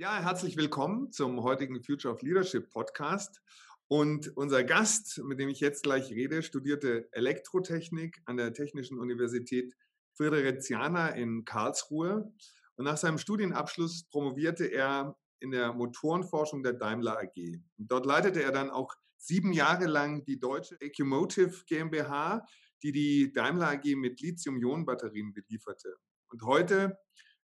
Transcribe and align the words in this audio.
Ja, 0.00 0.18
herzlich 0.22 0.56
willkommen 0.56 1.12
zum 1.12 1.42
heutigen 1.42 1.82
Future 1.82 2.14
of 2.14 2.22
Leadership 2.22 2.70
Podcast. 2.70 3.42
Und 3.86 4.34
unser 4.34 4.64
Gast, 4.64 5.22
mit 5.22 5.38
dem 5.38 5.50
ich 5.50 5.60
jetzt 5.60 5.82
gleich 5.82 6.10
rede, 6.10 6.42
studierte 6.42 7.12
Elektrotechnik 7.12 8.22
an 8.24 8.38
der 8.38 8.54
Technischen 8.54 8.98
Universität 8.98 9.74
Frideriziana 10.14 11.08
in 11.08 11.44
Karlsruhe. 11.44 12.32
Und 12.76 12.84
nach 12.86 12.96
seinem 12.96 13.18
Studienabschluss 13.18 14.04
promovierte 14.04 14.64
er 14.64 15.18
in 15.38 15.50
der 15.50 15.74
Motorenforschung 15.74 16.62
der 16.62 16.72
Daimler 16.72 17.18
AG. 17.18 17.58
Und 17.76 17.92
dort 17.92 18.06
leitete 18.06 18.42
er 18.42 18.52
dann 18.52 18.70
auch 18.70 18.94
sieben 19.18 19.52
Jahre 19.52 19.84
lang 19.84 20.24
die 20.24 20.40
deutsche 20.40 20.80
Ecumotive 20.80 21.64
GmbH, 21.66 22.46
die 22.82 22.92
die 22.92 23.32
Daimler 23.34 23.72
AG 23.72 23.84
mit 23.96 24.22
Lithium-Ionen-Batterien 24.22 25.34
belieferte. 25.34 25.94
Und 26.30 26.40
heute 26.40 26.96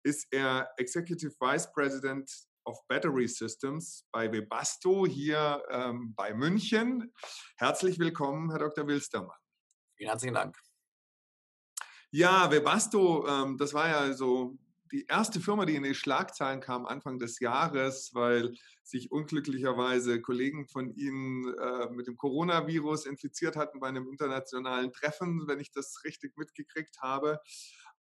ist 0.02 0.26
er 0.30 0.68
Executive 0.76 1.32
Vice 1.40 1.72
President 1.72 2.30
of 2.64 2.78
Battery 2.88 3.28
Systems 3.28 4.06
bei 4.12 4.30
Webasto 4.30 5.06
hier 5.06 5.62
ähm, 5.70 6.14
bei 6.14 6.32
München. 6.34 7.12
Herzlich 7.56 7.98
willkommen, 7.98 8.50
Herr 8.50 8.60
Dr. 8.60 8.86
Wilstermann. 8.86 9.38
Vielen 9.96 10.10
herzlichen 10.10 10.34
Dank. 10.34 10.58
Ja, 12.10 12.50
Webasto, 12.50 13.26
ähm, 13.26 13.56
das 13.56 13.72
war 13.74 13.88
ja 13.88 14.12
so 14.12 14.58
die 14.92 15.06
erste 15.06 15.40
Firma, 15.40 15.64
die 15.64 15.74
in 15.74 15.82
die 15.82 15.94
Schlagzeilen 15.94 16.60
kam 16.60 16.84
Anfang 16.84 17.18
des 17.18 17.40
Jahres, 17.40 18.10
weil 18.12 18.54
sich 18.82 19.10
unglücklicherweise 19.10 20.20
Kollegen 20.20 20.68
von 20.68 20.94
Ihnen 20.94 21.54
äh, 21.54 21.88
mit 21.90 22.06
dem 22.06 22.18
Coronavirus 22.18 23.06
infiziert 23.06 23.56
hatten 23.56 23.80
bei 23.80 23.88
einem 23.88 24.06
internationalen 24.06 24.92
Treffen, 24.92 25.48
wenn 25.48 25.60
ich 25.60 25.72
das 25.72 26.04
richtig 26.04 26.36
mitgekriegt 26.36 27.00
habe. 27.00 27.40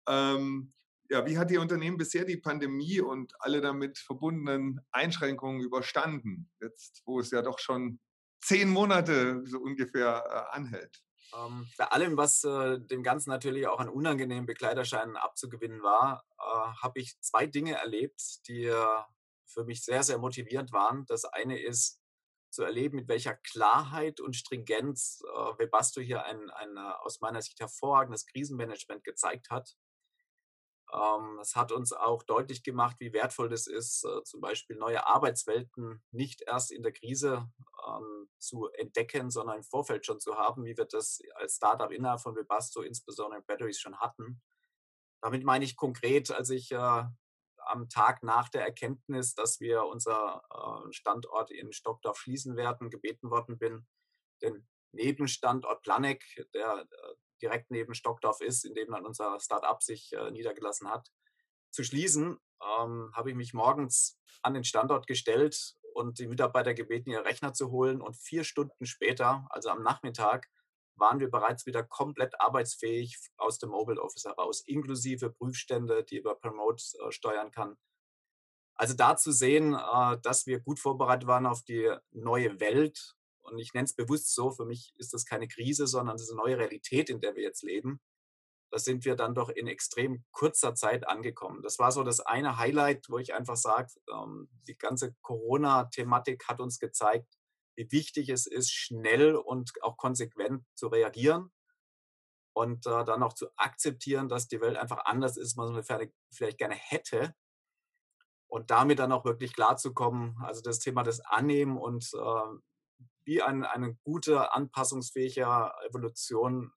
Ähm, 0.07 0.73
ja, 1.11 1.25
wie 1.25 1.37
hat 1.37 1.51
Ihr 1.51 1.59
Unternehmen 1.59 1.97
bisher 1.97 2.23
die 2.23 2.37
Pandemie 2.37 3.01
und 3.01 3.33
alle 3.39 3.59
damit 3.59 3.97
verbundenen 3.97 4.79
Einschränkungen 4.91 5.61
überstanden? 5.61 6.49
Jetzt, 6.61 7.01
wo 7.05 7.19
es 7.19 7.31
ja 7.31 7.41
doch 7.41 7.59
schon 7.59 7.99
zehn 8.41 8.69
Monate 8.69 9.45
so 9.45 9.59
ungefähr 9.59 10.23
äh, 10.25 10.55
anhält. 10.55 11.03
Ähm, 11.35 11.67
bei 11.77 11.85
allem, 11.85 12.15
was 12.15 12.45
äh, 12.45 12.79
dem 12.79 13.03
Ganzen 13.03 13.29
natürlich 13.29 13.67
auch 13.67 13.81
an 13.81 13.89
unangenehmen 13.89 14.45
Begleiterscheinen 14.45 15.17
abzugewinnen 15.17 15.83
war, 15.83 16.23
äh, 16.39 16.43
habe 16.81 17.01
ich 17.01 17.19
zwei 17.19 17.45
Dinge 17.45 17.73
erlebt, 17.73 18.47
die 18.47 18.63
äh, 18.63 19.01
für 19.45 19.65
mich 19.65 19.83
sehr, 19.83 20.03
sehr 20.03 20.17
motivierend 20.17 20.71
waren. 20.71 21.05
Das 21.07 21.25
eine 21.25 21.61
ist, 21.61 21.99
zu 22.51 22.63
erleben, 22.63 22.97
mit 22.97 23.09
welcher 23.09 23.33
Klarheit 23.33 24.21
und 24.21 24.35
Stringenz 24.35 25.21
äh, 25.25 25.59
Webasto 25.59 25.99
hier 25.99 26.23
ein, 26.23 26.49
ein 26.49 26.77
aus 26.77 27.19
meiner 27.19 27.41
Sicht 27.41 27.59
hervorragendes 27.59 28.25
Krisenmanagement 28.25 29.03
gezeigt 29.03 29.49
hat. 29.49 29.75
Ähm, 30.93 31.39
es 31.41 31.55
hat 31.55 31.71
uns 31.71 31.93
auch 31.93 32.23
deutlich 32.23 32.63
gemacht, 32.63 32.97
wie 32.99 33.13
wertvoll 33.13 33.49
das 33.49 33.67
ist, 33.67 34.03
äh, 34.03 34.23
zum 34.23 34.41
Beispiel 34.41 34.75
neue 34.75 35.05
Arbeitswelten 35.07 36.03
nicht 36.11 36.41
erst 36.41 36.71
in 36.71 36.83
der 36.83 36.91
Krise 36.91 37.49
ähm, 37.87 38.29
zu 38.39 38.67
entdecken, 38.73 39.29
sondern 39.29 39.57
im 39.57 39.63
Vorfeld 39.63 40.05
schon 40.05 40.19
zu 40.19 40.35
haben, 40.35 40.65
wie 40.65 40.75
wir 40.75 40.85
das 40.85 41.19
als 41.35 41.55
Startup 41.55 41.91
innerhalb 41.91 42.21
von 42.21 42.35
Webasto, 42.35 42.81
insbesondere 42.81 43.39
in 43.39 43.45
Batteries, 43.45 43.79
schon 43.79 43.99
hatten. 43.99 44.41
Damit 45.21 45.43
meine 45.43 45.63
ich 45.63 45.77
konkret, 45.77 46.31
als 46.31 46.49
ich 46.49 46.71
äh, 46.71 47.03
am 47.57 47.89
Tag 47.89 48.23
nach 48.23 48.49
der 48.49 48.63
Erkenntnis, 48.63 49.33
dass 49.33 49.59
wir 49.59 49.85
unser 49.85 50.43
äh, 50.49 50.91
Standort 50.91 51.51
in 51.51 51.71
Stockdorf 51.71 52.17
schließen 52.17 52.57
werden, 52.57 52.89
gebeten 52.89 53.29
worden 53.29 53.57
bin, 53.57 53.87
den 54.41 54.67
Nebenstandort 54.91 55.83
Planek, 55.83 56.23
der 56.53 56.85
direkt 57.41 57.71
neben 57.71 57.93
Stockdorf 57.93 58.41
ist, 58.41 58.65
in 58.65 58.73
dem 58.73 58.91
dann 58.91 59.05
unser 59.05 59.39
Start-up 59.39 59.83
sich 59.83 60.13
äh, 60.13 60.31
niedergelassen 60.31 60.89
hat, 60.89 61.11
zu 61.71 61.83
schließen, 61.83 62.37
ähm, 62.61 63.11
habe 63.13 63.29
ich 63.29 63.35
mich 63.35 63.53
morgens 63.53 64.19
an 64.41 64.53
den 64.53 64.63
Standort 64.63 65.07
gestellt 65.07 65.75
und 65.93 66.19
die 66.19 66.27
Mitarbeiter 66.27 66.73
gebeten, 66.73 67.09
ihre 67.09 67.25
Rechner 67.25 67.53
zu 67.53 67.71
holen. 67.71 68.01
Und 68.01 68.17
vier 68.17 68.43
Stunden 68.43 68.85
später, 68.85 69.47
also 69.49 69.69
am 69.69 69.83
Nachmittag, 69.83 70.47
waren 70.95 71.19
wir 71.19 71.31
bereits 71.31 71.65
wieder 71.65 71.83
komplett 71.83 72.39
arbeitsfähig 72.39 73.17
aus 73.37 73.57
dem 73.57 73.69
Mobile 73.69 74.01
Office 74.01 74.25
heraus, 74.25 74.61
inklusive 74.61 75.31
Prüfstände, 75.31 76.03
die 76.03 76.17
über 76.17 76.35
Promote 76.35 76.83
äh, 76.99 77.11
steuern 77.11 77.51
kann. 77.51 77.77
Also 78.75 78.93
da 78.95 79.15
zu 79.15 79.31
sehen, 79.31 79.73
äh, 79.73 80.17
dass 80.21 80.45
wir 80.45 80.59
gut 80.59 80.79
vorbereitet 80.79 81.27
waren 81.27 81.45
auf 81.45 81.63
die 81.63 81.91
neue 82.11 82.59
Welt 82.59 83.15
und 83.41 83.57
ich 83.59 83.73
nenne 83.73 83.85
es 83.85 83.95
bewusst 83.95 84.33
so, 84.33 84.51
für 84.51 84.65
mich 84.65 84.93
ist 84.97 85.13
das 85.13 85.25
keine 85.25 85.47
Krise, 85.47 85.87
sondern 85.87 86.15
es 86.15 86.23
ist 86.23 86.31
eine 86.31 86.41
neue 86.41 86.57
Realität, 86.57 87.09
in 87.09 87.21
der 87.21 87.35
wir 87.35 87.43
jetzt 87.43 87.63
leben. 87.63 87.99
Da 88.71 88.79
sind 88.79 89.03
wir 89.03 89.15
dann 89.15 89.35
doch 89.35 89.49
in 89.49 89.67
extrem 89.67 90.23
kurzer 90.31 90.75
Zeit 90.75 91.07
angekommen. 91.07 91.61
Das 91.61 91.77
war 91.77 91.91
so 91.91 92.03
das 92.03 92.21
eine 92.21 92.57
Highlight, 92.57 93.07
wo 93.09 93.17
ich 93.17 93.33
einfach 93.33 93.57
sage, 93.57 93.91
ähm, 94.09 94.49
die 94.67 94.77
ganze 94.77 95.13
Corona-Thematik 95.21 96.47
hat 96.47 96.61
uns 96.61 96.79
gezeigt, 96.79 97.27
wie 97.75 97.91
wichtig 97.91 98.29
es 98.29 98.47
ist, 98.47 98.71
schnell 98.71 99.35
und 99.35 99.71
auch 99.81 99.97
konsequent 99.97 100.63
zu 100.75 100.87
reagieren 100.87 101.51
und 102.53 102.85
äh, 102.85 103.03
dann 103.05 103.23
auch 103.23 103.33
zu 103.33 103.47
akzeptieren, 103.57 104.29
dass 104.29 104.47
die 104.47 104.61
Welt 104.61 104.77
einfach 104.77 105.05
anders 105.05 105.37
ist, 105.37 105.57
was 105.57 105.71
man 105.71 106.11
vielleicht 106.29 106.57
gerne 106.57 106.75
hätte. 106.75 107.33
Und 108.47 108.69
damit 108.69 108.99
dann 108.99 109.13
auch 109.13 109.23
wirklich 109.23 109.53
klarzukommen, 109.53 110.37
also 110.41 110.61
das 110.61 110.79
Thema 110.79 111.03
des 111.03 111.21
Annehmen 111.21 111.77
und 111.77 112.09
äh, 112.13 112.57
wie 113.23 113.41
ein, 113.41 113.63
eine 113.63 113.95
gute, 114.03 114.53
anpassungsfähige 114.53 115.71
Evolution, 115.87 116.71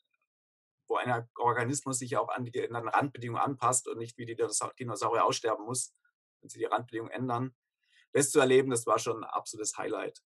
wo 0.88 0.97
ein 0.97 1.28
Organismus 1.37 1.99
sich 1.99 2.16
auch 2.16 2.28
an 2.28 2.44
die 2.44 2.53
geänderten 2.53 2.88
Randbedingungen 2.88 3.43
anpasst 3.43 3.88
und 3.88 3.99
nicht 3.99 4.19
wie 4.19 4.27
die 4.27 4.37
Dinosaurier 4.37 5.25
aussterben 5.25 5.65
muss, 5.65 5.94
wenn 6.41 6.50
sie 6.50 6.59
die 6.59 6.66
Randbedingungen 6.66 7.12
ändern. 7.12 7.55
Das 8.12 8.31
zu 8.31 8.38
erleben, 8.38 8.71
das 8.71 8.87
war 8.87 8.99
schon 8.99 9.25
ein 9.25 9.31
absolutes 9.31 9.77
Highlight. 9.77 10.22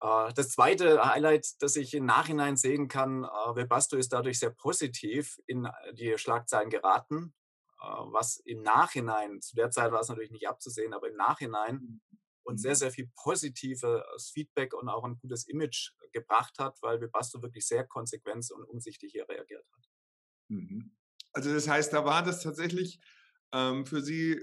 Äh, 0.00 0.32
das 0.34 0.50
zweite 0.50 1.04
Highlight, 1.04 1.62
das 1.62 1.76
ich 1.76 1.94
im 1.94 2.06
Nachhinein 2.06 2.56
sehen 2.56 2.88
kann, 2.88 3.24
äh, 3.24 3.54
Webasto 3.54 3.96
ist 3.96 4.12
dadurch 4.12 4.38
sehr 4.38 4.50
positiv 4.50 5.38
in 5.46 5.68
die 5.92 6.16
Schlagzeilen 6.18 6.70
geraten, 6.70 7.34
äh, 7.80 7.86
was 7.86 8.38
im 8.38 8.62
Nachhinein, 8.62 9.40
zu 9.42 9.54
der 9.54 9.70
Zeit 9.70 9.92
war 9.92 10.00
es 10.00 10.08
natürlich 10.08 10.32
nicht 10.32 10.48
abzusehen, 10.48 10.94
aber 10.94 11.08
im 11.08 11.16
Nachhinein 11.16 11.74
mhm 11.76 12.19
und 12.50 12.58
sehr, 12.58 12.74
sehr 12.74 12.90
viel 12.90 13.08
positives 13.16 14.30
Feedback 14.34 14.74
und 14.74 14.88
auch 14.88 15.04
ein 15.04 15.16
gutes 15.18 15.48
Image 15.48 15.92
gebracht 16.12 16.58
hat, 16.58 16.76
weil 16.82 17.00
Webasto 17.00 17.40
wirklich 17.42 17.66
sehr 17.66 17.86
konsequent 17.86 18.50
und 18.50 18.64
umsichtig 18.64 19.12
hier 19.12 19.28
reagiert 19.28 19.64
hat. 19.72 19.88
Mhm. 20.48 20.96
Also 21.32 21.54
das 21.54 21.68
heißt, 21.68 21.92
da 21.92 22.04
war 22.04 22.22
das 22.22 22.42
tatsächlich 22.42 23.00
ähm, 23.52 23.86
für 23.86 24.02
Sie 24.02 24.40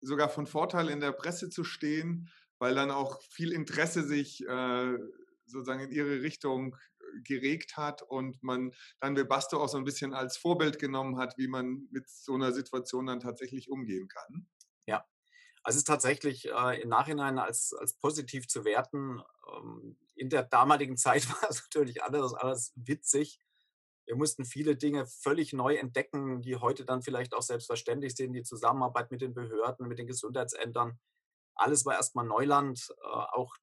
sogar 0.00 0.28
von 0.28 0.46
Vorteil 0.46 0.88
in 0.88 1.00
der 1.00 1.12
Presse 1.12 1.50
zu 1.50 1.64
stehen, 1.64 2.30
weil 2.60 2.74
dann 2.74 2.92
auch 2.92 3.20
viel 3.22 3.52
Interesse 3.52 4.04
sich 4.04 4.46
äh, 4.46 4.98
sozusagen 5.46 5.80
in 5.80 5.90
Ihre 5.90 6.22
Richtung 6.22 6.76
äh, 6.76 7.22
geregt 7.22 7.76
hat 7.76 8.02
und 8.02 8.40
man 8.42 8.72
dann 9.00 9.16
Webasto 9.16 9.60
auch 9.60 9.68
so 9.68 9.78
ein 9.78 9.84
bisschen 9.84 10.14
als 10.14 10.36
Vorbild 10.36 10.78
genommen 10.78 11.18
hat, 11.18 11.36
wie 11.36 11.48
man 11.48 11.88
mit 11.90 12.08
so 12.08 12.34
einer 12.34 12.52
Situation 12.52 13.06
dann 13.06 13.18
tatsächlich 13.18 13.68
umgehen 13.68 14.06
kann. 14.06 14.46
Ja, 14.86 15.04
es 15.68 15.76
ist 15.76 15.86
tatsächlich 15.86 16.48
äh, 16.48 16.80
im 16.80 16.88
Nachhinein 16.88 17.38
als, 17.38 17.74
als 17.74 17.94
positiv 17.94 18.48
zu 18.48 18.64
werten. 18.64 19.20
Ähm, 19.54 19.98
in 20.14 20.30
der 20.30 20.42
damaligen 20.42 20.96
Zeit 20.96 21.28
war 21.28 21.50
es 21.50 21.62
natürlich 21.62 22.02
alles, 22.02 22.34
alles 22.34 22.72
witzig. 22.74 23.40
Wir 24.06 24.16
mussten 24.16 24.46
viele 24.46 24.76
Dinge 24.76 25.06
völlig 25.06 25.52
neu 25.52 25.76
entdecken, 25.76 26.40
die 26.40 26.56
heute 26.56 26.86
dann 26.86 27.02
vielleicht 27.02 27.34
auch 27.34 27.42
selbstverständlich 27.42 28.14
sind. 28.16 28.32
Die 28.32 28.42
Zusammenarbeit 28.42 29.10
mit 29.10 29.20
den 29.20 29.34
Behörden, 29.34 29.86
mit 29.86 29.98
den 29.98 30.06
Gesundheitsämtern. 30.06 30.98
Alles 31.54 31.84
war 31.84 31.94
erstmal 31.94 32.24
Neuland. 32.24 32.88
Äh, 33.02 33.06
auch 33.06 33.54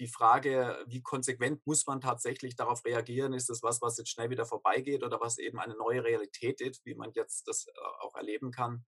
die 0.00 0.08
Frage, 0.08 0.84
wie 0.88 1.02
konsequent 1.02 1.64
muss 1.64 1.86
man 1.86 2.00
tatsächlich 2.00 2.56
darauf 2.56 2.84
reagieren? 2.84 3.34
Ist 3.34 3.50
das 3.50 3.62
was, 3.62 3.80
was 3.80 3.98
jetzt 3.98 4.10
schnell 4.10 4.30
wieder 4.30 4.46
vorbeigeht 4.46 5.04
oder 5.04 5.20
was 5.20 5.38
eben 5.38 5.60
eine 5.60 5.76
neue 5.76 6.02
Realität 6.02 6.60
ist, 6.60 6.84
wie 6.84 6.96
man 6.96 7.12
jetzt 7.12 7.46
das 7.46 7.66
äh, 7.68 7.70
auch 8.00 8.16
erleben 8.16 8.50
kann? 8.50 8.84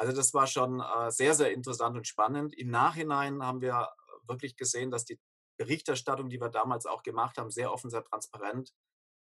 Also 0.00 0.14
das 0.14 0.32
war 0.32 0.46
schon 0.46 0.80
äh, 0.80 1.10
sehr, 1.10 1.34
sehr 1.34 1.52
interessant 1.52 1.94
und 1.94 2.06
spannend. 2.06 2.54
Im 2.54 2.70
Nachhinein 2.70 3.42
haben 3.42 3.60
wir 3.60 3.90
wirklich 4.26 4.56
gesehen, 4.56 4.90
dass 4.90 5.04
die 5.04 5.20
Berichterstattung, 5.58 6.30
die 6.30 6.40
wir 6.40 6.48
damals 6.48 6.86
auch 6.86 7.02
gemacht 7.02 7.36
haben, 7.36 7.50
sehr 7.50 7.70
offen, 7.70 7.90
sehr 7.90 8.02
transparent 8.02 8.72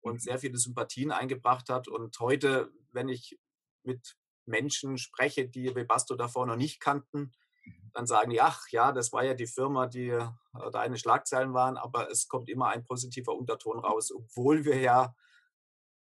und 0.02 0.16
mhm. 0.16 0.20
sehr 0.20 0.38
viele 0.38 0.58
Sympathien 0.58 1.12
eingebracht 1.12 1.70
hat. 1.70 1.88
Und 1.88 2.20
heute, 2.20 2.74
wenn 2.92 3.08
ich 3.08 3.40
mit 3.84 4.18
Menschen 4.46 4.98
spreche, 4.98 5.48
die 5.48 5.74
Webasto 5.74 6.16
davor 6.16 6.46
noch 6.46 6.58
nicht 6.58 6.82
kannten, 6.82 7.32
mhm. 7.64 7.92
dann 7.94 8.06
sagen 8.06 8.32
die, 8.32 8.42
ach 8.42 8.68
ja, 8.68 8.92
das 8.92 9.14
war 9.14 9.24
ja 9.24 9.34
die 9.34 9.48
Firma, 9.48 9.88
die 9.88 10.10
äh, 10.10 10.28
da 10.74 10.82
eine 10.82 10.98
Schlagzeilen 10.98 11.54
waren, 11.54 11.78
aber 11.78 12.12
es 12.12 12.28
kommt 12.28 12.50
immer 12.50 12.68
ein 12.68 12.84
positiver 12.84 13.34
Unterton 13.34 13.80
raus, 13.80 14.12
obwohl 14.12 14.66
wir 14.66 14.82
ja 14.82 15.16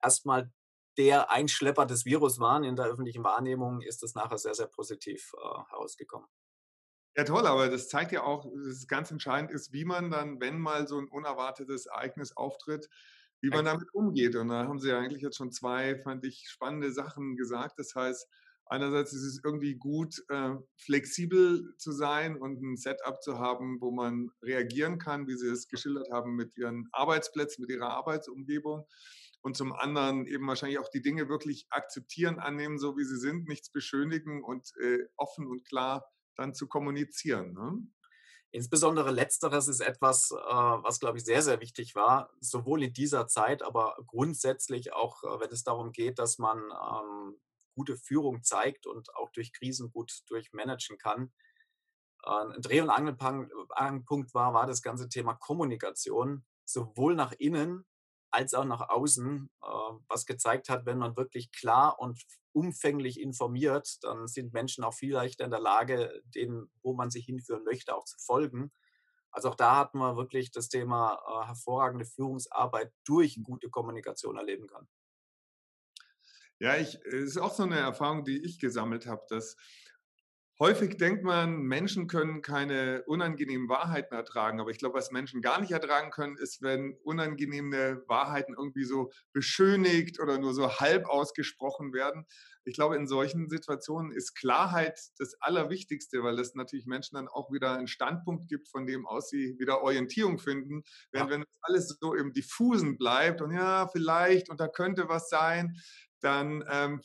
erstmal 0.03 0.50
der 0.99 1.31
Einschlepper 1.31 1.87
des 1.87 2.05
Virus 2.05 2.41
waren 2.41 2.65
in 2.65 2.77
der 2.77 2.87
öffentlichen 2.87 3.25
Wahrnehmung, 3.25 3.81
ist 3.81 4.03
das 4.03 4.15
nachher 4.15 4.39
sehr, 4.39 4.55
sehr 4.55 4.67
positiv 4.67 5.33
äh, 5.37 5.71
herausgekommen. 5.71 6.29
Ja, 7.17 7.25
toll, 7.25 7.47
aber 7.47 7.69
das 7.69 7.89
zeigt 7.89 8.12
ja 8.12 8.23
auch, 8.23 8.45
dass 8.45 8.67
es 8.67 8.87
ganz 8.87 9.11
entscheidend 9.11 9.50
ist, 9.50 9.73
wie 9.73 9.85
man 9.85 10.11
dann, 10.11 10.41
wenn 10.41 10.61
mal 10.61 10.87
so 10.87 10.99
ein 10.99 11.09
unerwartetes 11.09 11.87
Ereignis 11.87 12.37
auftritt, 12.37 12.89
wie 13.41 13.49
man 13.49 13.65
damit 13.65 13.93
umgeht. 13.95 14.37
Und 14.37 14.49
da 14.49 14.65
haben 14.65 14.79
Sie 14.79 14.91
ja 14.91 14.99
eigentlich 14.99 15.23
jetzt 15.23 15.37
schon 15.37 15.53
zwei, 15.53 15.97
fand 15.97 16.25
ich, 16.25 16.49
spannende 16.49 16.93
Sachen 16.93 17.37
gesagt. 17.37 17.79
Das 17.79 17.94
heißt, 17.94 18.29
Einerseits 18.71 19.15
ist 19.15 19.23
es 19.23 19.41
irgendwie 19.43 19.77
gut, 19.77 20.23
äh, 20.29 20.55
flexibel 20.77 21.75
zu 21.79 21.91
sein 21.91 22.37
und 22.37 22.61
ein 22.61 22.77
Setup 22.77 23.23
zu 23.23 23.39
haben, 23.39 23.81
wo 23.81 23.91
man 23.91 24.31
reagieren 24.43 24.99
kann, 24.99 25.27
wie 25.27 25.37
Sie 25.37 25.49
es 25.49 25.69
geschildert 25.69 26.11
haben, 26.12 26.37
mit 26.37 26.55
Ihren 26.59 26.87
Arbeitsplätzen, 26.93 27.62
mit 27.62 27.71
Ihrer 27.71 27.89
Arbeitsumgebung. 27.89 28.87
Und 29.40 29.56
zum 29.56 29.73
anderen 29.73 30.26
eben 30.26 30.46
wahrscheinlich 30.46 30.79
auch 30.79 30.90
die 30.90 31.02
Dinge 31.02 31.29
wirklich 31.29 31.67
akzeptieren, 31.70 32.38
annehmen, 32.38 32.79
so 32.79 32.96
wie 32.96 33.05
sie 33.05 33.19
sind, 33.19 33.49
nichts 33.49 33.70
beschönigen 33.70 34.43
und 34.43 34.73
äh, 34.81 35.06
offen 35.17 35.46
und 35.46 35.64
klar 35.64 36.05
dann 36.37 36.55
zu 36.55 36.67
kommunizieren. 36.67 37.52
Ne? 37.52 37.87
Insbesondere 38.50 39.11
letzteres 39.11 39.69
ist 39.69 39.81
etwas, 39.81 40.31
äh, 40.31 40.37
was, 40.37 41.00
glaube 41.00 41.19
ich, 41.19 41.25
sehr, 41.25 41.43
sehr 41.43 41.61
wichtig 41.61 41.94
war, 41.94 42.32
sowohl 42.40 42.82
in 42.82 42.93
dieser 42.93 43.26
Zeit, 43.26 43.62
aber 43.62 43.96
grundsätzlich 44.06 44.93
auch, 44.93 45.23
äh, 45.23 45.41
wenn 45.41 45.50
es 45.50 45.64
darum 45.64 45.93
geht, 45.93 46.19
dass 46.19 46.38
man 46.38 46.58
ähm, 46.58 47.38
gute 47.75 47.96
Führung 47.96 48.43
zeigt 48.43 48.87
und 48.87 49.14
auch 49.14 49.31
durch 49.31 49.52
Krisen 49.52 49.91
gut 49.91 50.12
durchmanagen 50.29 50.99
kann. 50.99 51.32
Ein 52.25 52.61
Dreh- 52.61 52.81
und 52.81 52.91
Angelpunkt 52.91 54.34
war, 54.34 54.52
war 54.52 54.67
das 54.67 54.82
ganze 54.82 55.08
Thema 55.08 55.34
Kommunikation, 55.34 56.44
sowohl 56.64 57.14
nach 57.14 57.32
innen 57.38 57.87
als 58.31 58.55
auch 58.55 58.65
nach 58.65 58.89
außen, 58.89 59.51
was 60.09 60.27
gezeigt 60.27 60.69
hat, 60.69 60.87
wenn 60.87 60.99
man 60.99 61.17
wirklich 61.17 61.51
klar 61.53 61.99
und 61.99 62.23
umfänglich 62.53 63.21
informiert, 63.21 63.99
dann 64.03 64.27
sind 64.27 64.53
Menschen 64.53 64.85
auch 64.85 64.95
viel 64.95 65.13
leichter 65.13 65.45
in 65.45 65.51
der 65.51 65.61
Lage, 65.61 66.23
dem, 66.35 66.71
wo 66.83 66.95
man 66.95 67.11
sich 67.11 67.27
hinführen 67.27 67.65
möchte, 67.65 67.95
auch 67.95 68.05
zu 68.05 68.19
folgen. 68.19 68.73
Also 69.31 69.51
auch 69.51 69.55
da 69.55 69.77
hatten 69.77 69.99
wir 69.99 70.17
wirklich 70.17 70.51
das 70.51 70.69
Thema 70.69 71.21
äh, 71.27 71.47
hervorragende 71.47 72.05
Führungsarbeit 72.05 72.93
durch 73.05 73.39
gute 73.43 73.69
Kommunikation 73.71 74.37
erleben 74.37 74.67
kann. 74.67 74.89
Ja, 76.59 76.77
ich, 76.77 76.97
es 77.05 77.31
ist 77.31 77.39
auch 77.39 77.55
so 77.55 77.63
eine 77.63 77.79
Erfahrung, 77.79 78.25
die 78.25 78.43
ich 78.45 78.59
gesammelt 78.59 79.07
habe, 79.07 79.25
dass 79.29 79.57
Häufig 80.60 80.96
denkt 80.96 81.22
man, 81.22 81.62
Menschen 81.62 82.08
können 82.08 82.43
keine 82.43 83.05
unangenehmen 83.06 83.69
Wahrheiten 83.69 84.12
ertragen. 84.12 84.60
Aber 84.60 84.70
ich 84.70 84.78
glaube, 84.78 84.99
was 84.99 85.12
Menschen 85.12 85.40
gar 85.40 85.60
nicht 85.60 85.70
ertragen 85.70 86.10
können, 86.10 86.37
ist, 86.37 86.62
wenn 86.62 86.96
unangenehme 87.05 88.02
Wahrheiten 88.08 88.55
irgendwie 88.58 88.82
so 88.82 89.12
beschönigt 89.32 90.19
oder 90.19 90.38
nur 90.38 90.55
so 90.55 90.81
halb 90.81 91.06
ausgesprochen 91.06 91.93
werden. 91.93 92.26
Ich 92.64 92.75
glaube, 92.75 92.96
in 92.96 93.06
solchen 93.06 93.49
Situationen 93.49 94.10
ist 94.10 94.34
Klarheit 94.34 94.99
das 95.19 95.34
Allerwichtigste, 95.40 96.25
weil 96.25 96.37
es 96.40 96.56
natürlich 96.56 96.87
Menschen 96.87 97.14
dann 97.14 97.28
auch 97.28 97.52
wieder 97.52 97.75
einen 97.75 97.87
Standpunkt 97.87 98.49
gibt, 98.49 98.69
von 98.69 98.84
dem 98.84 99.06
aus 99.06 99.28
sie 99.28 99.55
wieder 99.60 99.82
Orientierung 99.82 100.40
finden. 100.40 100.82
Während 101.12 101.31
ja. 101.31 101.37
wenn 101.37 101.44
alles 101.62 101.96
so 102.00 102.14
im 102.14 102.32
Diffusen 102.32 102.99
bleibt 102.99 103.43
und 103.43 103.52
ja, 103.52 103.87
vielleicht 103.87 104.50
und 104.50 104.58
da 104.58 104.66
könnte 104.66 105.08
was 105.08 105.28
sein, 105.28 105.76
dann 106.20 106.64
ähm, 106.69 107.00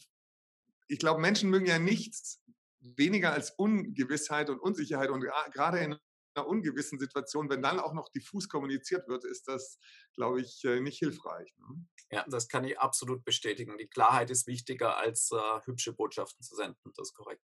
ich 0.87 0.99
glaube, 0.99 1.21
Menschen 1.21 1.49
mögen 1.49 1.65
ja 1.65 1.79
nichts 1.79 2.42
weniger 2.83 3.33
als 3.33 3.51
Ungewissheit 3.51 4.49
und 4.49 4.59
Unsicherheit. 4.59 5.09
Und 5.09 5.25
gerade 5.51 5.79
in 5.79 5.97
einer 6.35 6.47
ungewissen 6.47 6.99
Situation, 6.99 7.49
wenn 7.49 7.61
dann 7.61 7.79
auch 7.79 7.93
noch 7.93 8.09
diffus 8.09 8.49
kommuniziert 8.49 9.07
wird, 9.07 9.23
ist 9.25 9.47
das, 9.47 9.77
glaube 10.15 10.41
ich, 10.41 10.63
äh, 10.63 10.79
nicht 10.79 10.97
hilfreich. 10.97 11.53
Ne? 11.57 11.85
Ja, 12.11 12.25
das 12.27 12.47
kann 12.47 12.63
ich 12.63 12.79
absolut 12.79 13.23
bestätigen. 13.23 13.77
Die 13.77 13.87
Klarheit 13.87 14.29
ist 14.29 14.47
wichtiger 14.47 14.97
als 14.97 15.31
äh, 15.31 15.59
hübsche 15.65 15.93
Botschaften 15.93 16.43
zu 16.43 16.55
senden. 16.55 16.91
Das 16.95 17.09
ist 17.09 17.13
korrekt. 17.13 17.43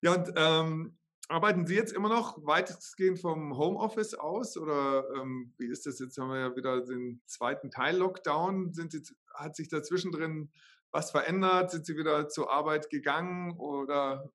Ja, 0.00 0.14
und 0.14 0.32
ähm, 0.36 0.98
arbeiten 1.28 1.66
Sie 1.66 1.74
jetzt 1.74 1.92
immer 1.92 2.08
noch 2.08 2.38
weitestgehend 2.44 3.20
vom 3.20 3.56
Homeoffice 3.56 4.14
aus 4.14 4.56
oder 4.56 5.04
ähm, 5.16 5.54
wie 5.58 5.66
ist 5.66 5.86
das 5.86 5.98
jetzt? 5.98 6.16
Haben 6.18 6.30
wir 6.30 6.38
ja 6.38 6.56
wieder 6.56 6.84
den 6.84 7.22
zweiten 7.26 7.70
Teil 7.70 7.96
Lockdown. 7.96 8.72
Sind 8.72 8.92
Sie, 8.92 9.02
hat 9.34 9.56
sich 9.56 9.68
dazwischen 9.68 10.12
drin 10.12 10.52
was 10.90 11.10
verändert? 11.10 11.70
Sind 11.70 11.86
Sie 11.86 11.96
wieder 11.96 12.28
zur 12.28 12.50
Arbeit 12.50 12.90
gegangen 12.90 13.58
oder 13.58 14.30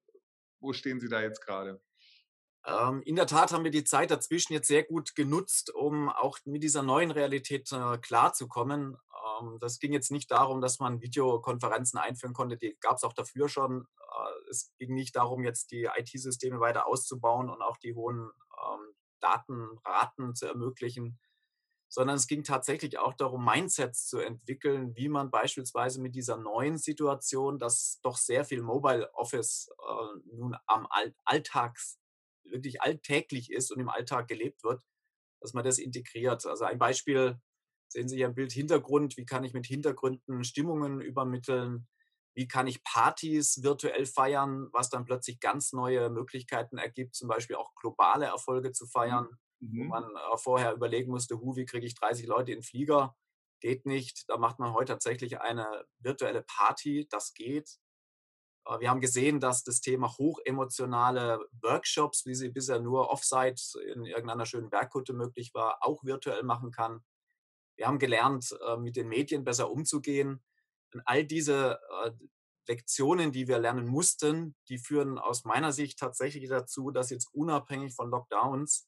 wo 0.60 0.74
stehen 0.74 1.00
Sie 1.00 1.10
da 1.10 1.22
jetzt 1.22 1.46
gerade? 1.46 1.82
Ähm, 2.66 3.02
in 3.04 3.16
der 3.16 3.28
Tat 3.28 3.52
haben 3.52 3.64
wir 3.64 3.72
die 3.72 3.84
Zeit 3.84 4.12
dazwischen 4.12 4.54
jetzt 4.54 4.68
sehr 4.68 4.84
gut 4.84 5.16
genutzt, 5.16 5.74
um 5.74 6.10
auch 6.10 6.40
mit 6.46 6.64
dieser 6.64 6.82
neuen 6.82 7.12
Realität 7.12 7.70
äh, 7.74 7.98
klarzukommen. 7.98 8.96
Ähm, 9.42 9.58
das 9.60 9.80
ging 9.80 9.92
jetzt 9.92 10.12
nicht 10.12 10.32
darum, 10.32 10.62
dass 10.62 10.80
man 10.80 11.02
Videokonferenzen 11.02 12.00
einführen 12.00 12.34
konnte, 12.34 12.58
die 12.58 12.78
gab 12.80 12.96
es 12.98 13.04
auch 13.04 13.14
dafür 13.14 13.50
schon. 13.50 13.86
Äh, 14.00 14.50
es 14.50 14.74
ging 14.78 14.94
nicht 14.94 15.16
darum, 15.16 15.44
jetzt 15.44 15.72
die 15.72 15.90
IT-Systeme 15.94 16.60
weiter 16.62 16.88
auszubauen 16.88 17.50
und 17.50 17.62
auch 17.62 17.78
die 17.78 17.96
hohen 17.96 18.32
ähm, 18.66 18.94
Datenraten 19.20 20.36
zu 20.36 20.48
ermöglichen 20.48 21.20
sondern 21.94 22.16
es 22.16 22.26
ging 22.26 22.44
tatsächlich 22.44 22.98
auch 22.98 23.14
darum, 23.14 23.46
Mindsets 23.46 24.08
zu 24.08 24.18
entwickeln, 24.18 24.96
wie 24.96 25.10
man 25.10 25.30
beispielsweise 25.30 26.02
mit 26.02 26.16
dieser 26.16 26.38
neuen 26.38 26.80
Situation, 26.80 27.60
dass 27.60 28.00
doch 28.02 28.18
sehr 28.18 28.46
viel 28.46 28.64
Mobile 28.64 29.14
Office 29.14 29.70
äh, 29.78 30.36
nun 30.36 30.56
am 30.66 30.88
Alltags, 31.24 32.00
wirklich 32.46 32.82
alltäglich 32.82 33.52
ist 33.52 33.72
und 33.72 33.80
im 33.80 33.90
Alltag 33.90 34.28
gelebt 34.28 34.64
wird, 34.64 34.82
dass 35.40 35.54
man 35.54 35.64
das 35.64 35.78
integriert. 35.78 36.44
Also 36.48 36.66
ein 36.66 36.80
Beispiel, 36.80 37.40
sehen 37.90 38.10
Sie 38.10 38.16
hier 38.16 38.26
im 38.26 38.34
Bild 38.34 38.52
Hintergrund, 38.52 39.16
wie 39.16 39.26
kann 39.26 39.44
ich 39.44 39.54
mit 39.54 39.68
Hintergründen 39.68 40.44
Stimmungen 40.44 41.00
übermitteln, 41.00 41.88
wie 42.34 42.48
kann 42.48 42.66
ich 42.66 42.84
Partys 42.84 43.62
virtuell 43.62 44.08
feiern, 44.08 44.68
was 44.72 44.90
dann 44.90 45.06
plötzlich 45.06 45.40
ganz 45.40 45.74
neue 45.74 46.10
Möglichkeiten 46.10 46.80
ergibt, 46.80 47.14
zum 47.14 47.28
Beispiel 47.28 47.56
auch 47.56 47.76
globale 47.76 48.26
Erfolge 48.26 48.72
zu 48.72 48.88
feiern 48.88 49.38
mhm. 49.72 49.80
wo 49.80 49.84
man 49.86 50.04
äh, 50.04 50.38
vorher 50.38 50.74
überlegen 50.74 51.12
musste, 51.12 51.40
hu, 51.40 51.56
wie 51.56 51.66
kriege 51.66 51.86
ich 51.86 51.96
30 51.96 52.28
Leute 52.28 52.52
in 52.52 52.60
den 52.60 52.64
Flieger? 52.64 53.16
Geht 53.60 53.86
nicht. 53.86 54.26
Da 54.28 54.38
macht 54.38 54.60
man 54.60 54.74
heute 54.74 54.94
tatsächlich 54.94 55.40
eine 55.42 55.86
virtuelle 56.00 56.44
Party. 56.44 57.08
Das 57.10 57.34
geht. 57.34 57.78
Äh, 58.66 58.80
wir 58.80 58.90
haben 58.90 59.02
gesehen, 59.02 59.40
dass 59.40 59.64
das 59.64 59.82
Thema 59.82 60.16
hochemotionale 60.18 61.40
Workshops, 61.62 62.26
wie 62.26 62.36
sie 62.36 62.50
bisher 62.50 62.80
nur 62.80 63.10
offsite 63.10 63.80
in 63.94 64.06
irgendeiner 64.06 64.46
schönen 64.46 64.70
Berghütte 64.70 65.14
möglich 65.14 65.54
war, 65.54 65.78
auch 65.82 66.04
virtuell 66.04 66.44
machen 66.44 66.72
kann. 66.72 67.04
Wir 67.76 67.88
haben 67.88 68.00
gelernt, 68.00 68.58
äh, 68.68 68.78
mit 68.78 68.96
den 68.96 69.08
Medien 69.08 69.44
besser 69.44 69.72
umzugehen. 69.72 70.44
Und 70.94 71.02
all 71.06 71.26
diese 71.26 71.80
Lektionen, 72.68 73.32
die 73.32 73.48
wir 73.48 73.60
lernen 73.60 73.88
mussten, 73.88 74.56
die 74.70 74.78
führen 74.78 75.18
aus 75.18 75.44
meiner 75.44 75.72
Sicht 75.72 76.00
tatsächlich 76.00 76.48
dazu, 76.50 76.92
dass 76.92 77.10
jetzt 77.10 77.34
unabhängig 77.34 77.94
von 77.94 78.10
Lockdowns 78.10 78.88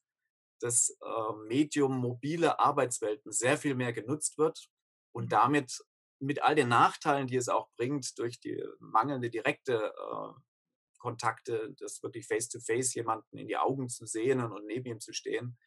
das 0.59 0.97
äh, 1.01 1.33
Medium 1.47 1.97
mobile 1.97 2.59
Arbeitswelten 2.59 3.31
sehr 3.31 3.57
viel 3.57 3.75
mehr 3.75 3.93
genutzt 3.93 4.37
wird 4.37 4.69
und 5.11 5.25
mhm. 5.25 5.29
damit 5.29 5.79
mit 6.19 6.41
all 6.41 6.55
den 6.55 6.69
Nachteilen, 6.69 7.27
die 7.27 7.35
es 7.35 7.49
auch 7.49 7.69
bringt, 7.75 8.17
durch 8.17 8.39
die 8.39 8.63
mangelnde 8.79 9.29
direkte 9.29 9.93
äh, 9.93 10.39
Kontakte, 10.97 11.75
das 11.77 12.01
wirklich 12.01 12.25
face-to-face 12.25 12.91
-face 12.91 12.95
jemanden 12.95 13.37
in 13.37 13.47
die 13.47 13.57
Augen 13.57 13.89
zu 13.89 14.05
sehen 14.05 14.41
und 14.41 14.65
neben 14.65 14.87
ihm 14.87 14.99
zu 14.99 15.13
stehen, 15.13 15.57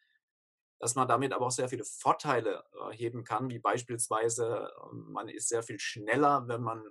dass 0.79 0.95
man 0.95 1.07
damit 1.07 1.33
aber 1.33 1.47
auch 1.47 1.51
sehr 1.51 1.69
viele 1.69 1.83
Vorteile 1.85 2.63
äh, 2.73 2.95
heben 2.95 3.23
kann, 3.23 3.49
wie 3.49 3.59
beispielsweise, 3.59 4.71
äh, 4.73 4.93
man 4.93 5.29
ist 5.29 5.49
sehr 5.49 5.63
viel 5.63 5.79
schneller, 5.79 6.47
wenn 6.47 6.61
man 6.61 6.83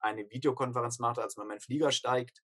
eine 0.00 0.28
Videokonferenz 0.30 0.98
macht, 0.98 1.18
als 1.18 1.36
wenn 1.36 1.46
man 1.46 1.56
in 1.56 1.58
den 1.58 1.64
Flieger 1.64 1.92
steigt. 1.92 2.42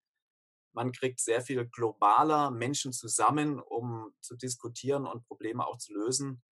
Man 0.73 0.93
kriegt 0.93 1.21
sehr 1.21 1.43
viel 1.43 1.67
globaler 1.67 2.51
Menschen 2.51 2.93
zusammen, 2.93 3.61
um 3.61 4.13
zu 4.21 4.37
diskutieren 4.37 5.07
und 5.07 5.27
Probleme 5.27 5.67
auch 5.67 5.79
zu 5.79 5.93
lösen. 5.93 6.43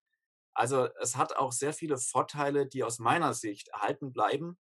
Also 0.53 0.89
es 0.99 1.15
hat 1.15 1.35
auch 1.37 1.51
sehr 1.51 1.73
viele 1.73 1.97
Vorteile, 1.97 2.67
die 2.67 2.83
aus 2.83 2.99
meiner 2.99 3.33
Sicht 3.33 3.69
erhalten 3.69 4.11
bleiben 4.11 4.57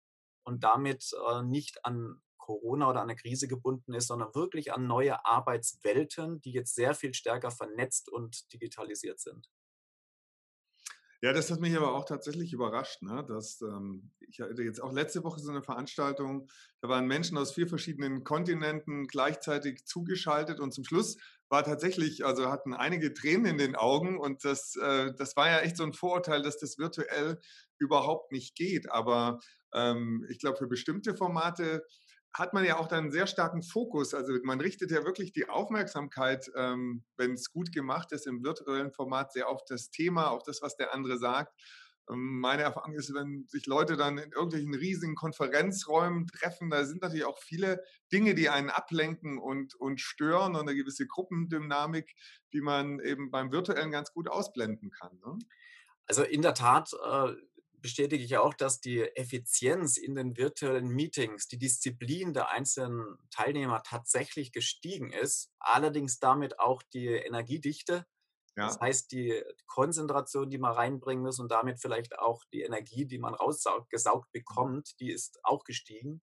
und 0.44 0.64
damit 0.64 1.10
äh, 1.28 1.42
nicht 1.42 1.84
an 1.84 2.20
Corona 2.38 2.90
oder 2.90 3.00
an 3.00 3.08
eine 3.08 3.16
Krise 3.16 3.48
gebunden 3.48 3.94
ist, 3.94 4.08
sondern 4.08 4.34
wirklich 4.34 4.72
an 4.72 4.86
neue 4.86 5.24
Arbeitswelten, 5.24 6.40
die 6.42 6.52
jetzt 6.52 6.74
sehr 6.74 6.94
viel 6.94 7.14
stärker 7.14 7.50
vernetzt 7.50 8.10
und 8.10 8.52
digitalisiert 8.52 9.18
sind. 9.18 9.48
Ja, 11.24 11.32
das 11.32 11.50
hat 11.50 11.58
mich 11.58 11.74
aber 11.74 11.94
auch 11.94 12.04
tatsächlich 12.04 12.52
überrascht. 12.52 13.00
Ne? 13.00 13.24
Dass, 13.26 13.62
ähm, 13.62 14.10
ich 14.28 14.40
hatte 14.40 14.62
jetzt 14.62 14.82
auch 14.82 14.92
letzte 14.92 15.24
Woche 15.24 15.40
so 15.40 15.50
eine 15.50 15.62
Veranstaltung, 15.62 16.50
da 16.82 16.90
waren 16.90 17.06
Menschen 17.06 17.38
aus 17.38 17.54
vier 17.54 17.66
verschiedenen 17.66 18.24
Kontinenten 18.24 19.06
gleichzeitig 19.06 19.86
zugeschaltet 19.86 20.60
und 20.60 20.74
zum 20.74 20.84
Schluss 20.84 21.16
war 21.48 21.64
tatsächlich, 21.64 22.26
also 22.26 22.50
hatten 22.50 22.74
einige 22.74 23.14
Tränen 23.14 23.46
in 23.46 23.56
den 23.56 23.74
Augen 23.74 24.18
und 24.18 24.44
das, 24.44 24.76
äh, 24.76 25.14
das 25.16 25.34
war 25.34 25.48
ja 25.48 25.60
echt 25.60 25.78
so 25.78 25.84
ein 25.84 25.94
Vorurteil, 25.94 26.42
dass 26.42 26.58
das 26.58 26.76
virtuell 26.76 27.40
überhaupt 27.78 28.30
nicht 28.30 28.54
geht. 28.54 28.90
Aber 28.90 29.40
ähm, 29.72 30.26
ich 30.28 30.38
glaube, 30.38 30.58
für 30.58 30.66
bestimmte 30.66 31.16
Formate 31.16 31.86
hat 32.34 32.52
man 32.52 32.64
ja 32.64 32.78
auch 32.78 32.88
dann 32.88 33.04
einen 33.04 33.12
sehr 33.12 33.28
starken 33.28 33.62
Fokus. 33.62 34.12
Also 34.12 34.32
man 34.42 34.60
richtet 34.60 34.90
ja 34.90 35.04
wirklich 35.04 35.32
die 35.32 35.48
Aufmerksamkeit, 35.48 36.50
ähm, 36.56 37.04
wenn 37.16 37.34
es 37.34 37.52
gut 37.52 37.72
gemacht 37.72 38.10
ist, 38.10 38.26
im 38.26 38.42
virtuellen 38.42 38.90
Format 38.90 39.32
sehr 39.32 39.48
auf 39.48 39.64
das 39.64 39.90
Thema, 39.90 40.30
auf 40.30 40.42
das, 40.42 40.60
was 40.60 40.76
der 40.76 40.92
andere 40.92 41.16
sagt. 41.16 41.54
Ähm, 42.10 42.40
meine 42.40 42.62
Erfahrung 42.62 42.94
ist, 42.94 43.14
wenn 43.14 43.46
sich 43.46 43.66
Leute 43.66 43.96
dann 43.96 44.18
in 44.18 44.32
irgendwelchen 44.32 44.74
riesigen 44.74 45.14
Konferenzräumen 45.14 46.26
treffen, 46.26 46.70
da 46.70 46.84
sind 46.84 47.02
natürlich 47.02 47.24
auch 47.24 47.38
viele 47.38 47.84
Dinge, 48.12 48.34
die 48.34 48.48
einen 48.48 48.68
ablenken 48.68 49.38
und, 49.38 49.76
und 49.76 50.00
stören 50.00 50.56
und 50.56 50.62
eine 50.62 50.74
gewisse 50.74 51.06
Gruppendynamik, 51.06 52.16
die 52.52 52.60
man 52.60 52.98
eben 52.98 53.30
beim 53.30 53.52
virtuellen 53.52 53.92
ganz 53.92 54.12
gut 54.12 54.28
ausblenden 54.28 54.90
kann. 54.90 55.20
Ne? 55.24 55.38
Also 56.06 56.24
in 56.24 56.42
der 56.42 56.54
Tat, 56.54 56.90
äh 56.94 57.34
bestätige 57.84 58.24
ich 58.24 58.38
auch, 58.38 58.54
dass 58.54 58.80
die 58.80 59.02
Effizienz 59.14 59.98
in 59.98 60.14
den 60.14 60.38
virtuellen 60.38 60.88
Meetings, 60.88 61.48
die 61.48 61.58
Disziplin 61.58 62.32
der 62.32 62.48
einzelnen 62.48 63.18
Teilnehmer 63.30 63.82
tatsächlich 63.82 64.52
gestiegen 64.52 65.12
ist, 65.12 65.52
allerdings 65.58 66.18
damit 66.18 66.58
auch 66.58 66.82
die 66.94 67.08
Energiedichte. 67.08 68.06
Ja. 68.56 68.68
Das 68.68 68.80
heißt, 68.80 69.12
die 69.12 69.44
Konzentration, 69.66 70.48
die 70.48 70.56
man 70.56 70.72
reinbringen 70.72 71.22
muss 71.22 71.38
und 71.38 71.52
damit 71.52 71.78
vielleicht 71.78 72.18
auch 72.18 72.42
die 72.54 72.62
Energie, 72.62 73.04
die 73.04 73.18
man 73.18 73.34
rausgesaugt 73.34 74.32
bekommt, 74.32 74.98
die 74.98 75.12
ist 75.12 75.38
auch 75.42 75.62
gestiegen. 75.64 76.22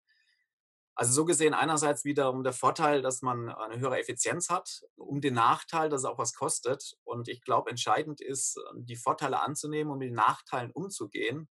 Also 1.00 1.14
so 1.14 1.24
gesehen 1.24 1.54
einerseits 1.54 2.04
wiederum 2.04 2.44
der 2.44 2.52
Vorteil, 2.52 3.02
dass 3.02 3.22
man 3.22 3.48
eine 3.48 3.80
höhere 3.80 4.00
Effizienz 4.00 4.50
hat, 4.50 4.82
um 4.98 5.22
den 5.22 5.34
Nachteil, 5.34 5.88
dass 5.88 6.02
es 6.02 6.06
auch 6.06 6.18
was 6.18 6.34
kostet. 6.34 6.98
Und 7.06 7.30
ich 7.30 7.42
glaube, 7.42 7.70
entscheidend 7.70 8.20
ist, 8.20 8.60
die 8.76 8.98
Vorteile 8.98 9.40
anzunehmen 9.40 9.94
und 9.94 10.00
mit 10.00 10.10
den 10.10 10.16
Nachteilen 10.16 10.72
umzugehen. 10.74 11.48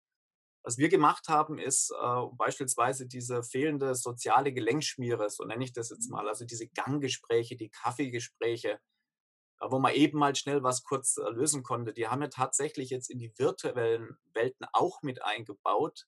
Was 0.63 0.77
wir 0.77 0.89
gemacht 0.89 1.29
haben, 1.29 1.59
ist 1.59 1.91
äh, 1.91 2.21
beispielsweise 2.33 3.07
diese 3.07 3.41
fehlende 3.41 3.95
soziale 3.95 4.51
Gelenkschmiere, 4.51 5.29
so 5.29 5.45
nenne 5.45 5.63
ich 5.63 5.71
das 5.71 5.91
jetzt 5.91 6.09
mhm. 6.09 6.17
mal, 6.17 6.27
also 6.27 6.43
diese 6.43 6.67
Ganggespräche, 6.67 7.55
die 7.55 7.69
Kaffeegespräche, 7.69 8.71
äh, 8.71 9.65
wo 9.69 9.79
man 9.79 9.93
eben 9.93 10.19
mal 10.19 10.35
schnell 10.35 10.61
was 10.61 10.83
kurz 10.83 11.15
äh, 11.15 11.29
lösen 11.29 11.63
konnte, 11.63 11.93
die 11.93 12.09
haben 12.09 12.19
wir 12.19 12.29
tatsächlich 12.29 12.89
jetzt 12.89 13.09
in 13.09 13.17
die 13.17 13.31
virtuellen 13.37 14.17
Welten 14.33 14.67
auch 14.73 15.01
mit 15.03 15.23
eingebaut. 15.23 16.05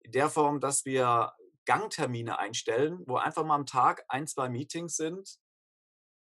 In 0.00 0.12
der 0.12 0.28
Form, 0.28 0.60
dass 0.60 0.84
wir 0.84 1.32
Gangtermine 1.66 2.38
einstellen, 2.38 3.02
wo 3.06 3.16
einfach 3.16 3.44
mal 3.44 3.54
am 3.54 3.66
Tag 3.66 4.04
ein, 4.08 4.26
zwei 4.26 4.48
Meetings 4.48 4.96
sind, 4.96 5.36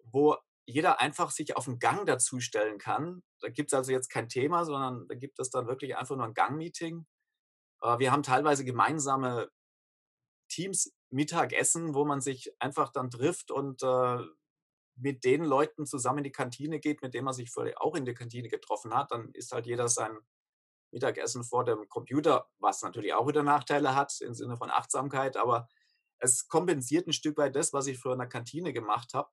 wo 0.05 0.37
jeder 0.67 1.01
einfach 1.01 1.31
sich 1.31 1.57
auf 1.57 1.69
einen 1.69 1.79
Gang 1.79 2.07
dazustellen 2.07 2.79
kann. 2.79 3.23
Da 3.41 3.49
gibt 3.49 3.73
es 3.73 3.75
also 3.75 3.93
jetzt 3.93 4.09
kein 4.09 4.29
Thema, 4.29 4.65
sondern 4.65 5.07
da 5.09 5.15
gibt 5.15 5.39
es 5.39 5.51
dann 5.51 5.69
wirklich 5.69 5.97
einfach 5.97 6.17
nur 6.17 6.27
ein 6.27 6.35
Gang-Meeting. 6.35 7.07
Äh, 7.83 7.99
wir 7.99 8.11
haben 8.11 8.23
teilweise 8.23 8.65
gemeinsame 8.65 9.49
Teams 10.49 10.93
Mittagessen, 11.11 11.95
wo 11.95 12.05
man 12.05 12.21
sich 12.21 12.53
einfach 12.61 12.91
dann 12.91 13.11
trifft 13.11 13.51
und 13.51 13.83
äh, 13.83 14.19
mit 14.97 15.25
den 15.25 15.45
Leuten 15.45 15.87
zusammen 15.87 16.19
in 16.19 16.25
die 16.25 16.33
Kantine 16.33 16.81
geht, 16.81 17.03
mit 17.03 17.15
denen 17.15 17.27
man 17.27 17.35
sich 17.35 17.53
auch 17.77 17.95
in 17.95 18.05
der 18.05 18.15
Kantine 18.15 18.49
getroffen 18.49 18.95
hat. 18.95 19.13
Dann 19.13 19.31
ist 19.33 19.53
halt 19.53 19.67
jeder 19.67 19.89
sein 19.89 20.19
Mittagessen 20.91 21.45
vor 21.45 21.65
dem 21.65 21.89
Computer, 21.89 22.49
was 22.59 22.83
natürlich 22.83 23.15
auch 23.15 23.27
wieder 23.27 23.43
Nachteile 23.43 23.95
hat 23.95 24.21
im 24.21 24.35
Sinne 24.35 24.57
von 24.57 24.71
Achtsamkeit, 24.71 25.37
aber 25.37 25.69
es 26.19 26.49
kompensiert 26.49 27.07
ein 27.07 27.13
Stück 27.13 27.37
weit 27.37 27.57
das, 27.57 27.73
was 27.73 27.87
ich 27.87 27.99
früher 27.99 28.15
in 28.15 28.19
der 28.19 28.29
Kantine 28.29 28.73
gemacht 28.73 29.15
habe. 29.15 29.31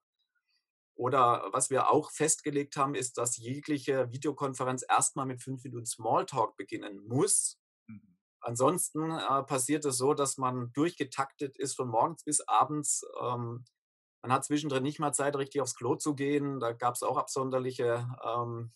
Oder 0.95 1.49
was 1.51 1.69
wir 1.69 1.89
auch 1.89 2.11
festgelegt 2.11 2.77
haben, 2.77 2.93
ist, 2.93 3.17
dass 3.17 3.37
jegliche 3.37 4.11
Videokonferenz 4.11 4.85
erstmal 4.87 5.25
mit 5.25 5.41
fünf 5.41 5.63
Minuten 5.63 5.85
Smalltalk 5.85 6.55
beginnen 6.55 6.99
muss. 7.07 7.59
Mhm. 7.87 8.17
Ansonsten 8.41 9.09
äh, 9.11 9.43
passiert 9.43 9.85
es 9.85 9.97
so, 9.97 10.13
dass 10.13 10.37
man 10.37 10.71
durchgetaktet 10.73 11.57
ist 11.57 11.75
von 11.75 11.87
morgens 11.87 12.23
bis 12.23 12.41
abends. 12.41 13.05
Ähm, 13.21 13.65
man 14.21 14.31
hat 14.31 14.45
zwischendrin 14.45 14.83
nicht 14.83 14.99
mal 14.99 15.13
Zeit, 15.13 15.35
richtig 15.35 15.61
aufs 15.61 15.75
Klo 15.75 15.95
zu 15.95 16.13
gehen. 16.13 16.59
Da 16.59 16.73
gab 16.73 16.93
es 16.93 17.03
auch 17.03 17.17
absonderliche 17.17 18.07
ähm, 18.23 18.71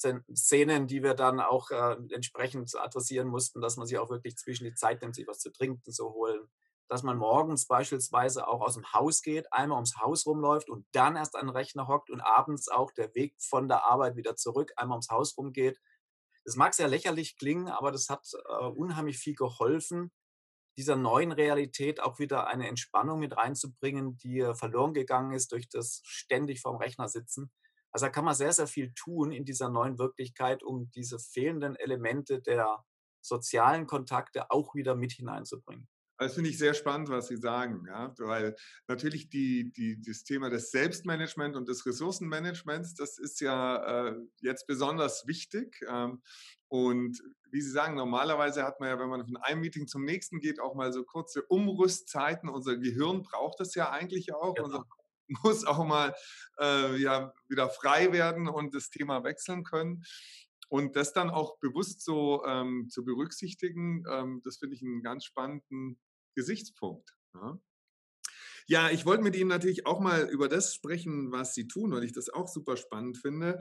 Szenen, 0.00 0.86
die 0.86 1.02
wir 1.02 1.14
dann 1.14 1.40
auch 1.40 1.70
äh, 1.70 1.96
entsprechend 2.10 2.74
adressieren 2.76 3.28
mussten, 3.28 3.60
dass 3.60 3.76
man 3.76 3.86
sich 3.86 3.98
auch 3.98 4.10
wirklich 4.10 4.36
zwischen 4.36 4.64
die 4.64 4.74
Zeit 4.74 5.02
nimmt, 5.02 5.14
sich 5.14 5.26
was 5.26 5.38
zu 5.38 5.50
trinken 5.50 5.92
zu 5.92 6.12
holen. 6.12 6.48
Dass 6.88 7.02
man 7.02 7.18
morgens 7.18 7.66
beispielsweise 7.66 8.48
auch 8.48 8.60
aus 8.62 8.74
dem 8.74 8.92
Haus 8.92 9.22
geht, 9.22 9.52
einmal 9.52 9.76
ums 9.76 9.96
Haus 9.96 10.26
rumläuft 10.26 10.68
und 10.68 10.86
dann 10.92 11.16
erst 11.16 11.36
an 11.36 11.46
den 11.46 11.56
Rechner 11.56 11.86
hockt 11.86 12.10
und 12.10 12.20
abends 12.20 12.68
auch 12.68 12.90
der 12.92 13.14
Weg 13.14 13.34
von 13.38 13.68
der 13.68 13.84
Arbeit 13.84 14.16
wieder 14.16 14.36
zurück, 14.36 14.72
einmal 14.76 14.96
ums 14.96 15.10
Haus 15.10 15.36
rumgeht. 15.36 15.78
Das 16.44 16.56
mag 16.56 16.74
sehr 16.74 16.88
lächerlich 16.88 17.36
klingen, 17.36 17.68
aber 17.68 17.92
das 17.92 18.08
hat 18.08 18.26
äh, 18.48 18.64
unheimlich 18.64 19.18
viel 19.18 19.34
geholfen, 19.34 20.10
dieser 20.76 20.96
neuen 20.96 21.32
Realität 21.32 22.00
auch 22.00 22.18
wieder 22.18 22.46
eine 22.46 22.68
Entspannung 22.68 23.18
mit 23.18 23.36
reinzubringen, 23.36 24.16
die 24.16 24.40
verloren 24.54 24.94
gegangen 24.94 25.32
ist 25.32 25.52
durch 25.52 25.68
das 25.68 26.00
ständig 26.04 26.60
vorm 26.60 26.76
Rechner 26.76 27.08
sitzen. 27.08 27.50
Also 27.92 28.06
da 28.06 28.10
kann 28.10 28.24
man 28.24 28.34
sehr, 28.34 28.52
sehr 28.52 28.66
viel 28.66 28.92
tun 28.94 29.32
in 29.32 29.44
dieser 29.44 29.68
neuen 29.68 29.98
Wirklichkeit, 29.98 30.62
um 30.62 30.90
diese 30.92 31.18
fehlenden 31.18 31.76
Elemente 31.76 32.40
der 32.40 32.84
sozialen 33.20 33.86
Kontakte 33.86 34.50
auch 34.50 34.74
wieder 34.74 34.94
mit 34.94 35.12
hineinzubringen. 35.12 35.88
Das 36.20 36.34
finde 36.34 36.50
ich 36.50 36.58
sehr 36.58 36.74
spannend, 36.74 37.08
was 37.08 37.28
Sie 37.28 37.38
sagen, 37.38 37.86
ja? 37.88 38.14
weil 38.18 38.54
natürlich 38.88 39.30
die, 39.30 39.72
die, 39.72 39.98
das 40.02 40.22
Thema 40.22 40.50
des 40.50 40.70
Selbstmanagements 40.70 41.56
und 41.56 41.66
des 41.66 41.86
Ressourcenmanagements, 41.86 42.94
das 42.94 43.18
ist 43.18 43.40
ja 43.40 44.08
äh, 44.08 44.16
jetzt 44.42 44.66
besonders 44.66 45.26
wichtig. 45.26 45.80
Ähm, 45.88 46.20
und 46.68 47.22
wie 47.50 47.62
Sie 47.62 47.70
sagen, 47.70 47.94
normalerweise 47.94 48.64
hat 48.64 48.80
man 48.80 48.90
ja, 48.90 48.98
wenn 48.98 49.08
man 49.08 49.24
von 49.24 49.38
einem 49.38 49.62
Meeting 49.62 49.86
zum 49.86 50.04
nächsten 50.04 50.40
geht, 50.40 50.60
auch 50.60 50.74
mal 50.74 50.92
so 50.92 51.04
kurze 51.04 51.42
Umrüstzeiten. 51.42 52.50
Unser 52.50 52.76
Gehirn 52.76 53.22
braucht 53.22 53.58
das 53.58 53.74
ja 53.74 53.90
eigentlich 53.90 54.34
auch. 54.34 54.54
Genau. 54.54 54.66
Unser 54.66 54.84
muss 55.42 55.64
auch 55.64 55.84
mal 55.84 56.14
äh, 56.58 56.96
ja, 56.96 57.32
wieder 57.48 57.68
frei 57.68 58.12
werden 58.12 58.48
und 58.48 58.74
das 58.74 58.90
Thema 58.90 59.24
wechseln 59.24 59.64
können. 59.64 60.02
Und 60.68 60.94
das 60.94 61.12
dann 61.12 61.30
auch 61.30 61.58
bewusst 61.58 62.04
so 62.04 62.44
ähm, 62.46 62.88
zu 62.90 63.04
berücksichtigen, 63.04 64.04
ähm, 64.08 64.40
das 64.44 64.58
finde 64.58 64.76
ich 64.76 64.82
einen 64.82 65.02
ganz 65.02 65.24
spannenden 65.24 65.98
Gesichtspunkt. 66.36 67.10
Ja. 67.34 67.58
ja. 68.66 68.90
ich 68.90 69.04
wollte 69.04 69.24
mit 69.24 69.34
Ihnen 69.34 69.48
natürlich 69.48 69.86
auch 69.86 69.98
mal 69.98 70.28
über 70.30 70.48
das 70.48 70.74
sprechen, 70.74 71.32
was 71.32 71.54
Sie 71.54 71.66
tun, 71.66 71.90
weil 71.90 72.04
ich 72.04 72.12
das 72.12 72.28
auch 72.28 72.46
super 72.46 72.76
spannend 72.76 73.18
finde. 73.18 73.58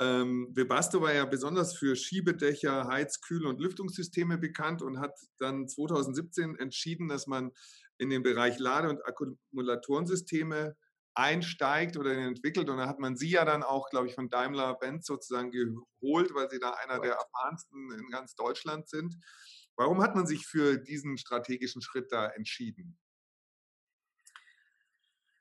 Ähm, 0.00 0.48
Webasto 0.52 1.00
war 1.00 1.12
ja 1.12 1.24
besonders 1.24 1.76
für 1.76 1.96
Schiebedächer, 1.96 2.86
Heiz-, 2.88 3.20
Kühl- 3.20 3.46
und 3.46 3.60
Lüftungssysteme 3.60 4.38
bekannt 4.38 4.82
und 4.82 5.00
hat 5.00 5.16
dann 5.38 5.68
2017 5.68 6.56
entschieden, 6.56 7.08
dass 7.08 7.26
man 7.26 7.52
in 7.98 8.10
den 8.10 8.22
Bereich 8.22 8.58
Lade- 8.58 8.90
und 8.90 9.04
Akkumulatorensysteme 9.04 10.76
einsteigt 11.14 11.96
oder 11.96 12.12
entwickelt. 12.12 12.68
Und 12.68 12.78
da 12.78 12.86
hat 12.86 12.98
man 12.98 13.16
sie 13.16 13.30
ja 13.30 13.44
dann 13.44 13.62
auch, 13.62 13.88
glaube 13.90 14.08
ich, 14.08 14.14
von 14.14 14.30
Daimler-Benz 14.30 15.06
sozusagen 15.06 15.50
geholt, 15.50 16.34
weil 16.34 16.50
sie 16.50 16.58
da 16.58 16.70
einer 16.70 17.00
der 17.00 17.14
erfahrensten 17.14 17.92
in 17.92 18.10
ganz 18.10 18.34
Deutschland 18.34 18.88
sind. 18.88 19.16
Warum 19.76 20.02
hat 20.02 20.14
man 20.14 20.26
sich 20.26 20.46
für 20.46 20.78
diesen 20.78 21.18
strategischen 21.18 21.82
Schritt 21.82 22.12
da 22.12 22.26
entschieden? 22.26 22.98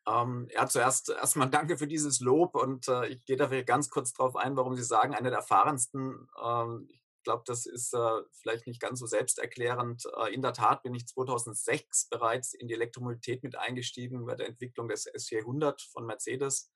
Ähm, 0.05 0.49
ja, 0.51 0.67
zuerst 0.67 1.09
erstmal 1.09 1.49
danke 1.49 1.77
für 1.77 1.87
dieses 1.87 2.19
Lob 2.19 2.55
und 2.55 2.87
äh, 2.89 3.07
ich 3.07 3.23
gehe 3.23 3.37
dafür 3.37 3.63
ganz 3.63 3.89
kurz 3.89 4.11
darauf 4.11 4.35
ein, 4.35 4.57
warum 4.57 4.75
Sie 4.75 4.83
sagen, 4.83 5.15
einer 5.15 5.29
der 5.29 5.39
erfahrensten. 5.39 6.27
Ähm, 6.43 6.89
ich 7.23 7.25
glaube, 7.25 7.43
das 7.45 7.65
ist 7.65 7.93
äh, 7.93 8.21
vielleicht 8.33 8.67
nicht 8.67 8.81
ganz 8.81 8.99
so 8.99 9.05
selbsterklärend. 9.05 10.03
Äh, 10.17 10.33
in 10.33 10.41
der 10.41 10.51
Tat 10.51 10.83
bin 10.83 10.93
ich 10.93 11.07
2006 11.07 12.09
bereits 12.09 12.53
in 12.53 12.67
die 12.67 12.73
Elektromobilität 12.73 13.43
mit 13.43 13.55
eingestiegen 13.55 14.25
bei 14.25 14.35
der 14.35 14.49
Entwicklung 14.49 14.89
des 14.89 15.07
S400 15.07 15.89
von 15.89 16.05
Mercedes. 16.05 16.69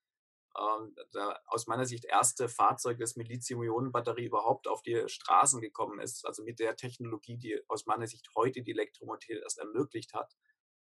Ähm, 0.57 0.95
der 1.13 1.41
aus 1.47 1.67
meiner 1.67 1.85
Sicht 1.85 2.05
erste 2.05 2.47
Fahrzeug, 2.47 2.97
das 2.97 3.17
mit 3.17 3.27
Lithium-Ionen-Batterie 3.27 4.27
überhaupt 4.27 4.69
auf 4.69 4.81
die 4.83 5.03
Straßen 5.05 5.59
gekommen 5.59 5.99
ist, 5.99 6.25
also 6.25 6.45
mit 6.45 6.59
der 6.59 6.77
Technologie, 6.77 7.37
die 7.37 7.59
aus 7.67 7.85
meiner 7.85 8.07
Sicht 8.07 8.29
heute 8.33 8.63
die 8.63 8.71
Elektromobilität 8.71 9.43
erst 9.43 9.59
ermöglicht 9.59 10.13
hat. 10.13 10.33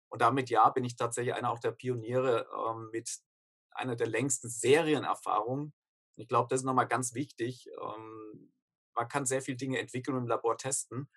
Und 0.09 0.23
damit 0.23 0.49
ja, 0.49 0.67
bin 0.71 0.83
ich 0.83 0.95
tatsächlich 0.95 1.35
einer 1.35 1.51
auch 1.51 1.59
der 1.59 1.73
Pioniere 1.73 2.47
ähm, 2.67 2.89
mit 2.91 3.19
einer 3.69 3.95
der 3.95 4.07
längsten 4.07 4.49
Serienerfahrungen. 4.49 5.73
Ich 6.15 6.27
glaube, 6.27 6.47
das 6.49 6.61
ist 6.61 6.65
nochmal 6.65 6.87
ganz 6.87 7.13
wichtig. 7.13 7.69
Ähm, 7.79 8.52
man 8.95 9.07
kann 9.07 9.25
sehr 9.25 9.41
viele 9.41 9.57
Dinge 9.57 9.79
entwickeln 9.79 10.15
und 10.15 10.23
im 10.23 10.27
Labor 10.29 10.57
testen. 10.57 11.09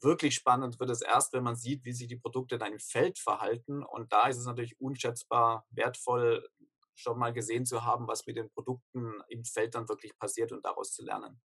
Wirklich 0.00 0.34
spannend 0.34 0.80
wird 0.80 0.90
es 0.90 1.02
erst, 1.02 1.32
wenn 1.32 1.44
man 1.44 1.56
sieht, 1.56 1.84
wie 1.84 1.92
sich 1.92 2.08
die 2.08 2.16
Produkte 2.16 2.56
in 2.56 2.62
einem 2.62 2.80
Feld 2.80 3.18
verhalten. 3.18 3.82
Und 3.84 4.12
da 4.12 4.28
ist 4.28 4.38
es 4.38 4.46
natürlich 4.46 4.80
unschätzbar 4.80 5.66
wertvoll, 5.70 6.48
schon 6.94 7.18
mal 7.18 7.32
gesehen 7.32 7.66
zu 7.66 7.84
haben, 7.84 8.06
was 8.08 8.26
mit 8.26 8.36
den 8.36 8.50
Produkten 8.50 9.20
im 9.28 9.44
Feld 9.44 9.74
dann 9.74 9.88
wirklich 9.88 10.16
passiert 10.18 10.52
und 10.52 10.64
daraus 10.64 10.92
zu 10.92 11.04
lernen. 11.04 11.40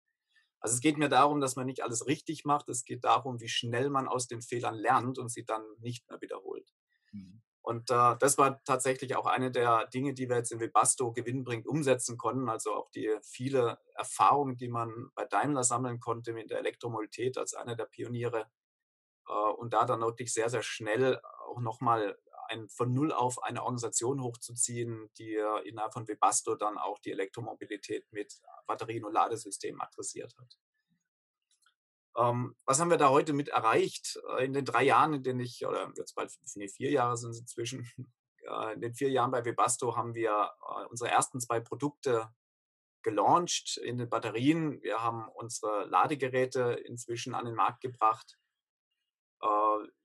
Also 0.60 0.76
es 0.76 0.82
geht 0.82 0.98
mir 0.98 1.10
darum, 1.10 1.42
dass 1.42 1.56
man 1.56 1.66
nicht 1.68 1.84
alles 1.84 2.08
richtig 2.08 2.46
macht. 2.46 2.70
Es 2.70 2.86
geht 2.86 3.04
darum, 3.06 3.42
wie 3.42 3.50
schnell 3.50 3.90
man 3.90 4.08
aus 4.08 4.28
den 4.28 4.42
Fehlern 4.42 4.76
lernt 4.76 5.18
und 5.20 5.30
sie 5.30 5.46
dann 5.46 5.64
nicht 5.80 6.10
mehr 6.10 6.22
wiederholt. 6.22 6.70
Mhm. 7.14 7.42
Und 7.62 7.92
äh, 7.92 8.16
das 8.20 8.38
war 8.38 8.64
tatsächlich 8.64 9.16
auch 9.16 9.26
eine 9.26 9.52
der 9.52 9.88
Dinge, 9.88 10.14
die 10.14 10.30
wir 10.30 10.38
jetzt 10.38 10.52
in 10.52 10.60
Webasto 10.60 11.12
gewinnbringend 11.12 11.68
umsetzen 11.68 12.18
konnten. 12.18 12.50
Also 12.50 12.74
auch 12.74 12.90
die 12.90 13.14
viele 13.22 13.80
Erfahrungen, 13.96 14.58
die 14.58 14.70
man 14.70 15.12
bei 15.16 15.26
Daimler 15.26 15.64
sammeln 15.64 16.00
konnte 16.00 16.34
mit 16.34 16.50
der 16.50 16.60
Elektromobilität 16.60 17.38
als 17.38 17.54
einer 17.54 17.76
der 17.76 17.86
Pioniere. 17.86 18.48
Äh, 19.28 19.34
und 19.34 19.74
da 19.74 19.86
dann 19.86 20.02
wirklich 20.02 20.34
sehr, 20.34 20.50
sehr 20.50 20.64
schnell 20.64 21.22
auch 21.48 21.60
nochmal 21.60 22.18
ein, 22.48 22.70
von 22.70 22.94
Null 22.94 23.12
auf 23.12 23.44
eine 23.44 23.62
Organisation 23.64 24.24
hochzuziehen, 24.24 25.12
die 25.18 25.36
innerhalb 25.66 25.94
von 25.94 26.08
Webasto 26.08 26.56
dann 26.56 26.80
auch 26.80 26.98
die 27.00 27.12
Elektromobilität 27.12 28.12
mit 28.12 28.42
Batterien 28.66 29.06
und 29.06 29.14
Ladesystemen 29.14 29.80
adressiert 29.82 30.36
hat. 30.40 30.58
Ähm, 32.20 32.56
was 32.66 32.80
haben 32.80 32.90
wir 32.90 32.98
da 32.98 33.10
heute 33.10 33.34
mit 33.34 33.50
erreicht 33.50 34.20
äh, 34.38 34.46
in 34.46 34.54
den 34.54 34.66
drei 34.66 34.84
Jahren, 34.84 35.14
in 35.14 35.24
denen 35.24 35.40
ich, 35.40 35.66
oder 35.66 35.92
jetzt 35.96 36.16
bald 36.16 36.32
nee, 36.56 36.68
vier 36.68 36.92
Jahre 36.92 37.16
sind 37.18 37.32
es 37.32 37.40
inzwischen, 37.40 37.88
äh, 38.42 38.74
in 38.74 38.82
den 38.82 38.94
vier 38.94 39.10
Jahren 39.10 39.32
bei 39.32 39.46
Webasto 39.46 39.96
haben 39.96 40.14
wir 40.14 40.52
äh, 40.62 40.86
unsere 40.88 41.10
ersten 41.10 41.40
zwei 41.40 41.60
Produkte 41.62 42.30
gelauncht 43.04 43.78
in 43.78 43.98
den 43.98 44.10
Batterien. 44.10 44.82
Wir 44.82 45.02
haben 45.02 45.30
unsere 45.30 45.86
Ladegeräte 45.86 46.74
inzwischen 46.86 47.34
an 47.34 47.46
den 47.46 47.56
Markt 47.56 47.82
gebracht. 47.82 48.38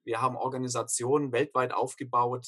Wir 0.05 0.23
haben 0.23 0.37
Organisationen 0.37 1.33
weltweit 1.33 1.75
aufgebaut. 1.75 2.47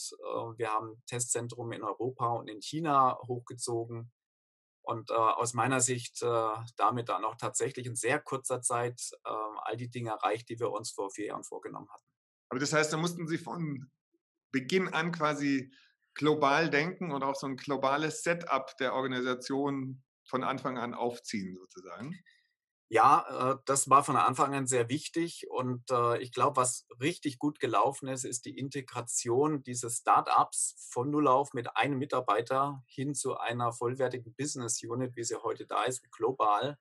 Wir 0.57 0.73
haben 0.73 1.03
Testzentrum 1.07 1.73
in 1.73 1.83
Europa 1.83 2.29
und 2.29 2.49
in 2.49 2.63
China 2.63 3.19
hochgezogen. 3.27 4.13
Und 4.87 5.11
äh, 5.11 5.15
aus 5.15 5.53
meiner 5.53 5.81
Sicht 5.81 6.23
damit 6.23 7.09
dann 7.09 7.25
auch 7.25 7.37
tatsächlich 7.37 7.87
in 7.87 7.97
sehr 7.97 8.21
kurzer 8.21 8.63
Zeit 8.63 9.11
all 9.25 9.77
die 9.77 9.91
Dinge 9.91 10.11
erreicht, 10.11 10.49
die 10.49 10.61
wir 10.61 10.71
uns 10.71 10.93
vor 10.93 11.11
vier 11.11 11.27
Jahren 11.27 11.43
vorgenommen 11.43 11.89
hatten. 11.93 12.05
Aber 12.49 12.61
das 12.61 12.73
heißt, 12.73 12.93
da 12.93 12.97
mussten 12.97 13.27
Sie 13.27 13.39
von 13.39 13.91
Beginn 14.53 14.89
an 14.95 15.11
quasi 15.11 15.73
global 16.15 16.71
denken 16.71 17.11
und 17.11 17.25
auch 17.25 17.35
so 17.35 17.49
ein 17.49 17.57
globales 17.57 18.23
Setup 18.23 18.75
der 18.79 18.95
Organisation 18.95 20.05
von 20.29 20.45
Anfang 20.45 20.79
an 20.79 20.95
aufziehen, 20.95 21.57
sozusagen? 21.59 22.17
Ja, 22.89 23.55
äh, 23.55 23.59
das 23.65 23.91
war 23.91 24.05
von 24.05 24.17
Anfang 24.17 24.55
an 24.55 24.67
sehr 24.69 24.89
wichtig 24.89 25.49
und 25.51 25.91
äh, 25.91 26.19
ich 26.23 26.31
glaube, 26.33 26.57
was 26.57 26.87
richtig 27.01 27.39
gut 27.39 27.59
gelaufen 27.59 28.07
ist, 28.09 28.25
ist 28.25 28.45
die 28.45 28.57
Integration 28.57 29.65
dieses 29.65 29.99
Startups 29.99 30.77
von 30.91 31.11
Null 31.11 31.27
auf 31.27 31.53
mit 31.53 31.77
einem 31.77 31.99
Mitarbeiter 31.99 32.85
hin 32.87 33.15
zu 33.15 33.37
einer 33.39 33.73
vollwertigen 33.73 34.35
Business 34.37 34.81
Unit, 34.85 35.17
wie 35.17 35.25
sie 35.25 35.43
heute 35.43 35.67
da 35.67 35.83
ist, 35.85 36.09
global. 36.13 36.79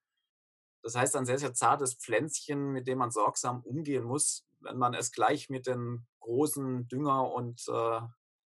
Das 0.83 0.95
heißt, 0.95 1.15
ein 1.15 1.25
sehr, 1.25 1.39
sehr 1.39 1.53
zartes 1.55 1.95
Pflänzchen, 1.95 2.71
mit 2.71 2.87
dem 2.87 2.99
man 2.99 3.11
sorgsam 3.11 3.61
umgehen 3.63 4.03
muss. 4.03 4.45
Wenn 4.59 4.77
man 4.77 4.93
es 4.93 5.11
gleich 5.11 5.49
mit 5.49 5.67
den 5.67 6.05
großen 6.19 6.87
Dünger 6.87 7.31
und 7.33 7.63
äh, 7.67 8.01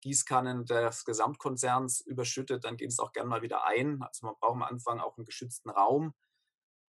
Gießkannen 0.02 0.66
des 0.66 1.04
Gesamtkonzerns 1.04 2.00
überschüttet, 2.00 2.64
dann 2.64 2.76
geht 2.76 2.90
es 2.90 2.98
auch 2.98 3.12
gern 3.12 3.28
mal 3.28 3.42
wieder 3.42 3.64
ein. 3.66 4.02
Also 4.02 4.26
man 4.26 4.34
braucht 4.40 4.54
am 4.54 4.62
Anfang 4.62 5.00
auch 5.00 5.16
einen 5.16 5.26
geschützten 5.26 5.70
Raum, 5.70 6.14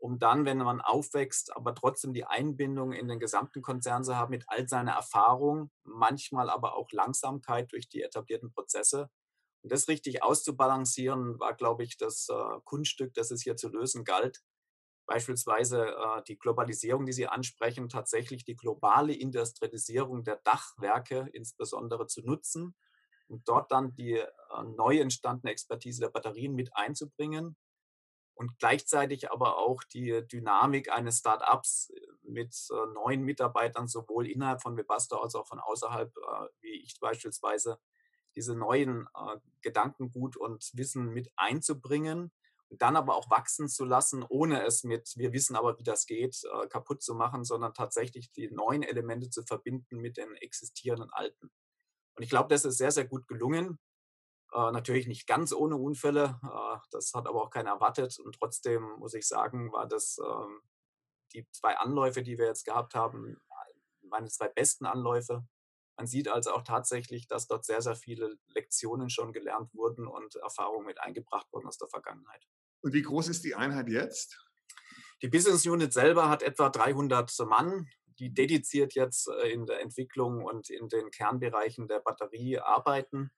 um 0.01 0.19
dann, 0.19 0.47
wenn 0.47 0.59
man 0.59 0.81
aufwächst, 0.81 1.55
aber 1.55 1.75
trotzdem 1.75 2.15
die 2.15 2.25
Einbindung 2.25 2.93
in 2.93 3.07
den 3.07 3.21
gesamten 3.21 3.61
Konzern 3.61 4.03
zu 4.03 4.17
haben 4.17 4.31
mit 4.31 4.45
all 4.49 4.67
seiner 4.67 4.93
Erfahrung, 4.93 5.71
manchmal 5.85 6.49
aber 6.49 6.75
auch 6.75 6.91
Langsamkeit 6.91 7.71
durch 7.73 7.89
die 7.89 8.03
etablierten 8.03 8.51
Prozesse. 8.51 9.11
Und 9.63 9.71
das 9.71 9.89
richtig 9.89 10.23
auszubalancieren, 10.23 11.39
war, 11.39 11.55
glaube 11.55 11.85
ich, 11.85 11.99
das 11.99 12.29
äh, 12.31 12.61
Kunststück, 12.65 13.13
das 13.13 13.31
es 13.31 13.43
hier 13.43 13.57
zu 13.57 13.69
lösen 13.69 14.05
galt. 14.05 14.41
Beispielsweise 15.07 15.89
äh, 15.89 16.23
die 16.27 16.39
Globalisierung, 16.39 17.05
die 17.05 17.13
Sie 17.13 17.27
ansprechen, 17.27 17.91
tatsächlich 17.91 18.45
die 18.45 18.57
globale 18.57 19.13
Industrialisierung 19.13 20.25
der 20.25 20.37
Dachwerke 20.37 21.29
insbesondere 21.35 22.07
zu 22.07 22.23
nutzen 22.23 22.75
und 23.29 23.47
dort 23.47 23.71
dann 23.71 23.95
die 23.97 24.15
äh, 24.15 24.27
neu 24.77 24.99
entstandene 24.99 25.53
Expertise 25.53 26.01
der 26.01 26.09
Batterien 26.09 26.55
mit 26.55 26.75
einzubringen 26.75 27.57
und 28.41 28.59
gleichzeitig 28.59 29.31
aber 29.31 29.59
auch 29.59 29.85
die 29.85 30.27
Dynamik 30.27 30.91
eines 30.91 31.19
Startups 31.19 31.91
äh, 31.91 32.01
mit 32.23 32.57
äh, 32.71 32.93
neuen 32.95 33.23
Mitarbeitern 33.23 33.87
sowohl 33.87 34.27
innerhalb 34.27 34.63
von 34.63 34.79
Webasto 34.79 35.19
als 35.19 35.35
auch 35.35 35.47
von 35.47 35.61
außerhalb, 35.61 36.11
wie 36.63 36.83
ich 36.83 36.99
beispielsweise, 37.01 37.79
diese 38.37 38.55
neuen 38.55 39.09
Gedankengut 39.61 40.37
und 40.37 40.71
Wissen 40.75 41.09
mit 41.09 41.33
einzubringen 41.37 42.31
und 42.69 42.81
dann 42.81 42.97
aber 42.97 43.17
auch 43.17 43.29
wachsen 43.29 43.69
zu 43.69 43.85
lassen, 43.85 44.25
ohne 44.27 44.65
es 44.65 44.85
mit, 44.85 45.13
wir 45.17 45.33
wissen 45.33 45.57
aber, 45.57 45.77
wie 45.79 45.83
das 45.83 46.07
geht, 46.07 46.41
kaputt 46.71 47.03
zu 47.03 47.17
machen, 47.17 47.45
sondern 47.45 47.75
tatsächlich 47.75 48.31
die 48.31 48.49
neuen 48.49 48.85
Elemente 48.85 49.31
zu 49.31 49.43
verbinden 49.43 49.97
mit 49.97 50.17
den 50.17 50.33
existierenden 50.37 51.11
alten. 51.13 51.51
Und 52.15 52.23
ich 52.23 52.31
glaube, 52.31 52.49
das 52.49 52.65
ist 52.65 52.79
sehr, 52.79 52.93
sehr 52.93 53.07
gut 53.07 53.27
gelungen. 53.27 53.81
Äh, 54.53 54.73
natürlich 54.73 55.07
nicht 55.07 55.27
ganz 55.27 55.53
ohne 55.53 55.77
Unfälle. 55.77 56.41
Äh, 56.43 56.79
das 56.91 57.13
hat 57.15 57.27
aber 57.27 57.43
auch 57.43 57.51
keiner 57.51 57.71
erwartet. 57.71 58.19
Und 58.19 58.37
trotzdem 58.39 58.83
muss 58.99 59.15
ich 59.15 59.27
sagen, 59.27 59.73
war 59.73 59.87
das 59.87 60.19
ähm, 60.19 60.61
die 61.33 61.47
zwei 61.53 61.77
Anläufe, 61.77 62.23
die 62.23 62.39
wir 62.39 62.47
jetzt 62.47 62.65
gehabt 62.65 62.95
haben, 62.95 63.37
meine 64.03 64.29
zwei 64.29 64.49
besten 64.49 64.87
Anläufe. 64.87 65.47
Man 65.97 66.07
sieht 66.07 66.29
also 66.29 66.53
auch 66.53 66.63
tatsächlich, 66.63 67.29
dass 67.29 67.47
dort 67.47 67.65
sehr, 67.65 67.83
sehr 67.83 67.95
viele 67.95 68.37
Lektionen 68.49 69.11
schon 69.11 69.33
gelernt 69.33 69.73
wurden 69.75 70.07
und 70.07 70.35
Erfahrungen 70.37 70.87
mit 70.87 71.01
eingebracht 71.01 71.47
wurden 71.53 71.69
aus 71.69 71.79
der 71.79 71.89
Vergangenheit. 71.89 72.43
Und 72.81 72.95
wie 72.95 73.03
groß 73.03 73.29
ist 73.29 73.45
die 73.45 73.55
Einheit 73.55 73.89
jetzt? 73.89 74.43
Die 75.23 75.29
Business 75.29 75.67
Unit 75.67 75.93
selber 75.93 76.31
hat 76.31 76.43
etwa 76.43 76.71
300 76.71 77.31
Mann 77.47 77.87
die 78.21 78.33
dediziert 78.33 78.95
jetzt 78.95 79.29
äh, 79.29 79.49
in 79.49 79.67
der 79.67 79.81
Entwicklung 79.81 80.45
und 80.45 80.71
in 80.71 80.89
den 80.89 81.11
Kernbereichen 81.11 81.89
der 81.89 82.01
Batterie 82.01 82.59
arbeiten. 82.59 83.33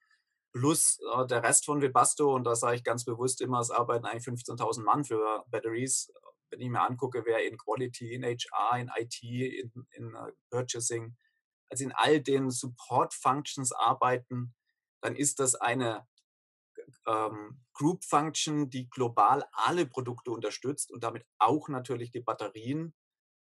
Plus 0.52 1.00
äh, 1.14 1.26
der 1.26 1.42
Rest 1.42 1.64
von 1.64 1.80
Webasto, 1.80 2.34
und 2.34 2.44
da 2.44 2.54
sage 2.54 2.76
ich 2.76 2.84
ganz 2.84 3.04
bewusst 3.04 3.40
immer, 3.40 3.60
es 3.60 3.70
arbeiten 3.70 4.04
eigentlich 4.04 4.26
15.000 4.26 4.82
Mann 4.82 5.04
für 5.04 5.44
Batteries. 5.50 6.12
Wenn 6.50 6.60
ich 6.60 6.68
mir 6.68 6.82
angucke, 6.82 7.22
wer 7.24 7.46
in 7.46 7.56
Quality, 7.56 8.12
in 8.12 8.24
HR, 8.24 8.78
in 8.78 8.90
IT, 8.94 9.22
in, 9.22 9.86
in 9.92 10.14
uh, 10.14 10.30
Purchasing, 10.50 11.16
also 11.70 11.84
in 11.84 11.92
all 11.92 12.20
den 12.20 12.50
Support-Functions 12.50 13.72
arbeiten, 13.72 14.54
dann 15.00 15.16
ist 15.16 15.40
das 15.40 15.54
eine 15.54 16.06
ähm, 17.06 17.60
Group 17.72 18.04
Function, 18.04 18.68
die 18.68 18.88
global 18.90 19.44
alle 19.52 19.86
Produkte 19.86 20.30
unterstützt 20.30 20.90
und 20.90 21.02
damit 21.02 21.24
auch 21.38 21.68
natürlich 21.68 22.10
die 22.10 22.20
Batterien. 22.20 22.94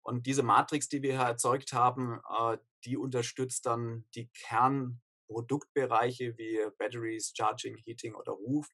Und 0.02 0.26
diese 0.26 0.42
Matrix, 0.42 0.88
die 0.88 1.02
wir 1.02 1.12
hier 1.12 1.28
erzeugt 1.28 1.72
haben, 1.72 2.20
äh, 2.38 2.58
die 2.84 2.96
unterstützt 2.96 3.66
dann 3.66 4.06
die 4.14 4.30
Kernproduktbereiche 5.28 6.36
wie 6.36 6.58
Batteries, 6.78 7.32
Charging, 7.36 7.76
Heating 7.76 8.14
oder 8.14 8.32
Roof. 8.32 8.68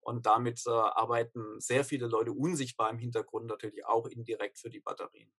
Und 0.00 0.26
damit 0.26 0.62
äh, 0.66 0.70
arbeiten 0.70 1.60
sehr 1.60 1.84
viele 1.84 2.08
Leute 2.08 2.32
unsichtbar 2.32 2.90
im 2.90 2.98
Hintergrund 2.98 3.46
natürlich 3.46 3.84
auch 3.86 4.06
indirekt 4.06 4.58
für 4.58 4.70
die 4.70 4.80
Batterien. 4.80 5.32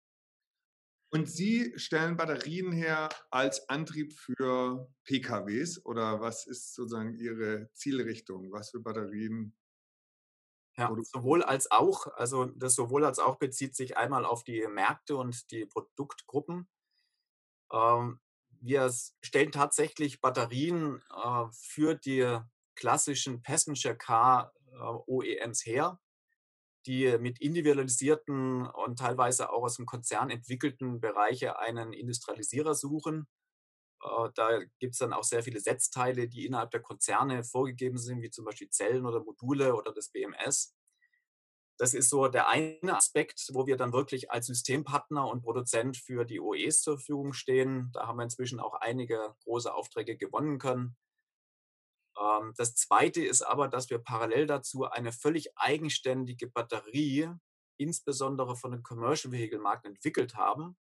Und 1.11 1.29
Sie 1.29 1.73
stellen 1.77 2.17
Batterien 2.17 2.73
her 2.73 3.09
als 3.31 3.69
Antrieb 3.69 4.13
für 4.15 4.89
PKWs 5.05 5.85
oder 5.85 6.21
was 6.21 6.47
ist 6.47 6.75
sozusagen 6.75 7.15
Ihre 7.17 7.71
Zielrichtung? 7.75 8.51
Was 8.53 8.71
für 8.71 8.81
Batterien 8.81 9.55
ja, 10.79 10.91
sowohl 11.03 11.43
als 11.43 11.71
auch. 11.71 12.07
Also 12.15 12.47
das 12.47 12.75
sowohl 12.75 13.05
als 13.05 13.19
auch 13.19 13.37
bezieht 13.37 13.77
sich 13.77 13.99
einmal 13.99 14.25
auf 14.25 14.43
die 14.43 14.67
Märkte 14.69 15.17
und 15.17 15.51
die 15.51 15.67
Produktgruppen. 15.67 16.67
Ähm, 17.73 18.21
wir 18.63 18.93
stellen 19.23 19.53
tatsächlich 19.53 20.21
Batterien 20.21 21.03
äh, 21.11 21.45
für 21.53 21.95
die 21.95 22.39
klassischen 22.75 23.43
Passenger 23.43 23.95
Car 23.95 24.53
äh, 24.73 24.77
OEMs 25.07 25.67
her, 25.67 26.01
die 26.87 27.19
mit 27.19 27.41
individualisierten 27.41 28.67
und 28.67 28.99
teilweise 28.99 29.51
auch 29.51 29.65
aus 29.65 29.77
dem 29.77 29.87
Konzern 29.87 30.31
entwickelten 30.31 31.01
Bereiche 31.01 31.59
einen 31.59 31.93
Industrialisierer 31.93 32.75
suchen 32.75 33.27
äh, 34.03 34.31
da 34.35 34.61
gibt 34.79 34.95
es 34.95 34.99
dann 34.99 35.13
auch 35.13 35.25
sehr 35.25 35.43
viele 35.43 35.61
Setzteile, 35.61 36.29
die 36.29 36.47
innerhalb 36.47 36.71
der 36.71 36.83
Konzerne 36.83 37.45
vorgegeben 37.45 37.99
sind, 37.99 38.23
wie 38.23 38.31
zum 38.31 38.45
Beispiel 38.45 38.69
Zellen 38.71 39.07
oder 39.07 39.21
Module 39.21 39.75
oder 39.75 39.93
das 39.93 40.09
BMS. 40.11 40.75
Das 41.79 41.95
ist 41.95 42.11
so 42.11 42.29
der 42.29 42.49
eine 42.49 42.97
Aspekt, 42.97 43.49
wo 43.53 43.67
wir 43.67 43.77
dann 43.77 43.93
wirklich 43.93 44.31
als 44.31 44.47
Systempartner 44.47 45.27
und 45.27 45.43
Produzent 45.43 45.97
für 45.97 46.25
die 46.25 46.41
OEs 46.41 46.83
zur 46.83 46.99
Verfügung 46.99 47.33
stehen. 47.33 47.91
Da 47.93 48.07
haben 48.07 48.19
wir 48.19 48.25
inzwischen 48.25 48.61
auch 48.61 48.75
einige 48.75 49.35
große 49.45 49.73
Aufträge 49.73 50.17
gewonnen 50.17 50.59
können. 50.59 50.97
Ähm, 52.21 52.53
das 52.57 52.75
zweite 52.75 53.25
ist 53.25 53.43
aber, 53.43 53.69
dass 53.69 53.91
wir 53.91 53.99
parallel 53.99 54.47
dazu 54.47 54.85
eine 54.85 55.13
völlig 55.13 55.57
eigenständige 55.57 56.47
Batterie, 56.47 57.31
insbesondere 57.79 58.55
von 58.57 58.73
dem 58.73 58.83
Commercial 58.83 59.33
Vehicle 59.33 59.59
Markt 59.59 59.87
entwickelt 59.87 60.37
haben, 60.37 60.77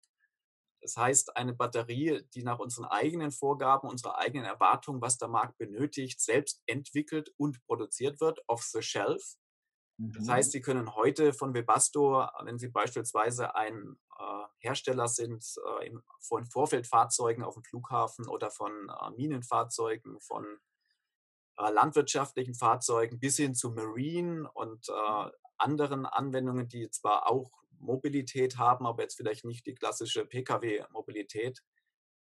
das 0.81 0.95
heißt, 0.95 1.35
eine 1.35 1.53
Batterie, 1.53 2.23
die 2.33 2.43
nach 2.43 2.59
unseren 2.59 2.85
eigenen 2.85 3.31
Vorgaben, 3.31 3.89
unserer 3.89 4.17
eigenen 4.17 4.45
Erwartungen, 4.45 5.01
was 5.01 5.17
der 5.17 5.27
Markt 5.27 5.57
benötigt, 5.57 6.21
selbst 6.21 6.61
entwickelt 6.65 7.33
und 7.37 7.61
produziert 7.65 8.21
wird, 8.21 8.39
off 8.47 8.63
the 8.63 8.81
shelf. 8.81 9.35
Mhm. 9.97 10.13
Das 10.13 10.29
heißt, 10.29 10.51
Sie 10.51 10.61
können 10.61 10.95
heute 10.95 11.33
von 11.33 11.53
Webasto, 11.53 12.25
wenn 12.43 12.57
Sie 12.57 12.69
beispielsweise 12.69 13.55
ein 13.55 13.97
äh, 14.17 14.45
Hersteller 14.59 15.07
sind 15.07 15.43
äh, 15.81 15.91
von 16.21 16.45
Vorfeldfahrzeugen 16.45 17.43
auf 17.43 17.55
dem 17.55 17.63
Flughafen 17.63 18.27
oder 18.27 18.51
von 18.51 18.71
äh, 18.89 19.11
Minenfahrzeugen, 19.11 20.19
von 20.21 20.45
äh, 21.57 21.71
landwirtschaftlichen 21.71 22.53
Fahrzeugen 22.53 23.19
bis 23.19 23.37
hin 23.37 23.55
zu 23.55 23.71
Marine 23.71 24.49
und 24.53 24.89
äh, 24.89 25.31
anderen 25.57 26.05
Anwendungen, 26.05 26.67
die 26.67 26.89
zwar 26.91 27.29
auch 27.29 27.51
Mobilität 27.79 28.57
haben, 28.57 28.85
aber 28.85 29.03
jetzt 29.03 29.15
vielleicht 29.15 29.45
nicht 29.45 29.65
die 29.65 29.75
klassische 29.75 30.25
Pkw-Mobilität. 30.25 31.63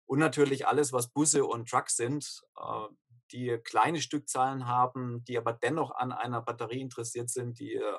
Und 0.06 0.18
natürlich 0.18 0.66
alles, 0.66 0.92
was 0.92 1.08
Busse 1.08 1.46
und 1.46 1.68
Trucks 1.68 1.96
sind, 1.96 2.42
äh, 2.58 2.88
die 3.34 3.58
kleine 3.64 4.00
Stückzahlen 4.00 4.68
haben, 4.68 5.24
die 5.24 5.36
aber 5.36 5.52
dennoch 5.52 5.90
an 5.90 6.12
einer 6.12 6.40
Batterie 6.40 6.80
interessiert 6.80 7.30
sind, 7.30 7.58
die 7.58 7.74
äh, 7.74 7.98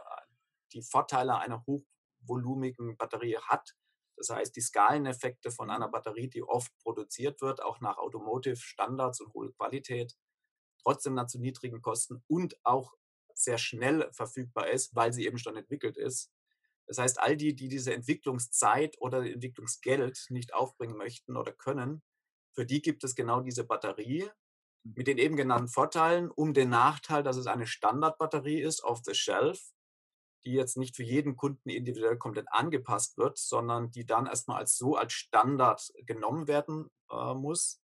die 0.74 0.82
Vorteile 0.82 1.38
einer 1.38 1.66
hochvolumigen 1.66 2.96
Batterie 2.96 3.38
hat. 3.38 3.76
Das 4.16 4.30
heißt, 4.30 4.56
die 4.56 4.62
Skaleneffekte 4.62 5.52
von 5.52 5.70
einer 5.70 5.90
Batterie, 5.90 6.30
die 6.30 6.42
oft 6.42 6.72
produziert 6.80 7.42
wird, 7.42 7.62
auch 7.62 7.82
nach 7.82 7.98
Automotive-Standards 7.98 9.20
und 9.20 9.34
hohe 9.34 9.52
Qualität, 9.52 10.16
trotzdem 10.82 11.22
zu 11.28 11.40
niedrigen 11.40 11.82
Kosten 11.82 12.24
und 12.28 12.58
auch 12.64 12.94
sehr 13.34 13.58
schnell 13.58 14.10
verfügbar 14.14 14.70
ist, 14.70 14.96
weil 14.96 15.12
sie 15.12 15.26
eben 15.26 15.38
schon 15.38 15.58
entwickelt 15.58 15.98
ist. 15.98 16.32
Das 16.88 16.98
heißt, 16.98 17.20
all 17.20 17.36
die, 17.36 17.56
die 17.56 17.68
diese 17.68 17.94
Entwicklungszeit 17.94 18.96
oder 19.02 19.26
Entwicklungsgeld 19.26 20.28
nicht 20.30 20.54
aufbringen 20.54 20.96
möchten 20.96 21.36
oder 21.36 21.52
können, 21.52 22.04
für 22.54 22.66
die 22.66 22.82
gibt 22.82 23.04
es 23.04 23.16
genau 23.16 23.42
diese 23.42 23.66
Batterie. 23.66 24.30
Mit 24.94 25.08
den 25.08 25.18
eben 25.18 25.36
genannten 25.36 25.68
Vorteilen, 25.68 26.30
um 26.30 26.54
den 26.54 26.70
Nachteil, 26.70 27.24
dass 27.24 27.38
es 27.38 27.48
eine 27.48 27.66
Standardbatterie 27.66 28.62
ist, 28.62 28.84
off 28.84 29.02
the 29.04 29.16
shelf, 29.16 29.60
die 30.46 30.54
jetzt 30.54 30.78
nicht 30.78 30.96
für 30.96 31.04
jeden 31.04 31.36
Kunden 31.36 31.70
individuell 31.70 32.18
komplett 32.18 32.48
angepasst 32.52 33.18
wird, 33.18 33.38
sondern 33.38 33.90
die 33.90 34.06
dann 34.06 34.28
erstmal 34.28 34.60
als 34.60 34.78
so 34.78 34.96
als 34.96 35.14
Standard 35.14 35.92
genommen 36.06 36.48
werden 36.48 36.92
äh, 37.10 37.34
muss. 37.34 37.82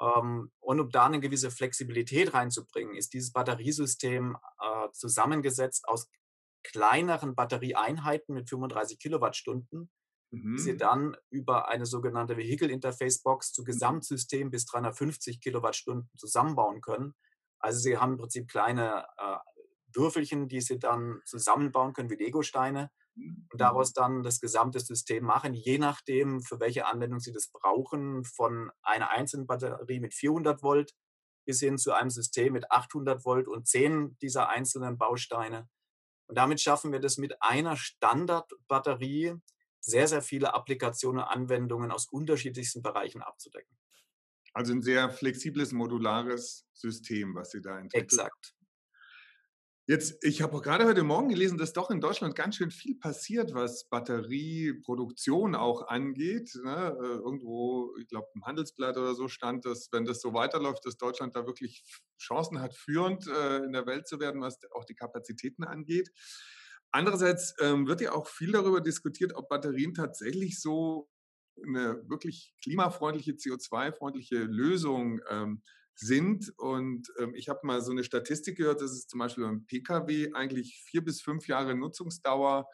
Ähm, 0.00 0.52
und 0.60 0.80
um 0.80 0.90
da 0.90 1.06
eine 1.06 1.18
gewisse 1.18 1.50
Flexibilität 1.50 2.32
reinzubringen, 2.32 2.94
ist 2.94 3.12
dieses 3.12 3.32
Batteriesystem 3.32 4.36
äh, 4.60 4.88
zusammengesetzt 4.92 5.88
aus 5.88 6.08
kleineren 6.62 7.34
Batterieeinheiten 7.34 8.34
mit 8.34 8.48
35 8.48 9.00
Kilowattstunden, 9.00 9.90
mhm. 10.30 10.58
Sie 10.58 10.72
mhm. 10.72 10.78
dann 10.78 11.16
über 11.30 11.68
eine 11.68 11.86
sogenannte 11.86 12.36
Vehicle 12.36 12.70
Interface 12.70 13.22
Box 13.22 13.52
zu 13.52 13.62
mhm. 13.62 13.66
Gesamtsystem 13.66 14.50
bis 14.50 14.66
350 14.66 15.40
Kilowattstunden 15.40 16.10
zusammenbauen 16.16 16.80
können. 16.80 17.14
Also 17.58 17.80
Sie 17.80 17.98
haben 17.98 18.12
im 18.12 18.18
Prinzip 18.18 18.48
kleine 18.48 19.06
äh, 19.18 19.36
Würfelchen, 19.94 20.48
die 20.48 20.60
Sie 20.60 20.78
dann 20.78 21.20
zusammenbauen 21.24 21.92
können 21.92 22.10
wie 22.10 22.16
Lego-Steine 22.16 22.90
und 23.16 23.54
mhm. 23.54 23.58
daraus 23.58 23.92
dann 23.92 24.22
das 24.22 24.40
gesamte 24.40 24.80
System 24.80 25.24
machen, 25.24 25.54
je 25.54 25.78
nachdem, 25.78 26.40
für 26.40 26.60
welche 26.60 26.86
Anwendung 26.86 27.20
Sie 27.20 27.32
das 27.32 27.50
brauchen, 27.50 28.24
von 28.24 28.70
einer 28.82 29.10
einzelnen 29.10 29.46
Batterie 29.46 30.00
mit 30.00 30.14
400 30.14 30.62
Volt 30.62 30.94
bis 31.44 31.60
hin 31.60 31.78
zu 31.78 31.92
einem 31.92 32.10
System 32.10 32.52
mit 32.52 32.70
800 32.70 33.24
Volt 33.24 33.48
und 33.48 33.66
zehn 33.66 34.18
dieser 34.20 34.50
einzelnen 34.50 34.98
Bausteine. 34.98 35.68
Und 36.28 36.36
damit 36.36 36.60
schaffen 36.60 36.92
wir 36.92 37.00
das 37.00 37.16
mit 37.16 37.40
einer 37.40 37.74
Standardbatterie 37.76 39.34
sehr, 39.88 40.08
sehr 40.08 40.22
viele 40.22 40.54
Applikationen 40.54 41.22
und 41.22 41.28
Anwendungen 41.28 41.90
aus 41.90 42.06
unterschiedlichsten 42.06 42.82
Bereichen 42.82 43.22
abzudecken. 43.22 43.76
Also 44.52 44.72
ein 44.72 44.82
sehr 44.82 45.10
flexibles, 45.10 45.72
modulares 45.72 46.66
System, 46.72 47.34
was 47.34 47.50
Sie 47.50 47.60
da 47.60 47.78
entwickeln. 47.78 48.04
Exakt. 48.04 48.54
Jetzt, 49.90 50.22
ich 50.22 50.42
habe 50.42 50.54
auch 50.54 50.62
gerade 50.62 50.84
heute 50.84 51.02
Morgen 51.02 51.30
gelesen, 51.30 51.56
dass 51.56 51.72
doch 51.72 51.90
in 51.90 52.02
Deutschland 52.02 52.34
ganz 52.34 52.56
schön 52.56 52.70
viel 52.70 52.98
passiert, 52.98 53.54
was 53.54 53.88
Batterieproduktion 53.88 55.54
auch 55.54 55.86
angeht. 55.88 56.54
Ne? 56.62 56.94
Äh, 57.00 57.06
irgendwo, 57.06 57.96
ich 57.98 58.06
glaube, 58.06 58.26
im 58.34 58.44
Handelsblatt 58.44 58.98
oder 58.98 59.14
so 59.14 59.28
stand, 59.28 59.64
dass 59.64 59.88
wenn 59.90 60.04
das 60.04 60.20
so 60.20 60.34
weiterläuft, 60.34 60.84
dass 60.84 60.98
Deutschland 60.98 61.34
da 61.34 61.46
wirklich 61.46 61.84
Chancen 62.20 62.60
hat, 62.60 62.74
führend 62.74 63.26
äh, 63.28 63.64
in 63.64 63.72
der 63.72 63.86
Welt 63.86 64.06
zu 64.06 64.20
werden, 64.20 64.42
was 64.42 64.58
auch 64.72 64.84
die 64.84 64.94
Kapazitäten 64.94 65.64
angeht. 65.64 66.10
Andererseits 66.90 67.54
ähm, 67.60 67.86
wird 67.86 68.00
ja 68.00 68.12
auch 68.12 68.26
viel 68.26 68.52
darüber 68.52 68.80
diskutiert, 68.80 69.34
ob 69.34 69.48
Batterien 69.48 69.94
tatsächlich 69.94 70.60
so 70.60 71.08
eine 71.66 72.02
wirklich 72.08 72.54
klimafreundliche, 72.62 73.32
CO2-freundliche 73.32 74.38
Lösung 74.38 75.20
ähm, 75.28 75.62
sind. 75.94 76.52
Und 76.56 77.08
ähm, 77.18 77.34
ich 77.34 77.48
habe 77.48 77.60
mal 77.64 77.82
so 77.82 77.90
eine 77.90 78.04
Statistik 78.04 78.56
gehört, 78.56 78.80
dass 78.80 78.92
es 78.92 79.06
zum 79.06 79.18
Beispiel 79.18 79.44
beim 79.44 79.66
Pkw 79.66 80.32
eigentlich 80.34 80.82
vier 80.86 81.04
bis 81.04 81.20
fünf 81.20 81.48
Jahre 81.48 81.74
Nutzungsdauer 81.74 82.66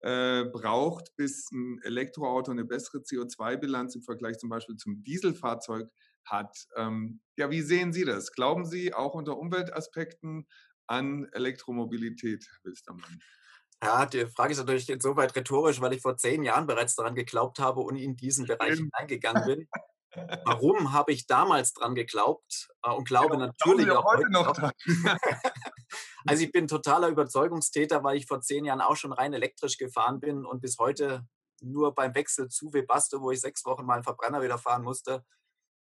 äh, 0.00 0.44
braucht, 0.44 1.14
bis 1.16 1.50
ein 1.52 1.80
Elektroauto 1.82 2.50
eine 2.50 2.64
bessere 2.64 2.98
CO2-Bilanz 2.98 3.94
im 3.94 4.02
Vergleich 4.02 4.38
zum 4.38 4.50
Beispiel 4.50 4.76
zum 4.76 5.02
Dieselfahrzeug 5.04 5.88
hat. 6.24 6.66
Ähm, 6.76 7.20
ja, 7.36 7.50
wie 7.50 7.62
sehen 7.62 7.92
Sie 7.92 8.04
das? 8.04 8.32
Glauben 8.32 8.64
Sie 8.64 8.92
auch 8.92 9.14
unter 9.14 9.38
Umweltaspekten 9.38 10.46
an 10.88 11.28
Elektromobilität, 11.32 12.44
Herr 12.48 12.64
Wilstermann? 12.64 13.20
Ja, 13.82 14.06
die 14.06 14.26
Frage 14.26 14.52
ist 14.52 14.58
natürlich 14.58 14.88
insoweit 14.88 15.34
rhetorisch, 15.34 15.80
weil 15.80 15.92
ich 15.92 16.02
vor 16.02 16.16
zehn 16.16 16.44
Jahren 16.44 16.68
bereits 16.68 16.94
daran 16.94 17.16
geglaubt 17.16 17.58
habe 17.58 17.80
und 17.80 17.96
in 17.96 18.16
diesen 18.16 18.46
Bereich 18.46 18.78
hineingegangen 18.78 19.44
bin. 19.44 19.68
Warum 20.44 20.92
habe 20.92 21.10
ich 21.10 21.26
damals 21.26 21.72
dran 21.72 21.94
geglaubt 21.94 22.68
äh, 22.82 22.90
und 22.90 23.08
glaube 23.08 23.34
ja, 23.34 23.40
natürlich 23.46 23.90
auch 23.90 24.04
heute 24.04 24.30
noch 24.30 24.52
dran. 24.52 24.72
also 26.26 26.44
ich 26.44 26.52
bin 26.52 26.68
totaler 26.68 27.08
Überzeugungstäter, 27.08 28.04
weil 28.04 28.18
ich 28.18 28.26
vor 28.26 28.40
zehn 28.40 28.64
Jahren 28.64 28.82
auch 28.82 28.96
schon 28.96 29.12
rein 29.12 29.32
elektrisch 29.32 29.78
gefahren 29.78 30.20
bin 30.20 30.44
und 30.44 30.60
bis 30.60 30.78
heute 30.78 31.26
nur 31.60 31.94
beim 31.94 32.14
Wechsel 32.14 32.48
zu 32.48 32.72
Webasto, 32.72 33.20
wo 33.20 33.30
ich 33.30 33.40
sechs 33.40 33.64
Wochen 33.64 33.86
mal 33.86 33.94
einen 33.94 34.04
Verbrenner 34.04 34.42
wieder 34.42 34.58
fahren 34.58 34.82
musste, 34.82 35.24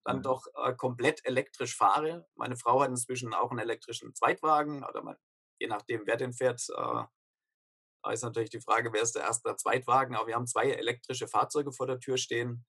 dann 0.05 0.19
mhm. 0.19 0.23
doch 0.23 0.47
äh, 0.65 0.75
komplett 0.75 1.21
elektrisch 1.25 1.77
fahre. 1.77 2.27
Meine 2.35 2.57
Frau 2.57 2.81
hat 2.81 2.89
inzwischen 2.89 3.35
auch 3.35 3.51
einen 3.51 3.61
elektrischen 3.61 4.15
Zweitwagen 4.15 4.85
oder 4.85 5.03
mein, 5.03 5.17
je 5.59 5.67
nachdem, 5.67 6.07
wer 6.07 6.17
den 6.17 6.33
fährt. 6.33 6.63
Äh, 6.75 7.05
da 8.03 8.13
ist 8.13 8.23
natürlich 8.23 8.51
die 8.51 8.61
Frage, 8.61 8.93
wer 8.93 9.03
ist 9.03 9.15
der 9.15 9.23
erste 9.23 9.55
Zweitwagen. 9.57 10.17
Aber 10.17 10.27
wir 10.27 10.35
haben 10.35 10.47
zwei 10.47 10.71
elektrische 10.71 11.29
Fahrzeuge 11.29 11.73
vor 11.73 11.87
der 11.87 12.01
Tür 12.01 12.17
stehen 12.17 12.65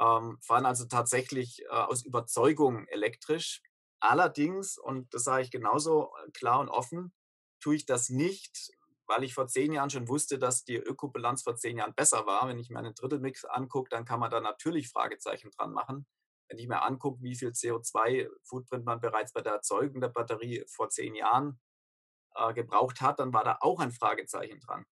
ähm, 0.00 0.38
fahren 0.42 0.66
also 0.66 0.86
tatsächlich 0.86 1.62
äh, 1.64 1.68
aus 1.68 2.04
Überzeugung 2.04 2.86
elektrisch. 2.88 3.62
Allerdings, 4.00 4.78
und 4.78 5.12
das 5.14 5.24
sage 5.24 5.44
ich 5.44 5.50
genauso 5.50 6.12
äh, 6.26 6.30
klar 6.32 6.60
und 6.60 6.68
offen, 6.68 7.12
tue 7.60 7.76
ich 7.76 7.86
das 7.86 8.10
nicht, 8.10 8.72
weil 9.06 9.24
ich 9.24 9.34
vor 9.34 9.46
zehn 9.46 9.72
Jahren 9.72 9.90
schon 9.90 10.08
wusste, 10.08 10.38
dass 10.38 10.64
die 10.64 10.76
Ökobilanz 10.76 11.42
vor 11.42 11.56
zehn 11.56 11.78
Jahren 11.78 11.94
besser 11.94 12.26
war. 12.26 12.48
Wenn 12.48 12.58
ich 12.58 12.70
mir 12.70 12.78
einen 12.78 12.94
Drittelmix 12.94 13.44
angucke, 13.44 13.88
dann 13.90 14.04
kann 14.04 14.20
man 14.20 14.30
da 14.30 14.40
natürlich 14.40 14.88
Fragezeichen 14.88 15.50
dran 15.50 15.72
machen. 15.72 16.06
Wenn 16.48 16.58
ich 16.58 16.68
mir 16.68 16.82
angucke, 16.82 17.22
wie 17.22 17.36
viel 17.36 17.50
CO2-Footprint 17.50 18.84
man 18.84 19.00
bereits 19.00 19.32
bei 19.32 19.40
der 19.40 19.54
Erzeugung 19.54 20.00
der 20.00 20.08
Batterie 20.08 20.64
vor 20.68 20.88
zehn 20.90 21.14
Jahren 21.14 21.60
äh, 22.34 22.54
gebraucht 22.54 23.00
hat, 23.00 23.18
dann 23.18 23.32
war 23.32 23.44
da 23.44 23.58
auch 23.60 23.80
ein 23.80 23.92
Fragezeichen 23.92 24.60
dran. 24.60 24.86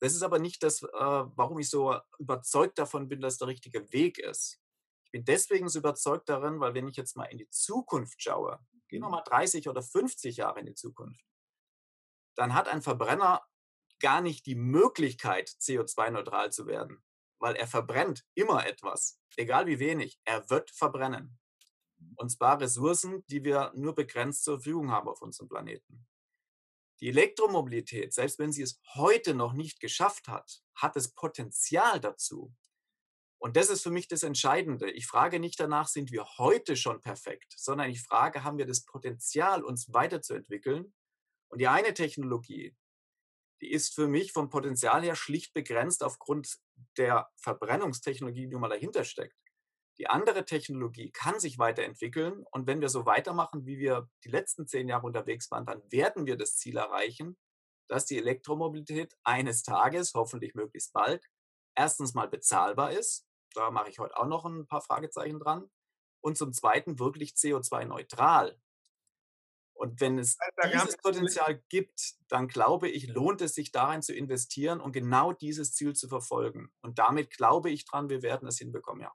Das 0.00 0.14
ist 0.14 0.22
aber 0.22 0.38
nicht 0.38 0.62
das, 0.62 0.82
äh, 0.82 0.88
warum 0.92 1.58
ich 1.58 1.70
so 1.70 1.98
überzeugt 2.18 2.78
davon 2.78 3.08
bin, 3.08 3.20
dass 3.20 3.38
der 3.38 3.48
richtige 3.48 3.92
Weg 3.92 4.18
ist. 4.18 4.60
Ich 5.04 5.10
bin 5.10 5.24
deswegen 5.24 5.68
so 5.68 5.78
überzeugt 5.78 6.28
darin, 6.28 6.60
weil 6.60 6.74
wenn 6.74 6.86
ich 6.86 6.96
jetzt 6.96 7.16
mal 7.16 7.24
in 7.24 7.38
die 7.38 7.48
Zukunft 7.48 8.22
schaue, 8.22 8.60
gehen 8.88 9.02
wir 9.02 9.08
mhm. 9.08 9.12
mal 9.12 9.22
30 9.22 9.68
oder 9.68 9.82
50 9.82 10.36
Jahre 10.36 10.60
in 10.60 10.66
die 10.66 10.74
Zukunft, 10.74 11.24
dann 12.36 12.54
hat 12.54 12.68
ein 12.68 12.82
Verbrenner 12.82 13.42
gar 14.00 14.20
nicht 14.20 14.46
die 14.46 14.54
Möglichkeit, 14.54 15.48
CO2-neutral 15.48 16.52
zu 16.52 16.66
werden, 16.66 17.02
weil 17.40 17.56
er 17.56 17.66
verbrennt 17.66 18.24
immer 18.34 18.66
etwas, 18.66 19.20
egal 19.36 19.66
wie 19.66 19.80
wenig, 19.80 20.20
er 20.24 20.48
wird 20.50 20.70
verbrennen. 20.70 21.38
Mhm. 21.98 22.14
Und 22.16 22.30
zwar 22.30 22.60
Ressourcen, 22.60 23.24
die 23.26 23.42
wir 23.42 23.72
nur 23.74 23.94
begrenzt 23.94 24.44
zur 24.44 24.58
Verfügung 24.58 24.90
haben 24.92 25.08
auf 25.08 25.22
unserem 25.22 25.48
Planeten. 25.48 26.06
Die 27.00 27.08
Elektromobilität, 27.08 28.12
selbst 28.12 28.38
wenn 28.38 28.52
sie 28.52 28.62
es 28.62 28.80
heute 28.94 29.34
noch 29.34 29.52
nicht 29.52 29.80
geschafft 29.80 30.28
hat, 30.28 30.62
hat 30.74 30.96
das 30.96 31.14
Potenzial 31.14 32.00
dazu. 32.00 32.52
Und 33.40 33.56
das 33.56 33.70
ist 33.70 33.82
für 33.82 33.92
mich 33.92 34.08
das 34.08 34.24
Entscheidende. 34.24 34.90
Ich 34.90 35.06
frage 35.06 35.38
nicht 35.38 35.60
danach, 35.60 35.86
sind 35.86 36.10
wir 36.10 36.24
heute 36.38 36.76
schon 36.76 37.00
perfekt, 37.00 37.54
sondern 37.56 37.88
ich 37.88 38.02
frage, 38.02 38.42
haben 38.42 38.58
wir 38.58 38.66
das 38.66 38.84
Potenzial, 38.84 39.62
uns 39.62 39.92
weiterzuentwickeln? 39.92 40.92
Und 41.48 41.60
die 41.60 41.68
eine 41.68 41.94
Technologie, 41.94 42.76
die 43.60 43.70
ist 43.70 43.94
für 43.94 44.08
mich 44.08 44.32
vom 44.32 44.50
Potenzial 44.50 45.02
her 45.02 45.14
schlicht 45.14 45.54
begrenzt 45.54 46.02
aufgrund 46.02 46.58
der 46.96 47.30
Verbrennungstechnologie, 47.36 48.48
die 48.48 48.56
mal 48.56 48.68
dahinter 48.68 49.04
steckt. 49.04 49.36
Die 49.98 50.06
andere 50.06 50.44
Technologie 50.44 51.10
kann 51.10 51.40
sich 51.40 51.58
weiterentwickeln 51.58 52.44
und 52.52 52.66
wenn 52.66 52.80
wir 52.80 52.88
so 52.88 53.04
weitermachen, 53.04 53.66
wie 53.66 53.78
wir 53.78 54.08
die 54.24 54.30
letzten 54.30 54.66
zehn 54.66 54.88
Jahre 54.88 55.06
unterwegs 55.06 55.50
waren, 55.50 55.66
dann 55.66 55.82
werden 55.90 56.26
wir 56.26 56.36
das 56.36 56.56
Ziel 56.56 56.76
erreichen, 56.76 57.36
dass 57.88 58.06
die 58.06 58.18
Elektromobilität 58.18 59.16
eines 59.24 59.62
Tages, 59.62 60.12
hoffentlich 60.14 60.54
möglichst 60.54 60.92
bald, 60.92 61.24
erstens 61.74 62.14
mal 62.14 62.28
bezahlbar 62.28 62.92
ist. 62.92 63.26
Da 63.54 63.70
mache 63.70 63.88
ich 63.88 63.98
heute 63.98 64.16
auch 64.16 64.26
noch 64.26 64.44
ein 64.44 64.66
paar 64.66 64.82
Fragezeichen 64.82 65.40
dran. 65.40 65.70
Und 66.20 66.36
zum 66.36 66.52
Zweiten 66.52 66.98
wirklich 66.98 67.32
CO2-neutral. 67.32 68.60
Und 69.74 70.00
wenn 70.00 70.18
es 70.18 70.36
dieses 70.64 70.96
Potenzial 70.96 71.62
gibt, 71.68 72.16
dann 72.28 72.48
glaube 72.48 72.88
ich, 72.88 73.06
lohnt 73.06 73.40
es 73.40 73.54
sich 73.54 73.70
darin 73.70 74.02
zu 74.02 74.12
investieren 74.12 74.80
und 74.80 74.90
genau 74.92 75.32
dieses 75.32 75.72
Ziel 75.72 75.94
zu 75.94 76.08
verfolgen. 76.08 76.72
Und 76.82 76.98
damit 76.98 77.30
glaube 77.30 77.70
ich 77.70 77.84
dran, 77.84 78.10
wir 78.10 78.22
werden 78.22 78.48
es 78.48 78.58
hinbekommen, 78.58 79.02
ja. 79.02 79.12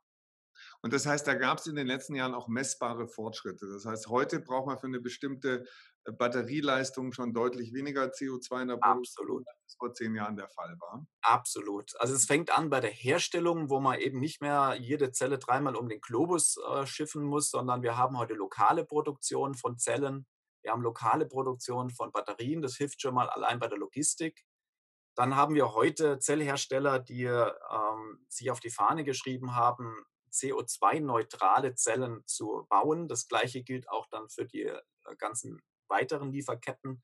Und 0.84 0.92
das 0.92 1.06
heißt, 1.06 1.26
da 1.26 1.34
gab 1.34 1.60
es 1.60 1.66
in 1.68 1.78
den 1.78 1.88
letzten 1.88 2.14
Jahren 2.14 2.34
auch 2.34 2.50
messbare 2.50 3.08
Fortschritte. 3.08 3.68
Das 3.72 3.86
heißt, 3.86 4.10
heute 4.10 4.42
braucht 4.42 4.68
man 4.68 4.78
für 4.78 4.88
eine 4.88 5.00
bestimmte 5.00 5.66
äh, 6.04 6.12
Batterieleistung 6.12 7.14
schon 7.14 7.34
deutlich 7.34 7.74
weniger 7.74 8.08
CO2 8.08 8.64
in 8.64 8.68
der 8.68 8.78
Produktion, 8.78 9.46
als 9.48 9.64
das 9.66 9.76
vor 9.78 9.94
zehn 9.94 10.14
Jahren 10.14 10.36
der 10.36 10.50
Fall 10.50 10.76
war. 10.82 11.08
Absolut. 11.22 11.94
Also 12.00 12.14
es 12.14 12.26
fängt 12.26 12.56
an 12.56 12.70
bei 12.70 12.82
der 12.82 12.92
Herstellung, 12.92 13.70
wo 13.70 13.80
man 13.80 13.98
eben 13.98 14.20
nicht 14.20 14.42
mehr 14.42 14.76
jede 14.78 15.12
Zelle 15.12 15.40
dreimal 15.40 15.78
um 15.78 15.88
den 15.88 16.02
Globus 16.02 16.58
äh, 16.58 16.86
schiffen 16.86 17.24
muss, 17.24 17.50
sondern 17.50 17.82
wir 17.82 17.96
haben 17.96 18.18
heute 18.18 18.34
lokale 18.34 18.84
Produktion 18.84 19.56
von 19.56 19.78
Zellen. 19.78 20.26
Wir 20.64 20.74
haben 20.74 20.82
lokale 20.82 21.26
Produktion 21.26 21.92
von 21.92 22.12
Batterien. 22.12 22.62
Das 22.62 22.76
hilft 22.76 23.02
schon 23.02 23.16
mal 23.16 23.30
allein 23.30 23.60
bei 23.60 23.68
der 23.68 23.78
Logistik. 23.78 24.44
Dann 25.16 25.38
haben 25.38 25.56
wir 25.56 25.74
heute 25.74 26.20
Zellhersteller, 26.20 27.00
die 27.00 27.24
ähm, 27.24 28.26
sich 28.28 28.52
auf 28.52 28.60
die 28.60 28.72
Fahne 28.72 29.06
geschrieben 29.06 29.56
haben, 29.56 30.04
CO2-neutrale 30.34 31.76
Zellen 31.76 32.24
zu 32.26 32.66
bauen. 32.70 33.08
Das 33.08 33.28
gleiche 33.28 33.64
gilt 33.64 33.90
auch 33.90 34.08
dann 34.08 34.30
für 34.30 34.46
die 34.46 34.64
äh, 34.64 34.82
ganzen 35.18 35.62
weiteren 35.88 36.32
Lieferketten 36.32 37.04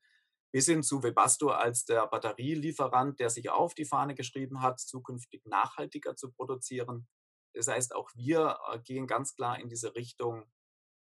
bis 0.52 0.66
hin 0.66 0.82
zu 0.82 1.02
Webasto 1.02 1.50
als 1.50 1.84
der 1.84 2.06
Batterielieferant, 2.08 3.20
der 3.20 3.30
sich 3.30 3.50
auf 3.50 3.74
die 3.74 3.84
Fahne 3.84 4.14
geschrieben 4.14 4.62
hat, 4.62 4.80
zukünftig 4.80 5.44
nachhaltiger 5.46 6.16
zu 6.16 6.32
produzieren. 6.32 7.06
Das 7.54 7.68
heißt, 7.68 7.94
auch 7.94 8.10
wir 8.14 8.58
äh, 8.72 8.80
gehen 8.80 9.06
ganz 9.06 9.34
klar 9.34 9.58
in 9.60 9.68
diese 9.68 9.94
Richtung, 9.94 10.50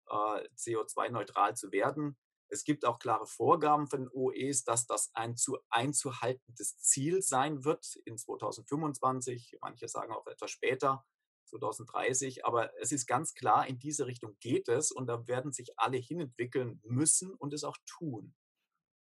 äh, 0.09 0.48
CO2-neutral 0.57 1.57
zu 1.57 1.72
werden. 1.72 2.16
Es 2.50 2.64
gibt 2.64 2.85
auch 2.85 2.98
klare 2.98 3.26
Vorgaben 3.26 3.87
von 3.87 4.09
OEs, 4.11 4.64
dass 4.64 4.87
das 4.87 5.11
ein 5.14 5.37
zu 5.37 5.59
einzuhaltendes 5.68 6.78
Ziel 6.78 7.20
sein 7.20 7.64
wird 7.64 7.96
in 8.07 8.16
2025. 8.16 9.59
Manche 9.61 9.87
sagen 9.88 10.12
auch 10.12 10.26
etwas 10.26 10.50
später, 10.50 11.04
2030. 11.48 12.44
Aber 12.44 12.70
es 12.80 12.92
ist 12.92 13.06
ganz 13.06 13.34
klar, 13.34 13.66
in 13.66 13.78
diese 13.78 14.06
Richtung 14.06 14.37
geht 14.40 14.68
es 14.68 14.90
und 14.92 15.06
da 15.06 15.26
werden 15.26 15.52
sich 15.52 15.78
alle 15.78 15.96
hinentwickeln 15.96 16.80
müssen 16.84 17.34
und 17.34 17.52
es 17.52 17.64
auch 17.64 17.76
tun. 17.87 18.34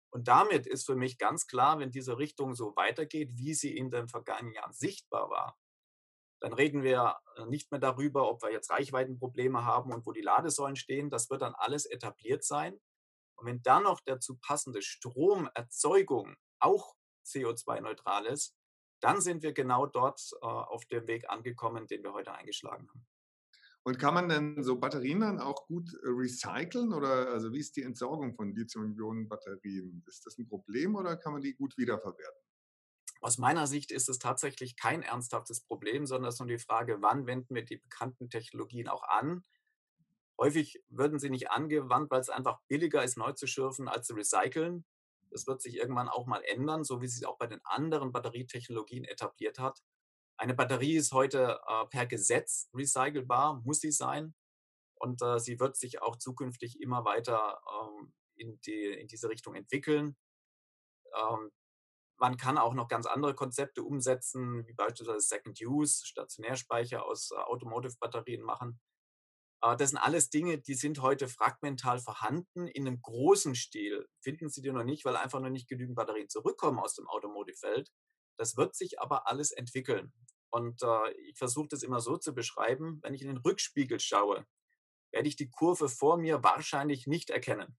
Und 0.09 0.27
damit 0.27 0.65
ist 0.65 0.85
für 0.85 0.95
mich 0.95 1.17
ganz 1.17 1.47
klar, 1.47 1.79
wenn 1.79 1.91
diese 1.91 2.17
Richtung 2.17 2.55
so 2.55 2.75
weitergeht, 2.75 3.31
wie 3.35 3.53
sie 3.53 3.75
in 3.75 3.91
den 3.91 4.07
vergangenen 4.07 4.53
Jahren 4.53 4.73
sichtbar 4.73 5.29
war, 5.29 5.57
dann 6.39 6.53
reden 6.53 6.83
wir 6.83 7.17
äh, 7.35 7.45
nicht 7.45 7.71
mehr 7.71 7.79
darüber, 7.79 8.29
ob 8.29 8.41
wir 8.41 8.51
jetzt 8.51 8.69
Reichweitenprobleme 8.69 9.65
haben 9.65 9.91
und 9.91 10.05
wo 10.05 10.11
die 10.11 10.21
Ladesäulen 10.21 10.75
stehen. 10.75 11.09
Das 11.09 11.29
wird 11.29 11.41
dann 11.41 11.55
alles 11.55 11.85
etabliert 11.85 12.43
sein. 12.43 12.79
Und 13.35 13.47
wenn 13.47 13.61
dann 13.61 13.83
noch 13.83 14.01
der 14.01 14.19
zu 14.19 14.37
passende 14.39 14.81
Stromerzeugung 14.81 16.35
auch 16.59 16.95
CO2-neutral 17.25 18.25
ist, 18.25 18.55
dann 18.99 19.21
sind 19.21 19.43
wir 19.43 19.53
genau 19.53 19.85
dort 19.85 20.21
äh, 20.41 20.45
auf 20.45 20.85
dem 20.85 21.07
Weg 21.07 21.29
angekommen, 21.29 21.87
den 21.87 22.03
wir 22.03 22.13
heute 22.13 22.33
eingeschlagen 22.33 22.87
haben. 22.89 23.05
Und 23.83 23.99
kann 23.99 24.13
man 24.13 24.27
denn 24.27 24.63
so 24.63 24.77
Batterien 24.77 25.21
dann 25.21 25.39
auch 25.39 25.65
gut 25.67 25.93
äh, 26.03 26.09
recyceln 26.09 26.91
oder 26.91 27.29
also 27.29 27.53
wie 27.53 27.59
ist 27.59 27.77
die 27.77 27.83
Entsorgung 27.83 28.35
von 28.35 28.53
Lithium-Ionen-Batterien? 28.53 30.03
Ist 30.07 30.25
das 30.25 30.37
ein 30.37 30.47
Problem 30.47 30.95
oder 30.95 31.15
kann 31.15 31.31
man 31.31 31.41
die 31.41 31.55
gut 31.55 31.77
wiederverwerten? 31.77 32.41
Aus 33.21 33.37
meiner 33.37 33.65
Sicht 33.65 33.91
ist 33.91 34.09
es 34.09 34.19
tatsächlich 34.19 34.75
kein 34.75 35.03
ernsthaftes 35.03 35.61
Problem, 35.61 36.05
sondern 36.05 36.29
es 36.29 36.35
ist 36.35 36.39
nur 36.39 36.49
die 36.49 36.59
Frage, 36.59 37.01
wann 37.01 37.25
wenden 37.27 37.55
wir 37.55 37.63
die 37.63 37.77
bekannten 37.77 38.29
Technologien 38.29 38.87
auch 38.87 39.03
an? 39.03 39.43
Häufig 40.39 40.83
würden 40.89 41.17
sie 41.17 41.29
nicht 41.29 41.49
angewandt, 41.49 42.11
weil 42.11 42.19
es 42.19 42.29
einfach 42.29 42.59
billiger 42.67 43.03
ist, 43.03 43.17
neu 43.17 43.31
zu 43.31 43.47
schürfen, 43.47 43.87
als 43.87 44.07
zu 44.07 44.13
recyceln. 44.13 44.85
Das 45.31 45.47
wird 45.47 45.61
sich 45.61 45.75
irgendwann 45.75 46.09
auch 46.09 46.25
mal 46.25 46.43
ändern, 46.43 46.83
so 46.83 47.01
wie 47.01 47.05
es 47.05 47.15
sich 47.15 47.25
auch 47.25 47.37
bei 47.37 47.47
den 47.47 47.61
anderen 47.63 48.11
Batterietechnologien 48.11 49.05
etabliert 49.05 49.59
hat. 49.59 49.81
Eine 50.37 50.53
Batterie 50.53 50.95
ist 50.97 51.13
heute 51.13 51.59
äh, 51.67 51.85
per 51.87 52.05
Gesetz 52.05 52.69
recycelbar, 52.73 53.61
muss 53.65 53.79
sie 53.79 53.91
sein. 53.91 54.35
Und 54.95 55.21
äh, 55.21 55.39
sie 55.39 55.59
wird 55.59 55.77
sich 55.77 56.01
auch 56.01 56.15
zukünftig 56.15 56.79
immer 56.81 57.05
weiter 57.05 57.59
ähm, 57.81 58.13
in, 58.35 58.59
die, 58.61 58.85
in 58.85 59.07
diese 59.07 59.29
Richtung 59.29 59.55
entwickeln. 59.55 60.15
Ähm, 61.15 61.51
man 62.19 62.37
kann 62.37 62.57
auch 62.57 62.73
noch 62.73 62.87
ganz 62.87 63.05
andere 63.05 63.35
Konzepte 63.35 63.83
umsetzen, 63.83 64.65
wie 64.67 64.73
beispielsweise 64.73 65.19
Second 65.19 65.59
Use, 65.61 66.05
Stationärspeicher 66.05 67.05
aus 67.05 67.31
äh, 67.31 67.35
Automotive-Batterien 67.35 68.41
machen. 68.41 68.79
Äh, 69.61 69.75
das 69.77 69.91
sind 69.91 69.99
alles 69.99 70.29
Dinge, 70.29 70.59
die 70.59 70.75
sind 70.75 71.01
heute 71.01 71.27
fragmental 71.27 71.99
vorhanden. 71.99 72.67
In 72.67 72.87
einem 72.87 73.01
großen 73.01 73.55
Stil 73.55 74.07
finden 74.21 74.49
Sie 74.49 74.61
die 74.61 74.71
noch 74.71 74.83
nicht, 74.83 75.05
weil 75.05 75.15
einfach 75.15 75.39
noch 75.39 75.49
nicht 75.49 75.67
genügend 75.67 75.95
Batterien 75.95 76.29
zurückkommen 76.29 76.79
aus 76.79 76.95
dem 76.95 77.07
Automotive-Feld. 77.07 77.91
Das 78.37 78.57
wird 78.57 78.75
sich 78.75 78.99
aber 78.99 79.27
alles 79.27 79.51
entwickeln. 79.51 80.13
Und 80.49 80.81
äh, 80.83 81.11
ich 81.29 81.37
versuche 81.37 81.67
das 81.69 81.83
immer 81.83 81.99
so 81.99 82.17
zu 82.17 82.33
beschreiben, 82.33 82.99
wenn 83.03 83.13
ich 83.13 83.21
in 83.21 83.27
den 83.27 83.37
Rückspiegel 83.37 83.99
schaue, 83.99 84.45
werde 85.11 85.27
ich 85.27 85.35
die 85.35 85.49
Kurve 85.49 85.89
vor 85.89 86.17
mir 86.17 86.43
wahrscheinlich 86.43 87.07
nicht 87.07 87.29
erkennen. 87.29 87.77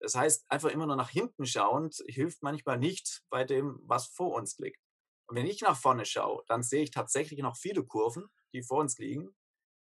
Das 0.00 0.14
heißt, 0.14 0.44
einfach 0.50 0.70
immer 0.70 0.86
nur 0.86 0.96
nach 0.96 1.10
hinten 1.10 1.46
schauend 1.46 2.02
hilft 2.06 2.42
manchmal 2.42 2.78
nicht 2.78 3.22
bei 3.30 3.44
dem, 3.44 3.80
was 3.82 4.06
vor 4.06 4.34
uns 4.34 4.58
liegt. 4.58 4.80
Und 5.28 5.36
wenn 5.36 5.46
ich 5.46 5.62
nach 5.62 5.76
vorne 5.76 6.04
schaue, 6.04 6.44
dann 6.46 6.62
sehe 6.62 6.82
ich 6.82 6.90
tatsächlich 6.90 7.40
noch 7.40 7.56
viele 7.56 7.84
Kurven, 7.84 8.26
die 8.52 8.62
vor 8.62 8.78
uns 8.78 8.98
liegen. 8.98 9.35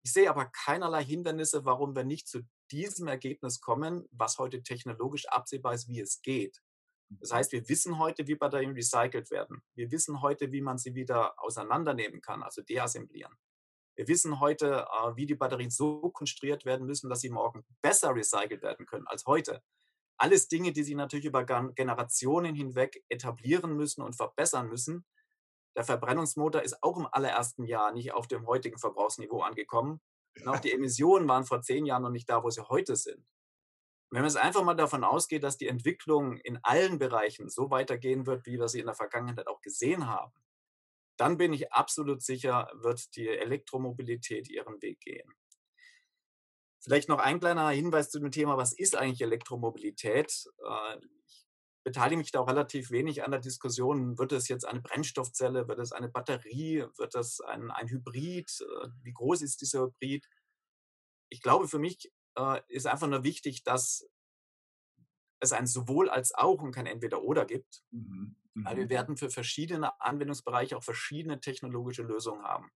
Ich 0.03 0.13
sehe 0.13 0.29
aber 0.29 0.45
keinerlei 0.45 1.03
Hindernisse, 1.03 1.63
warum 1.65 1.95
wir 1.95 2.03
nicht 2.03 2.27
zu 2.27 2.41
diesem 2.71 3.07
Ergebnis 3.07 3.61
kommen, 3.61 4.07
was 4.11 4.39
heute 4.39 4.63
technologisch 4.63 5.27
absehbar 5.27 5.73
ist, 5.73 5.87
wie 5.87 5.99
es 5.99 6.21
geht. 6.21 6.61
Das 7.09 7.31
heißt, 7.31 7.51
wir 7.51 7.67
wissen 7.67 7.99
heute, 7.99 8.25
wie 8.27 8.35
Batterien 8.35 8.73
recycelt 8.73 9.29
werden. 9.31 9.61
Wir 9.75 9.91
wissen 9.91 10.21
heute, 10.21 10.51
wie 10.51 10.61
man 10.61 10.77
sie 10.77 10.95
wieder 10.95 11.41
auseinandernehmen 11.43 12.21
kann, 12.21 12.41
also 12.41 12.61
deassemblieren. 12.61 13.35
Wir 13.95 14.07
wissen 14.07 14.39
heute, 14.39 14.87
äh, 14.89 15.15
wie 15.15 15.25
die 15.25 15.35
Batterien 15.35 15.69
so 15.69 16.09
konstruiert 16.09 16.65
werden 16.65 16.87
müssen, 16.87 17.09
dass 17.09 17.21
sie 17.21 17.29
morgen 17.29 17.65
besser 17.81 18.15
recycelt 18.15 18.61
werden 18.61 18.85
können 18.85 19.07
als 19.07 19.25
heute. 19.25 19.61
Alles 20.17 20.47
Dinge, 20.47 20.71
die 20.71 20.83
sich 20.83 20.95
natürlich 20.95 21.25
über 21.25 21.43
Generationen 21.43 22.55
hinweg 22.55 23.03
etablieren 23.09 23.75
müssen 23.75 24.01
und 24.01 24.15
verbessern 24.15 24.69
müssen. 24.69 25.05
Der 25.75 25.83
Verbrennungsmotor 25.83 26.61
ist 26.61 26.83
auch 26.83 26.97
im 26.97 27.07
allerersten 27.11 27.63
Jahr 27.63 27.91
nicht 27.91 28.13
auf 28.13 28.27
dem 28.27 28.45
heutigen 28.45 28.77
Verbrauchsniveau 28.77 29.41
angekommen. 29.41 30.01
Und 30.39 30.47
auch 30.47 30.59
die 30.59 30.71
Emissionen 30.71 31.27
waren 31.27 31.45
vor 31.45 31.61
zehn 31.61 31.85
Jahren 31.85 32.03
noch 32.03 32.09
nicht 32.09 32.29
da, 32.29 32.43
wo 32.43 32.49
sie 32.49 32.67
heute 32.67 32.95
sind. 32.95 33.25
Wenn 34.09 34.23
man 34.23 34.29
jetzt 34.29 34.37
einfach 34.41 34.63
mal 34.63 34.73
davon 34.73 35.05
ausgeht, 35.05 35.43
dass 35.43 35.57
die 35.57 35.69
Entwicklung 35.69 36.37
in 36.37 36.59
allen 36.63 36.99
Bereichen 36.99 37.49
so 37.49 37.69
weitergehen 37.69 38.25
wird, 38.25 38.45
wie 38.45 38.59
wir 38.59 38.67
sie 38.67 38.79
in 38.81 38.85
der 38.85 38.95
Vergangenheit 38.95 39.47
auch 39.47 39.61
gesehen 39.61 40.07
haben, 40.07 40.33
dann 41.15 41.37
bin 41.37 41.53
ich 41.53 41.71
absolut 41.71 42.21
sicher, 42.21 42.69
wird 42.73 43.15
die 43.15 43.29
Elektromobilität 43.29 44.49
ihren 44.49 44.81
Weg 44.81 44.99
gehen. 44.99 45.31
Vielleicht 46.81 47.09
noch 47.09 47.19
ein 47.19 47.39
kleiner 47.39 47.69
Hinweis 47.69 48.09
zu 48.09 48.19
dem 48.19 48.31
Thema, 48.31 48.57
was 48.57 48.73
ist 48.73 48.97
eigentlich 48.97 49.21
Elektromobilität? 49.21 50.45
Äh, 50.67 50.97
ich 51.25 51.45
beteilige 51.83 52.19
mich 52.19 52.31
da 52.31 52.41
auch 52.41 52.47
relativ 52.47 52.91
wenig 52.91 53.23
an 53.23 53.31
der 53.31 53.39
Diskussion. 53.39 54.17
Wird 54.17 54.31
es 54.31 54.47
jetzt 54.47 54.65
eine 54.65 54.81
Brennstoffzelle? 54.81 55.67
Wird 55.67 55.79
es 55.79 55.91
eine 55.91 56.09
Batterie? 56.09 56.85
Wird 56.97 57.15
es 57.15 57.41
ein, 57.41 57.71
ein 57.71 57.87
Hybrid? 57.87 58.49
Äh, 58.61 58.87
wie 59.01 59.13
groß 59.13 59.41
ist 59.41 59.61
dieser 59.61 59.81
Hybrid? 59.83 60.27
Ich 61.29 61.41
glaube, 61.41 61.67
für 61.67 61.79
mich 61.79 62.11
äh, 62.37 62.61
ist 62.67 62.87
einfach 62.87 63.07
nur 63.07 63.23
wichtig, 63.23 63.63
dass 63.63 64.07
es 65.39 65.53
ein 65.53 65.65
sowohl 65.65 66.09
als 66.09 66.33
auch 66.33 66.61
und 66.61 66.71
kein 66.71 66.85
entweder 66.85 67.23
oder 67.23 67.45
gibt. 67.45 67.83
Mhm. 67.91 68.35
Weil 68.53 68.77
wir 68.77 68.85
mhm. 68.85 68.89
werden 68.89 69.17
für 69.17 69.29
verschiedene 69.29 69.99
Anwendungsbereiche 70.01 70.77
auch 70.77 70.83
verschiedene 70.83 71.39
technologische 71.39 72.03
Lösungen 72.03 72.43
haben. 72.43 72.71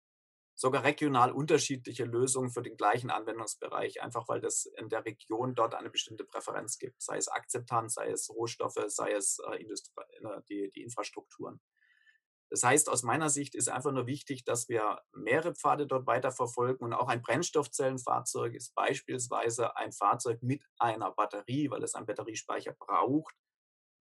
Sogar 0.57 0.85
regional 0.85 1.33
unterschiedliche 1.33 2.05
Lösungen 2.05 2.51
für 2.51 2.63
den 2.63 2.77
gleichen 2.77 3.11
Anwendungsbereich, 3.11 4.03
einfach 4.03 4.29
weil 4.29 4.41
das 4.41 4.67
in 4.79 4.89
der 4.89 5.05
Region 5.05 5.55
dort 5.55 5.75
eine 5.75 5.91
bestimmte 5.91 6.25
Präferenz 6.25 6.79
gibt, 6.79 7.03
sei 7.03 7.17
es 7.17 7.29
Akzeptanz, 7.29 7.95
sei 7.95 8.11
es 8.11 8.31
Rohstoffe, 8.31 8.83
sei 8.87 9.13
es 9.13 9.39
äh, 9.51 9.63
äh 9.63 10.43
die, 10.49 10.71
die 10.71 10.83
Infrastrukturen. 10.83 11.61
Das 12.51 12.63
heißt, 12.63 12.89
aus 12.89 13.03
meiner 13.03 13.31
Sicht 13.31 13.57
ist 13.57 13.69
einfach 13.69 13.91
nur 13.91 14.07
wichtig, 14.07 14.45
dass 14.45 14.69
wir 14.69 15.01
mehrere 15.13 15.55
Pfade 15.55 15.89
dort 15.89 16.07
weiterverfolgen 16.07 16.87
und 16.87 16.93
auch 16.93 17.09
ein 17.09 17.21
Brennstoffzellenfahrzeug 17.21 18.55
ist 18.55 18.77
beispielsweise 18.77 19.77
ein 19.77 19.91
Fahrzeug 19.91 20.41
mit 20.41 20.63
einer 20.79 21.11
Batterie, 21.11 21.71
weil 21.71 21.83
es 21.83 21.97
einen 21.97 22.07
Batteriespeicher 22.07 22.77
braucht. 22.79 23.35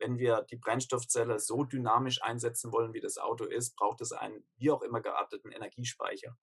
Wenn 0.03 0.17
wir 0.17 0.45
die 0.51 0.57
Brennstoffzelle 0.57 1.39
so 1.39 1.63
dynamisch 1.63 2.21
einsetzen 2.21 2.73
wollen, 2.73 2.93
wie 2.93 2.99
das 2.99 3.17
Auto 3.17 3.45
ist, 3.45 3.75
braucht 3.75 4.01
es 4.01 4.11
einen 4.11 4.43
wie 4.57 4.69
auch 4.69 4.81
immer 4.81 5.01
gearteten 5.01 5.51
Energiespeicher. 5.51 6.37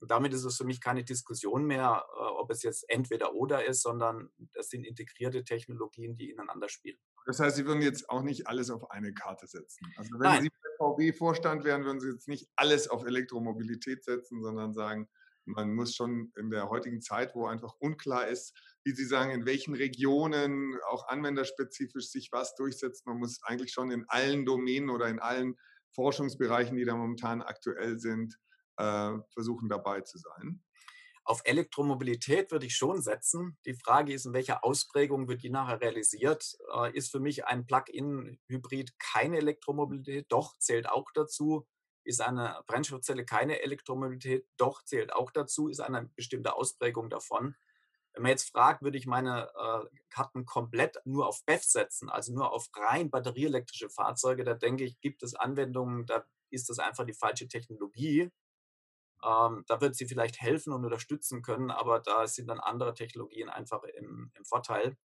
Und 0.00 0.10
damit 0.10 0.34
ist 0.34 0.44
es 0.44 0.56
für 0.56 0.64
mich 0.64 0.80
keine 0.80 1.04
Diskussion 1.04 1.64
mehr, 1.64 2.04
äh, 2.14 2.18
ob 2.20 2.50
es 2.50 2.62
jetzt 2.62 2.84
entweder 2.88 3.34
oder 3.34 3.64
ist, 3.64 3.82
sondern 3.82 4.30
das 4.52 4.68
sind 4.68 4.84
integrierte 4.84 5.44
Technologien, 5.44 6.16
die 6.16 6.30
ineinander 6.30 6.68
spielen. 6.68 6.98
Das 7.24 7.40
heißt, 7.40 7.56
Sie 7.56 7.64
würden 7.64 7.80
jetzt 7.80 8.10
auch 8.10 8.22
nicht 8.22 8.46
alles 8.46 8.70
auf 8.70 8.90
eine 8.90 9.14
Karte 9.14 9.46
setzen. 9.46 9.86
Also 9.96 10.10
wenn 10.14 10.20
Nein. 10.20 10.42
Sie 10.42 10.50
VW-Vorstand 10.78 11.64
wären, 11.64 11.84
würden 11.84 12.00
Sie 12.00 12.10
jetzt 12.10 12.28
nicht 12.28 12.50
alles 12.56 12.88
auf 12.88 13.04
Elektromobilität 13.04 14.04
setzen, 14.04 14.42
sondern 14.42 14.74
sagen, 14.74 15.08
man 15.46 15.72
muss 15.74 15.94
schon 15.94 16.32
in 16.36 16.50
der 16.50 16.68
heutigen 16.68 17.00
Zeit, 17.00 17.34
wo 17.34 17.46
einfach 17.46 17.74
unklar 17.78 18.26
ist, 18.28 18.52
wie 18.86 18.92
Sie 18.92 19.04
sagen, 19.04 19.32
in 19.32 19.46
welchen 19.46 19.74
Regionen 19.74 20.78
auch 20.88 21.08
anwenderspezifisch 21.08 22.06
sich 22.06 22.30
was 22.30 22.54
durchsetzt. 22.54 23.04
Man 23.04 23.18
muss 23.18 23.42
eigentlich 23.42 23.72
schon 23.72 23.90
in 23.90 24.04
allen 24.06 24.46
Domänen 24.46 24.90
oder 24.90 25.08
in 25.08 25.18
allen 25.18 25.56
Forschungsbereichen, 25.92 26.76
die 26.76 26.84
da 26.84 26.94
momentan 26.94 27.42
aktuell 27.42 27.98
sind, 27.98 28.38
äh, 28.76 29.12
versuchen 29.32 29.68
dabei 29.68 30.02
zu 30.02 30.18
sein. 30.18 30.62
Auf 31.24 31.40
Elektromobilität 31.42 32.52
würde 32.52 32.66
ich 32.66 32.76
schon 32.76 33.02
setzen. 33.02 33.58
Die 33.66 33.74
Frage 33.74 34.12
ist, 34.12 34.26
in 34.26 34.34
welcher 34.34 34.64
Ausprägung 34.64 35.26
wird 35.26 35.42
die 35.42 35.50
nachher 35.50 35.80
realisiert? 35.80 36.56
Äh, 36.72 36.96
ist 36.96 37.10
für 37.10 37.18
mich 37.18 37.44
ein 37.44 37.66
Plug-in-Hybrid 37.66 39.00
keine 39.00 39.38
Elektromobilität? 39.38 40.26
Doch, 40.28 40.56
zählt 40.58 40.88
auch 40.88 41.10
dazu. 41.12 41.66
Ist 42.04 42.20
eine 42.20 42.62
Brennstoffzelle 42.68 43.24
keine 43.24 43.62
Elektromobilität? 43.62 44.46
Doch, 44.56 44.84
zählt 44.84 45.12
auch 45.12 45.32
dazu. 45.32 45.66
Ist 45.66 45.80
eine 45.80 46.08
bestimmte 46.14 46.54
Ausprägung 46.54 47.10
davon. 47.10 47.56
Wenn 48.16 48.22
man 48.22 48.30
jetzt 48.30 48.48
fragt, 48.48 48.80
würde 48.80 48.96
ich 48.96 49.06
meine 49.06 49.50
äh, 49.54 49.98
Karten 50.08 50.46
komplett 50.46 50.96
nur 51.04 51.26
auf 51.26 51.44
BEF 51.44 51.62
setzen, 51.62 52.08
also 52.08 52.32
nur 52.32 52.50
auf 52.50 52.66
rein 52.74 53.10
batterieelektrische 53.10 53.90
Fahrzeuge, 53.90 54.42
da 54.42 54.54
denke 54.54 54.84
ich, 54.84 54.98
gibt 55.02 55.22
es 55.22 55.34
Anwendungen, 55.34 56.06
da 56.06 56.24
ist 56.48 56.70
das 56.70 56.78
einfach 56.78 57.04
die 57.04 57.12
falsche 57.12 57.46
Technologie. 57.46 58.30
Ähm, 59.22 59.64
da 59.66 59.82
wird 59.82 59.96
sie 59.96 60.06
vielleicht 60.06 60.40
helfen 60.40 60.72
und 60.72 60.82
unterstützen 60.82 61.42
können, 61.42 61.70
aber 61.70 62.00
da 62.00 62.26
sind 62.26 62.48
dann 62.48 62.58
andere 62.58 62.94
Technologien 62.94 63.50
einfach 63.50 63.82
im, 63.82 64.32
im 64.34 64.44
Vorteil. 64.46 64.96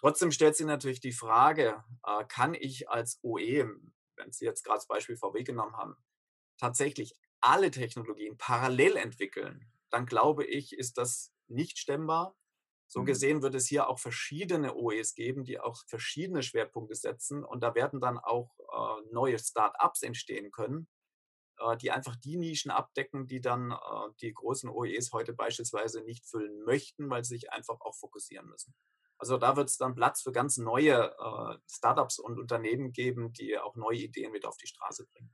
Trotzdem 0.00 0.32
stellt 0.32 0.56
sich 0.56 0.66
natürlich 0.66 0.98
die 0.98 1.12
Frage, 1.12 1.84
äh, 2.04 2.24
kann 2.24 2.54
ich 2.54 2.90
als 2.90 3.20
OE, 3.22 3.70
wenn 4.16 4.32
Sie 4.32 4.44
jetzt 4.44 4.64
gerade 4.64 4.78
das 4.78 4.88
Beispiel 4.88 5.16
VW 5.16 5.44
genommen 5.44 5.76
haben, 5.76 5.94
tatsächlich 6.58 7.14
alle 7.40 7.70
Technologien 7.70 8.36
parallel 8.36 8.96
entwickeln? 8.96 9.70
Dann 9.90 10.06
glaube 10.06 10.44
ich, 10.44 10.76
ist 10.76 10.98
das 10.98 11.32
nicht 11.52 11.78
stemmbar. 11.78 12.36
So 12.86 13.00
mhm. 13.00 13.06
gesehen 13.06 13.42
wird 13.42 13.54
es 13.54 13.66
hier 13.66 13.88
auch 13.88 13.98
verschiedene 13.98 14.74
OEs 14.74 15.14
geben, 15.14 15.44
die 15.44 15.58
auch 15.58 15.82
verschiedene 15.86 16.42
Schwerpunkte 16.42 16.94
setzen 16.94 17.44
und 17.44 17.62
da 17.62 17.74
werden 17.74 18.00
dann 18.00 18.18
auch 18.18 18.50
äh, 18.58 19.12
neue 19.12 19.38
Start-ups 19.38 20.02
entstehen 20.02 20.50
können, 20.50 20.88
äh, 21.58 21.76
die 21.76 21.90
einfach 21.90 22.16
die 22.16 22.36
Nischen 22.36 22.70
abdecken, 22.70 23.26
die 23.26 23.40
dann 23.40 23.70
äh, 23.70 23.76
die 24.20 24.34
großen 24.34 24.68
OEs 24.68 25.12
heute 25.12 25.32
beispielsweise 25.32 26.02
nicht 26.02 26.26
füllen 26.26 26.64
möchten, 26.64 27.08
weil 27.08 27.24
sie 27.24 27.36
sich 27.36 27.52
einfach 27.52 27.80
auch 27.80 27.96
fokussieren 27.96 28.46
müssen. 28.46 28.74
Also 29.22 29.38
da 29.38 29.56
wird 29.56 29.68
es 29.68 29.76
dann 29.76 29.94
Platz 29.94 30.22
für 30.22 30.32
ganz 30.32 30.56
neue 30.56 31.14
äh, 31.16 31.58
Startups 31.70 32.18
und 32.18 32.40
Unternehmen 32.40 32.92
geben, 32.92 33.32
die 33.32 33.56
auch 33.56 33.76
neue 33.76 33.98
Ideen 33.98 34.32
mit 34.32 34.44
auf 34.44 34.56
die 34.56 34.66
Straße 34.66 35.06
bringen. 35.06 35.32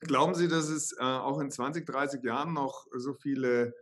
Glauben 0.00 0.34
Sie, 0.34 0.46
dass 0.46 0.68
es 0.68 0.92
äh, 0.92 1.02
auch 1.02 1.40
in 1.40 1.50
20, 1.50 1.84
30 1.84 2.22
Jahren 2.22 2.52
noch 2.52 2.86
so 2.92 3.14
viele 3.14 3.74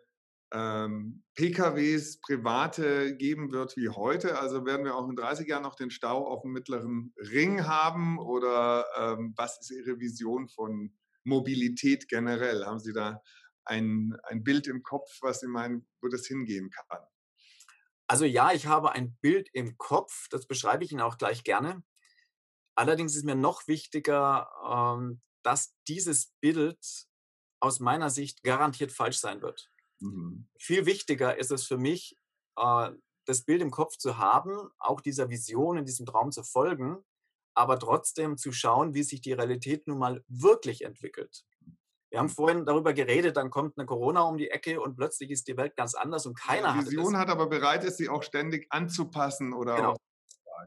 ähm, 0.54 1.24
PKWs, 1.34 2.20
private 2.20 3.16
geben 3.16 3.50
wird 3.50 3.76
wie 3.76 3.88
heute? 3.88 4.38
Also 4.38 4.64
werden 4.64 4.84
wir 4.84 4.94
auch 4.94 5.08
in 5.08 5.16
30 5.16 5.48
Jahren 5.48 5.64
noch 5.64 5.74
den 5.74 5.90
Stau 5.90 6.26
auf 6.28 6.42
dem 6.42 6.52
mittleren 6.52 7.12
Ring 7.18 7.66
haben? 7.66 8.18
Oder 8.20 8.86
ähm, 8.96 9.34
was 9.36 9.58
ist 9.60 9.72
Ihre 9.72 9.98
Vision 9.98 10.48
von 10.48 10.96
Mobilität 11.24 12.08
generell? 12.08 12.64
Haben 12.64 12.78
Sie 12.78 12.92
da 12.92 13.20
ein, 13.64 14.16
ein 14.22 14.44
Bild 14.44 14.68
im 14.68 14.84
Kopf, 14.84 15.18
was 15.22 15.40
Sie 15.40 15.48
meinen, 15.48 15.88
wo 16.00 16.08
das 16.08 16.26
hingehen 16.26 16.70
kann? 16.70 17.00
Also 18.06 18.24
ja, 18.24 18.52
ich 18.52 18.66
habe 18.66 18.92
ein 18.92 19.16
Bild 19.20 19.48
im 19.54 19.76
Kopf, 19.76 20.28
das 20.30 20.46
beschreibe 20.46 20.84
ich 20.84 20.92
Ihnen 20.92 21.00
auch 21.00 21.18
gleich 21.18 21.42
gerne. 21.42 21.82
Allerdings 22.76 23.16
ist 23.16 23.24
mir 23.24 23.34
noch 23.34 23.66
wichtiger, 23.66 24.48
ähm, 24.70 25.20
dass 25.42 25.74
dieses 25.88 26.32
Bild 26.40 26.78
aus 27.60 27.80
meiner 27.80 28.10
Sicht 28.10 28.44
garantiert 28.44 28.92
falsch 28.92 29.18
sein 29.18 29.42
wird. 29.42 29.70
Mhm. 30.00 30.48
Viel 30.58 30.86
wichtiger 30.86 31.38
ist 31.38 31.50
es 31.50 31.64
für 31.64 31.78
mich, 31.78 32.16
äh, 32.56 32.90
das 33.26 33.42
Bild 33.42 33.62
im 33.62 33.70
Kopf 33.70 33.96
zu 33.96 34.18
haben, 34.18 34.70
auch 34.78 35.00
dieser 35.00 35.30
Vision 35.30 35.78
in 35.78 35.86
diesem 35.86 36.06
Traum 36.06 36.30
zu 36.30 36.42
folgen, 36.42 36.98
aber 37.54 37.78
trotzdem 37.78 38.36
zu 38.36 38.52
schauen, 38.52 38.94
wie 38.94 39.02
sich 39.02 39.20
die 39.20 39.32
Realität 39.32 39.86
nun 39.86 39.98
mal 39.98 40.24
wirklich 40.28 40.84
entwickelt. 40.84 41.44
Wir 42.10 42.20
haben 42.20 42.28
vorhin 42.28 42.64
darüber 42.64 42.92
geredet, 42.92 43.36
dann 43.36 43.50
kommt 43.50 43.76
eine 43.76 43.86
Corona 43.86 44.22
um 44.22 44.36
die 44.36 44.50
Ecke 44.50 44.80
und 44.80 44.94
plötzlich 44.94 45.30
ist 45.30 45.48
die 45.48 45.56
Welt 45.56 45.74
ganz 45.74 45.94
anders 45.94 46.26
und 46.26 46.38
keiner 46.38 46.74
hat. 46.74 46.86
Die 46.86 46.90
Vision 46.92 47.16
hat 47.16 47.28
aber 47.28 47.48
bereit 47.48 47.82
ist, 47.82 47.96
sie 47.96 48.08
auch 48.08 48.22
ständig 48.22 48.66
anzupassen 48.70 49.52
oder 49.52 49.74
genau. 49.74 49.96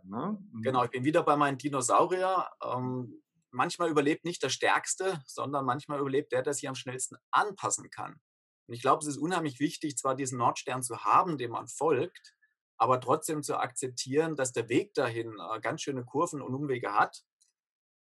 Ne? 0.04 0.38
Mhm. 0.52 0.62
Genau, 0.62 0.84
ich 0.84 0.92
bin 0.92 1.04
wieder 1.04 1.24
bei 1.24 1.36
meinen 1.36 1.58
Dinosaurier. 1.58 2.50
Ähm, 2.64 3.22
manchmal 3.52 3.90
überlebt 3.90 4.26
nicht 4.26 4.44
der 4.44 4.50
Stärkste, 4.50 5.22
sondern 5.26 5.66
manchmal 5.66 6.00
überlebt 6.00 6.32
der, 6.32 6.44
der 6.44 6.54
sich 6.54 6.68
am 6.68 6.76
schnellsten 6.76 7.18
anpassen 7.32 7.90
kann. 7.90 8.20
Und 8.68 8.74
ich 8.74 8.82
glaube, 8.82 9.02
es 9.02 9.08
ist 9.08 9.18
unheimlich 9.18 9.60
wichtig, 9.60 9.98
zwar 9.98 10.16
diesen 10.16 10.38
Nordstern 10.38 10.84
zu 10.84 11.04
haben, 11.04 11.38
dem 11.38 11.52
man 11.52 11.68
folgt, 11.68 12.36
aber 12.78 13.00
trotzdem 13.00 13.42
zu 13.42 13.58
akzeptieren, 13.58 14.36
dass 14.36 14.52
der 14.52 14.70
Weg 14.70 14.94
dahin 14.94 15.38
äh, 15.40 15.60
ganz 15.62 15.82
schöne 15.82 16.06
Kurven 16.06 16.42
und 16.42 16.54
Umwege 16.54 16.94
hat 16.94 17.24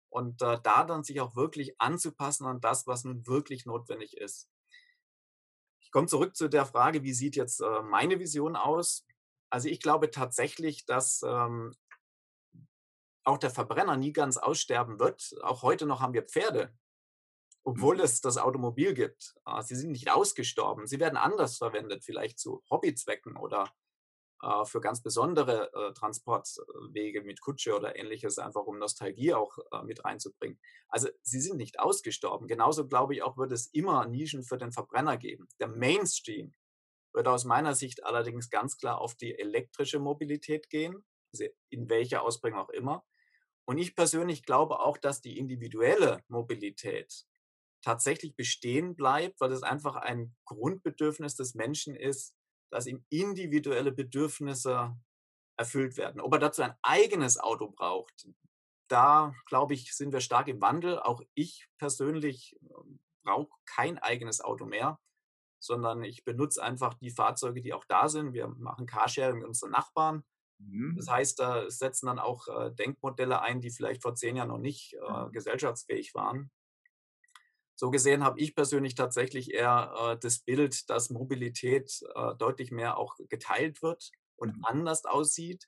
und 0.10 0.42
äh, 0.42 0.58
da 0.64 0.86
dann 0.86 1.04
sich 1.04 1.20
auch 1.20 1.36
wirklich 1.36 1.80
anzupassen 1.80 2.46
an 2.46 2.62
das, 2.62 2.88
was 2.88 3.04
nun 3.04 3.28
wirklich 3.28 3.66
notwendig 3.66 4.18
ist. 4.18 4.50
Ich 5.82 5.92
komme 5.92 6.08
zurück 6.08 6.36
zu 6.36 6.48
der 6.48 6.66
Frage, 6.66 7.04
wie 7.04 7.14
sieht 7.14 7.36
jetzt 7.36 7.60
äh, 7.60 7.82
meine 7.82 8.20
Vision 8.20 8.56
aus? 8.56 9.06
Also 9.50 9.68
ich 9.68 9.82
glaube 9.82 10.10
tatsächlich, 10.10 10.86
dass 10.86 11.22
ähm, 11.24 11.76
auch 13.26 13.38
der 13.38 13.52
Verbrenner 13.52 13.98
nie 13.98 14.14
ganz 14.14 14.38
aussterben 14.38 15.00
wird. 15.00 15.36
Auch 15.42 15.64
heute 15.64 15.86
noch 15.86 16.00
haben 16.00 16.14
wir 16.14 16.24
Pferde, 16.24 16.74
obwohl 17.66 17.96
mhm. 17.96 18.02
es 18.04 18.22
das 18.22 18.38
Automobil 18.38 18.94
gibt. 18.94 19.36
Äh, 19.46 19.62
sie 19.64 19.76
sind 19.76 19.92
nicht 19.92 20.12
ausgestorben. 20.12 20.88
Sie 20.88 21.00
werden 21.00 21.18
anders 21.18 21.58
verwendet, 21.58 22.06
vielleicht 22.06 22.40
zu 22.40 22.64
Hobbyzwecken 22.70 23.36
oder 23.36 23.74
äh, 24.42 24.66
für 24.66 24.80
ganz 24.80 25.02
besondere 25.02 25.72
äh, 25.74 25.94
Transportwege 25.94 27.24
mit 27.24 27.42
Kutsche 27.42 27.76
oder 27.76 27.96
ähnliches, 27.96 28.38
einfach 28.38 28.66
um 28.66 28.78
Nostalgie 28.78 29.34
auch 29.34 29.58
äh, 29.72 29.82
mit 29.84 30.06
reinzubringen. 30.06 30.60
Also 30.88 31.10
sie 31.24 31.42
sind 31.42 31.58
nicht 31.58 31.80
ausgestorben. 31.80 32.48
Genauso 32.48 32.88
glaube 32.88 33.16
ich 33.16 33.24
auch, 33.24 33.38
wird 33.38 33.52
es 33.52 33.68
immer 33.68 34.06
Nischen 34.06 34.44
für 34.44 34.58
den 34.58 34.72
Verbrenner 34.72 35.18
geben. 35.18 35.48
Der 35.60 35.68
Mainstream 35.68 36.54
wird 37.14 37.28
aus 37.28 37.46
meiner 37.46 37.74
Sicht 37.74 38.04
allerdings 38.04 38.50
ganz 38.50 38.78
klar 38.78 39.02
auf 39.02 39.16
die 39.16 39.38
elektrische 39.38 40.00
Mobilität 40.00 40.70
gehen, 40.70 41.06
in 41.70 41.90
welcher 41.90 42.22
Ausprägung 42.22 42.60
auch 42.60 42.70
immer. 42.70 43.04
Und 43.66 43.78
ich 43.78 43.96
persönlich 43.96 44.44
glaube 44.44 44.80
auch, 44.80 44.98
dass 44.98 45.22
die 45.22 45.38
individuelle 45.38 46.24
Mobilität 46.28 47.26
tatsächlich 47.86 48.36
bestehen 48.36 48.96
bleibt, 48.96 49.40
weil 49.40 49.52
es 49.52 49.62
einfach 49.62 49.96
ein 49.96 50.36
Grundbedürfnis 50.46 51.36
des 51.36 51.54
Menschen 51.54 51.96
ist, 51.96 52.36
dass 52.72 52.88
ihm 52.88 53.06
individuelle 53.10 53.92
Bedürfnisse 53.92 54.98
erfüllt 55.56 55.96
werden. 55.96 56.20
Ob 56.20 56.34
er 56.34 56.40
dazu 56.40 56.64
ein 56.64 56.74
eigenes 56.82 57.40
Auto 57.40 57.70
braucht, 57.70 58.28
da 58.90 59.36
glaube 59.46 59.76
ich, 59.76 59.96
sind 59.96 60.12
wir 60.12 60.20
stark 60.20 60.48
im 60.48 60.62
Wandel. 60.62 61.00
Auch 61.00 61.22
ich 61.36 61.68
persönlich 61.78 62.58
ähm, 62.64 63.00
brauche 63.24 63.56
kein 63.66 64.00
eigenes 64.00 64.42
Auto 64.42 64.66
mehr, 64.66 65.00
sondern 65.60 66.04
ich 66.04 66.26
benutze 66.26 66.64
einfach 66.64 66.96
die 66.96 67.12
Fahrzeuge, 67.12 67.62
die 67.62 67.74
auch 67.74 67.86
da 67.86 68.10
sind. 68.10 68.34
Wir 68.34 68.48
machen 68.48 68.88
Carsharing 68.88 69.38
mit 69.38 69.48
unseren 69.48 69.72
Nachbarn. 69.72 70.24
Mhm. 70.58 70.96
Das 70.98 71.08
heißt, 71.08 71.40
da 71.40 71.70
setzen 71.70 72.08
dann 72.08 72.20
auch 72.20 72.48
äh, 72.48 72.72
Denkmodelle 72.72 73.42
ein, 73.42 73.62
die 73.62 73.70
vielleicht 73.70 74.02
vor 74.02 74.16
zehn 74.16 74.38
Jahren 74.38 74.50
noch 74.50 74.58
nicht 74.58 74.96
äh, 74.96 75.30
gesellschaftsfähig 75.32 76.16
waren. 76.16 76.50
So 77.76 77.92
gesehen 77.92 78.24
habe 78.24 78.40
ich 78.40 78.56
persönlich 78.56 78.96
tatsächlich 78.96 79.54
eher 79.54 79.94
äh, 80.00 80.18
das 80.20 80.40
Bild, 80.40 80.90
dass 80.90 81.10
Mobilität 81.10 82.00
äh, 82.16 82.36
deutlich 82.36 82.72
mehr 82.72 82.98
auch 82.98 83.16
geteilt 83.30 83.82
wird 83.82 84.12
und 84.38 84.58
mhm. 84.58 84.66
anders 84.66 85.06
aussieht. 85.06 85.68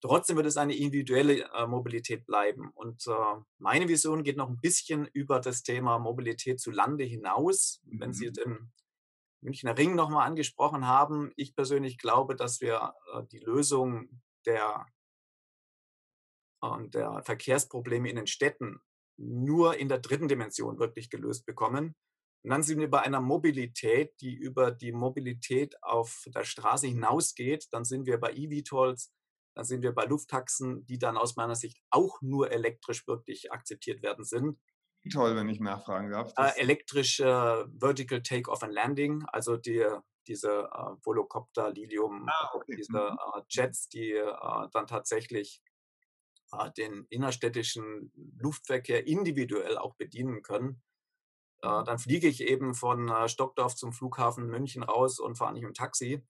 Trotzdem 0.00 0.36
wird 0.36 0.46
es 0.46 0.56
eine 0.56 0.74
individuelle 0.74 1.50
äh, 1.52 1.66
Mobilität 1.66 2.24
bleiben. 2.24 2.70
Und 2.74 3.06
äh, 3.06 3.40
meine 3.58 3.88
Vision 3.88 4.22
geht 4.22 4.36
noch 4.36 4.48
ein 4.48 4.60
bisschen 4.60 5.06
über 5.06 5.40
das 5.40 5.62
Thema 5.62 5.98
Mobilität 5.98 6.60
zu 6.60 6.70
Lande 6.70 7.04
hinaus. 7.04 7.82
Mhm. 7.84 8.00
Wenn 8.00 8.12
Sie 8.14 8.28
mhm. 8.28 8.32
den 8.32 8.72
Münchner 9.42 9.76
Ring 9.76 9.94
nochmal 9.94 10.26
angesprochen 10.26 10.86
haben, 10.86 11.32
ich 11.36 11.54
persönlich 11.54 11.98
glaube, 11.98 12.36
dass 12.36 12.60
wir 12.60 12.94
äh, 13.12 13.22
die 13.30 13.40
Lösung 13.40 14.22
der, 14.46 14.86
äh, 16.62 16.88
der 16.88 17.22
Verkehrsprobleme 17.24 18.08
in 18.08 18.16
den 18.16 18.26
Städten 18.26 18.80
nur 19.20 19.76
in 19.76 19.88
der 19.88 19.98
dritten 19.98 20.28
Dimension 20.28 20.78
wirklich 20.78 21.10
gelöst 21.10 21.46
bekommen. 21.46 21.94
Und 22.42 22.50
dann 22.50 22.62
sind 22.62 22.80
wir 22.80 22.88
bei 22.88 23.00
einer 23.00 23.20
Mobilität, 23.20 24.14
die 24.20 24.34
über 24.34 24.70
die 24.70 24.92
Mobilität 24.92 25.76
auf 25.82 26.24
der 26.34 26.44
Straße 26.44 26.86
hinausgeht. 26.86 27.66
Dann 27.70 27.84
sind 27.84 28.06
wir 28.06 28.18
bei 28.18 28.32
eVTOLs, 28.32 29.12
dann 29.54 29.64
sind 29.64 29.82
wir 29.82 29.92
bei 29.92 30.04
Lufttaxen, 30.06 30.86
die 30.86 30.98
dann 30.98 31.18
aus 31.18 31.36
meiner 31.36 31.54
Sicht 31.54 31.78
auch 31.90 32.22
nur 32.22 32.50
elektrisch 32.50 33.06
wirklich 33.06 33.52
akzeptiert 33.52 34.02
werden 34.02 34.24
sind. 34.24 34.58
Toll, 35.12 35.36
wenn 35.36 35.48
ich 35.48 35.60
nachfragen 35.60 36.10
darf. 36.10 36.32
Äh, 36.36 36.60
elektrisch 36.60 37.20
äh, 37.20 37.24
Vertical 37.24 38.22
Take-Off 38.22 38.62
and 38.62 38.72
Landing, 38.72 39.24
also 39.32 39.56
die, 39.56 39.84
diese 40.26 40.68
äh, 40.72 41.04
Volocopter, 41.04 41.70
Lilium, 41.70 42.26
ah, 42.28 42.50
okay. 42.54 42.76
diese 42.76 42.92
mhm. 42.92 43.18
äh, 43.34 43.42
Jets, 43.48 43.88
die 43.88 44.12
äh, 44.12 44.68
dann 44.72 44.86
tatsächlich 44.86 45.62
äh, 46.52 46.70
den 46.72 47.06
innerstädtischen 47.10 48.12
Luftverkehr 48.38 49.06
individuell 49.06 49.78
auch 49.78 49.94
bedienen 49.96 50.42
können. 50.42 50.82
Äh, 51.62 51.68
mhm. 51.68 51.84
dann 51.84 51.98
fliege 51.98 52.28
ich 52.28 52.42
eben 52.42 52.74
von 52.74 53.08
äh, 53.08 53.28
Stockdorf 53.28 53.74
zum 53.74 53.92
Flughafen 53.92 54.46
München 54.46 54.82
raus 54.82 55.18
und 55.18 55.36
fahre 55.36 55.52
nicht 55.52 55.64
im 55.64 55.74
Taxi. 55.74 56.26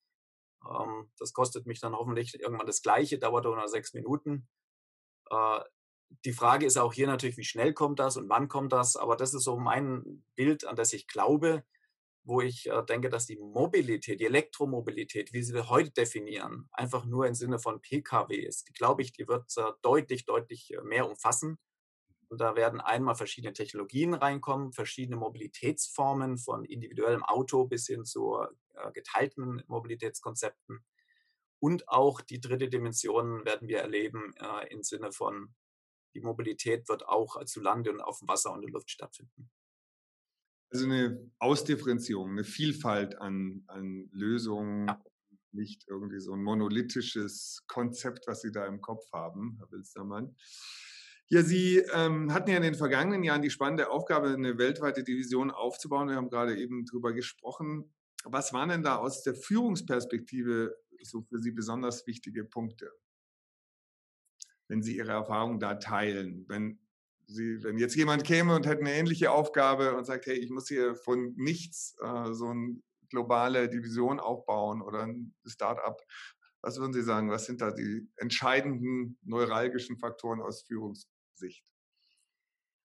Ähm, 0.68 1.10
das 1.18 1.32
kostet 1.32 1.66
mich 1.66 1.80
dann 1.80 1.94
hoffentlich 1.94 2.38
irgendwann 2.38 2.66
das 2.66 2.82
Gleiche, 2.82 3.18
dauert 3.18 3.44
nur 3.44 3.68
sechs 3.68 3.94
Minuten. 3.94 4.48
Die 6.24 6.32
Frage 6.32 6.66
ist 6.66 6.76
auch 6.76 6.92
hier 6.92 7.06
natürlich, 7.06 7.36
wie 7.36 7.44
schnell 7.44 7.72
kommt 7.72 8.00
das 8.00 8.16
und 8.16 8.28
wann 8.28 8.48
kommt 8.48 8.72
das? 8.72 8.96
Aber 8.96 9.14
das 9.14 9.32
ist 9.32 9.44
so 9.44 9.56
mein 9.56 10.24
Bild, 10.34 10.66
an 10.66 10.74
das 10.74 10.92
ich 10.92 11.06
glaube, 11.06 11.62
wo 12.24 12.40
ich 12.40 12.66
äh, 12.68 12.82
denke, 12.84 13.08
dass 13.08 13.26
die 13.26 13.38
Mobilität, 13.38 14.20
die 14.20 14.26
Elektromobilität, 14.26 15.32
wie 15.32 15.42
sie 15.42 15.54
wir 15.54 15.68
heute 15.68 15.90
definieren, 15.90 16.68
einfach 16.72 17.04
nur 17.04 17.26
im 17.26 17.34
Sinne 17.34 17.58
von 17.58 17.80
Pkw 17.80 18.34
ist. 18.36 18.68
Die 18.68 18.72
glaube 18.72 19.02
ich, 19.02 19.12
die 19.12 19.26
wird 19.26 19.52
äh, 19.56 19.72
deutlich, 19.82 20.26
deutlich 20.26 20.72
äh, 20.74 20.82
mehr 20.82 21.08
umfassen. 21.08 21.58
Und 22.28 22.40
da 22.40 22.54
werden 22.54 22.80
einmal 22.80 23.16
verschiedene 23.16 23.52
Technologien 23.52 24.14
reinkommen, 24.14 24.72
verschiedene 24.72 25.16
Mobilitätsformen 25.16 26.38
von 26.38 26.64
individuellem 26.64 27.24
Auto 27.24 27.64
bis 27.64 27.86
hin 27.86 28.04
zu 28.04 28.38
äh, 28.74 28.92
geteilten 28.92 29.64
Mobilitätskonzepten. 29.66 30.84
Und 31.58 31.88
auch 31.88 32.20
die 32.20 32.40
dritte 32.40 32.68
Dimension 32.68 33.44
werden 33.44 33.68
wir 33.68 33.80
erleben 33.80 34.34
äh, 34.36 34.68
im 34.72 34.82
Sinne 34.82 35.10
von, 35.12 35.54
die 36.14 36.20
Mobilität 36.20 36.88
wird 36.88 37.06
auch 37.06 37.44
zu 37.44 37.60
Lande 37.60 37.90
und 37.92 38.00
auf 38.00 38.18
dem 38.18 38.28
Wasser 38.28 38.52
und 38.52 38.60
in 38.60 38.66
der 38.66 38.72
Luft 38.72 38.90
stattfinden. 38.90 39.50
Also 40.70 40.84
eine 40.84 41.30
Ausdifferenzierung, 41.38 42.30
eine 42.30 42.44
Vielfalt 42.44 43.20
an, 43.20 43.64
an 43.66 44.08
Lösungen, 44.12 44.86
ja. 44.86 45.02
nicht 45.52 45.84
irgendwie 45.88 46.20
so 46.20 46.32
ein 46.32 46.42
monolithisches 46.42 47.64
Konzept, 47.66 48.28
was 48.28 48.42
Sie 48.42 48.52
da 48.52 48.66
im 48.66 48.80
Kopf 48.80 49.10
haben, 49.12 49.56
Herr 49.58 49.70
Wilstermann. 49.72 50.36
Ja, 51.28 51.42
Sie 51.42 51.78
ähm, 51.92 52.32
hatten 52.32 52.50
ja 52.50 52.56
in 52.56 52.62
den 52.62 52.74
vergangenen 52.74 53.22
Jahren 53.22 53.42
die 53.42 53.50
spannende 53.50 53.90
Aufgabe, 53.90 54.30
eine 54.30 54.58
weltweite 54.58 55.04
Division 55.04 55.52
aufzubauen. 55.52 56.08
Wir 56.08 56.16
haben 56.16 56.28
gerade 56.28 56.56
eben 56.56 56.84
darüber 56.86 57.12
gesprochen. 57.12 57.92
Was 58.24 58.52
waren 58.52 58.68
denn 58.68 58.82
da 58.82 58.96
aus 58.96 59.22
der 59.22 59.34
Führungsperspektive 59.34 60.76
so 61.02 61.22
für 61.22 61.38
Sie 61.38 61.52
besonders 61.52 62.06
wichtige 62.06 62.44
Punkte, 62.44 62.90
wenn 64.68 64.82
Sie 64.82 64.96
Ihre 64.96 65.12
Erfahrungen 65.12 65.60
da 65.60 65.76
teilen? 65.76 66.44
Wenn, 66.48 66.80
Sie, 67.30 67.62
wenn 67.62 67.78
jetzt 67.78 67.94
jemand 67.94 68.24
käme 68.24 68.54
und 68.54 68.66
hätte 68.66 68.80
eine 68.80 68.92
ähnliche 68.92 69.30
Aufgabe 69.30 69.96
und 69.96 70.04
sagt, 70.04 70.26
hey, 70.26 70.36
ich 70.36 70.50
muss 70.50 70.68
hier 70.68 70.94
von 70.96 71.34
nichts 71.36 71.96
äh, 72.02 72.32
so 72.32 72.48
eine 72.48 72.80
globale 73.08 73.68
Division 73.68 74.20
aufbauen 74.20 74.82
oder 74.82 75.02
ein 75.02 75.34
Start-up, 75.46 76.00
was 76.62 76.78
würden 76.78 76.92
Sie 76.92 77.02
sagen, 77.02 77.30
was 77.30 77.46
sind 77.46 77.60
da 77.60 77.70
die 77.70 78.08
entscheidenden 78.16 79.18
neuralgischen 79.22 79.98
Faktoren 79.98 80.42
aus 80.42 80.62
Führungs 80.62 81.08
Sicht? 81.34 81.64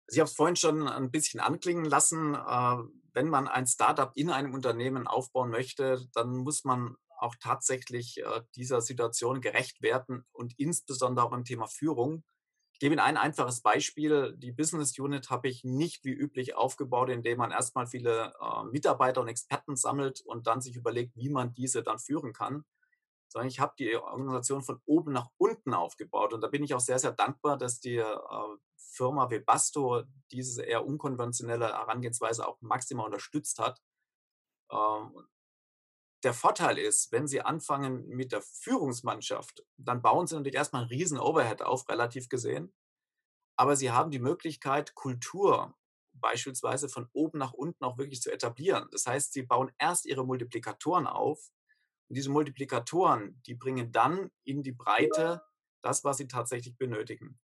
Ich 0.08 0.18
habe 0.18 0.28
es 0.28 0.36
vorhin 0.36 0.56
schon 0.56 0.86
ein 0.86 1.10
bisschen 1.10 1.40
anklingen 1.40 1.84
lassen. 1.84 2.34
Äh, 2.34 2.76
wenn 3.14 3.28
man 3.28 3.48
ein 3.48 3.66
Startup 3.66 4.12
in 4.14 4.30
einem 4.30 4.54
Unternehmen 4.54 5.06
aufbauen 5.06 5.50
möchte, 5.50 6.06
dann 6.12 6.36
muss 6.36 6.64
man 6.64 6.96
auch 7.18 7.34
tatsächlich 7.40 8.18
äh, 8.18 8.42
dieser 8.54 8.80
Situation 8.80 9.40
gerecht 9.40 9.82
werden 9.82 10.24
und 10.32 10.58
insbesondere 10.58 11.26
auch 11.26 11.30
beim 11.30 11.44
Thema 11.44 11.66
Führung. 11.66 12.22
Ich 12.74 12.80
gebe 12.80 12.92
Ihnen 12.92 13.00
ein 13.00 13.16
einfaches 13.16 13.60
Beispiel. 13.60 14.34
Die 14.36 14.50
Business 14.50 14.98
Unit 14.98 15.30
habe 15.30 15.46
ich 15.46 15.62
nicht 15.62 16.04
wie 16.04 16.10
üblich 16.10 16.56
aufgebaut, 16.56 17.08
indem 17.08 17.38
man 17.38 17.52
erstmal 17.52 17.86
viele 17.86 18.34
äh, 18.40 18.64
Mitarbeiter 18.64 19.20
und 19.20 19.28
Experten 19.28 19.76
sammelt 19.76 20.22
und 20.22 20.48
dann 20.48 20.60
sich 20.60 20.74
überlegt, 20.74 21.14
wie 21.14 21.28
man 21.28 21.54
diese 21.54 21.84
dann 21.84 22.00
führen 22.00 22.32
kann, 22.32 22.64
sondern 23.28 23.46
ich 23.46 23.60
habe 23.60 23.74
die 23.78 23.94
Organisation 23.94 24.62
von 24.64 24.80
oben 24.86 25.12
nach 25.12 25.30
unten 25.36 25.72
aufgebaut. 25.72 26.32
Und 26.32 26.40
da 26.40 26.48
bin 26.48 26.64
ich 26.64 26.74
auch 26.74 26.80
sehr, 26.80 26.98
sehr 26.98 27.12
dankbar, 27.12 27.56
dass 27.56 27.78
die 27.78 27.98
äh, 27.98 28.16
Firma 28.76 29.30
Webasto 29.30 30.02
diese 30.32 30.64
eher 30.64 30.84
unkonventionelle 30.84 31.68
Herangehensweise 31.68 32.44
auch 32.44 32.60
maximal 32.60 33.06
unterstützt 33.06 33.60
hat. 33.60 33.80
Ähm, 34.72 35.12
der 36.24 36.34
Vorteil 36.34 36.78
ist, 36.78 37.12
wenn 37.12 37.26
Sie 37.28 37.42
anfangen 37.42 38.06
mit 38.08 38.32
der 38.32 38.42
Führungsmannschaft, 38.42 39.64
dann 39.76 40.02
bauen 40.02 40.26
Sie 40.26 40.34
natürlich 40.34 40.56
erstmal 40.56 40.82
einen 40.82 40.90
riesen 40.90 41.18
Overhead 41.18 41.62
auf, 41.62 41.88
relativ 41.88 42.28
gesehen. 42.28 42.72
Aber 43.56 43.76
Sie 43.76 43.90
haben 43.90 44.10
die 44.10 44.18
Möglichkeit, 44.18 44.94
Kultur 44.94 45.76
beispielsweise 46.12 46.88
von 46.88 47.08
oben 47.12 47.38
nach 47.38 47.52
unten 47.52 47.84
auch 47.84 47.98
wirklich 47.98 48.22
zu 48.22 48.32
etablieren. 48.32 48.88
Das 48.90 49.06
heißt, 49.06 49.32
Sie 49.32 49.42
bauen 49.42 49.72
erst 49.78 50.06
Ihre 50.06 50.24
Multiplikatoren 50.24 51.06
auf 51.06 51.50
und 52.08 52.16
diese 52.16 52.30
Multiplikatoren, 52.30 53.40
die 53.46 53.54
bringen 53.54 53.92
dann 53.92 54.30
in 54.44 54.62
die 54.62 54.72
Breite 54.72 55.42
das, 55.82 56.04
was 56.04 56.16
sie 56.18 56.28
tatsächlich 56.28 56.76
benötigen. 56.76 57.38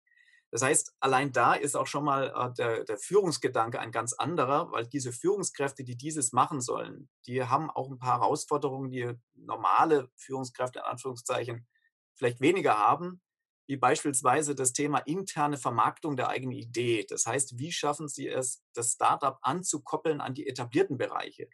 Das 0.56 0.62
heißt, 0.62 0.94
allein 1.00 1.32
da 1.32 1.52
ist 1.52 1.76
auch 1.76 1.86
schon 1.86 2.04
mal 2.04 2.32
äh, 2.34 2.54
der, 2.54 2.84
der, 2.84 2.96
Führungsgedanke 2.96 3.78
ein 3.78 3.92
ganz 3.92 4.14
anderer, 4.14 4.72
weil 4.72 4.86
diese 4.86 5.12
Führungskräfte, 5.12 5.84
die 5.84 5.98
dieses 5.98 6.32
machen 6.32 6.62
sollen, 6.62 7.10
die 7.26 7.44
haben 7.44 7.68
auch 7.68 7.90
ein 7.90 7.98
paar 7.98 8.20
Herausforderungen, 8.20 8.90
die 8.90 9.12
normale 9.34 10.08
Führungskräfte 10.16 10.78
in 10.78 10.86
Anführungszeichen 10.86 11.68
vielleicht 12.14 12.40
weniger 12.40 12.78
haben, 12.78 13.20
wie 13.66 13.76
beispielsweise 13.76 14.54
das 14.54 14.72
Thema 14.72 15.00
interne 15.00 15.58
Vermarktung 15.58 16.16
der 16.16 16.30
eigenen 16.30 16.56
Idee. 16.56 17.04
Das 17.06 17.26
heißt, 17.26 17.58
wie 17.58 17.70
schaffen 17.70 18.08
Sie 18.08 18.26
es, 18.26 18.64
das 18.72 18.92
Startup 18.92 19.38
anzukoppeln 19.42 20.22
an 20.22 20.32
die 20.32 20.46
etablierten 20.48 20.96
Bereiche? 20.96 21.50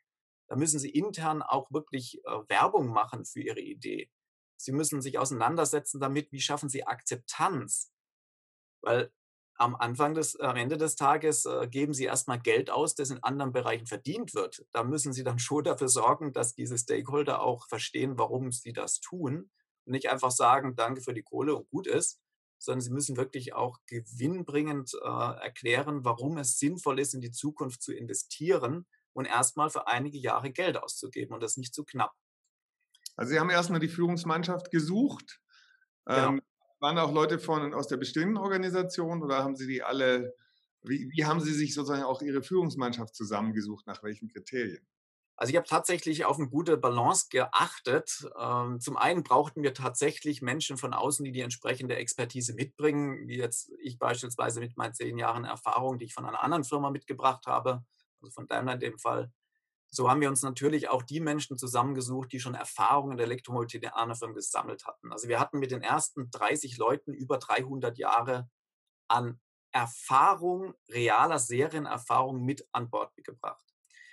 Da 0.47 0.55
müssen 0.55 0.79
Sie 0.79 0.91
intern 0.91 1.43
auch 1.43 1.73
wirklich 1.73 2.25
äh, 2.25 2.31
Werbung 2.47 2.87
machen 2.87 3.25
für 3.25 3.41
Ihre 3.41 3.63
Idee. 3.63 4.13
Sie 4.57 4.71
müssen 4.71 5.03
sich 5.03 5.19
auseinandersetzen 5.19 5.99
damit, 5.99 6.31
wie 6.31 6.41
schaffen 6.41 6.69
Sie 6.69 6.87
Akzeptanz. 6.87 7.92
Weil 8.83 9.11
am 9.57 9.77
Anfang 9.77 10.15
des, 10.15 10.39
am 10.41 10.57
Ende 10.57 10.77
des 10.77 10.97
Tages 10.97 11.45
äh, 11.45 11.69
geben 11.69 11.95
Sie 11.95 12.05
erstmal 12.05 12.41
Geld 12.41 12.71
aus, 12.71 12.95
das 12.95 13.11
in 13.11 13.23
anderen 13.23 13.53
Bereichen 13.53 13.87
verdient 13.87 14.35
wird. 14.35 14.65
Da 14.73 14.83
müssen 14.85 15.13
Sie 15.13 15.25
dann 15.25 15.39
schon 15.39 15.65
dafür 15.65 15.89
sorgen, 15.89 16.33
dass 16.33 16.55
diese 16.55 16.77
Stakeholder 16.77 17.43
auch 17.43 17.69
verstehen, 17.69 18.19
warum 18.19 18.53
sie 18.53 18.73
das 18.73 19.01
tun. 19.01 19.51
Und 19.85 19.93
nicht 19.93 20.11
einfach 20.11 20.31
sagen, 20.31 20.77
danke 20.77 21.01
für 21.01 21.15
die 21.15 21.23
Kohle 21.23 21.57
und 21.57 21.69
gut 21.69 21.87
ist, 21.87 22.21
sondern 22.59 22.81
Sie 22.81 22.91
müssen 22.91 23.17
wirklich 23.17 23.55
auch 23.55 23.79
gewinnbringend 23.87 24.95
äh, 24.95 25.07
erklären, 25.07 26.05
warum 26.05 26.39
es 26.39 26.59
sinnvoll 26.59 27.01
ist, 27.01 27.15
in 27.15 27.21
die 27.21 27.33
Zukunft 27.33 27.83
zu 27.83 27.93
investieren 27.93 28.87
und 29.13 29.27
erstmal 29.27 29.71
für 29.71 29.89
einige 29.89 30.19
Jahre 30.19 30.51
Geld 30.51 30.77
auszugeben 30.77 31.35
und 31.35 31.43
das 31.43 31.57
nicht 31.57 31.75
zu 31.75 31.85
knapp. 31.85 32.13
Also 33.17 33.33
Sie 33.33 33.41
haben 33.41 33.51
erstmal 33.51 33.81
die 33.81 33.89
Führungsmannschaft 33.89 34.71
gesucht. 34.71 35.41
Genau. 36.07 36.29
Ähm, 36.29 36.43
waren 36.83 36.99
auch 36.99 37.13
Leute 37.13 37.39
von, 37.39 37.73
aus 37.75 37.89
der 37.89 37.97
bestehenden 37.97 38.37
Organisation 38.37 39.23
oder 39.23 39.43
haben 39.43 39.57
Sie 39.57 39.67
die 39.67 39.83
alle, 39.83 40.35
wie, 40.83 41.11
wie 41.11 41.25
haben 41.25 41.41
Sie 41.41 41.55
sich 41.55 41.75
sozusagen 41.75 42.03
auch 42.03 42.21
Ihre 42.23 42.43
Führungsmannschaft 42.43 43.15
zusammengesucht, 43.15 43.87
nach 43.87 44.03
welchen 44.03 44.29
Kriterien? 44.29 44.87
Also 45.37 45.51
ich 45.51 45.57
habe 45.57 45.67
tatsächlich 45.67 46.25
auf 46.25 46.39
eine 46.39 46.49
gute 46.49 46.77
Balance 46.77 47.27
geachtet. 47.31 48.29
Ähm, 48.39 48.81
zum 48.81 48.97
einen 48.97 49.23
brauchten 49.23 49.63
wir 49.63 49.73
tatsächlich 49.75 50.43
Menschen 50.43 50.77
von 50.77 50.93
außen, 50.93 51.25
die 51.25 51.33
die 51.33 51.41
entsprechende 51.41 51.97
Expertise 51.97 52.53
mitbringen, 52.53 53.27
wie 53.27 53.39
jetzt 53.39 53.73
ich 53.81 53.99
beispielsweise 53.99 54.61
mit 54.61 54.77
meinen 54.77 54.95
zehn 54.95 55.17
Jahren 55.17 55.45
Erfahrung, 55.45 55.99
die 55.99 56.05
ich 56.05 56.15
von 56.15 56.27
einer 56.27 56.45
anderen 56.45 56.65
Firma 56.65 56.91
mitgebracht 56.91 57.47
habe 57.47 57.83
also 58.23 58.33
von 58.33 58.47
Daimler 58.47 58.75
in 58.75 58.81
dem 58.81 58.99
Fall. 58.99 59.31
So 59.95 60.09
haben 60.09 60.23
wir 60.23 60.31
uns 60.31 60.43
natürlich 60.43 60.89
auch 60.89 61.03
die 61.03 61.21
Menschen 61.21 61.59
zusammengesucht, 61.59 62.33
die 62.33 62.41
schon 62.41 62.55
Erfahrungen 62.55 63.13
in 63.13 63.19
der 63.19 63.27
Firmen 64.15 64.35
gesammelt 64.35 64.87
hatten. 64.87 65.13
Also 65.13 65.29
wir 65.29 65.39
hatten 65.39 65.59
mit 65.59 65.71
den 65.71 65.83
ersten 65.83 66.31
30 66.31 66.79
Leuten 66.79 67.13
über 67.13 67.37
300 67.37 67.99
Jahre 67.99 68.49
an 69.09 69.39
Erfahrung, 69.71 70.73
realer 70.89 71.39
Serienerfahrung 71.39 72.43
mit 72.43 72.67
an 72.73 72.89
Bord 72.89 73.13
gebracht. 73.17 73.63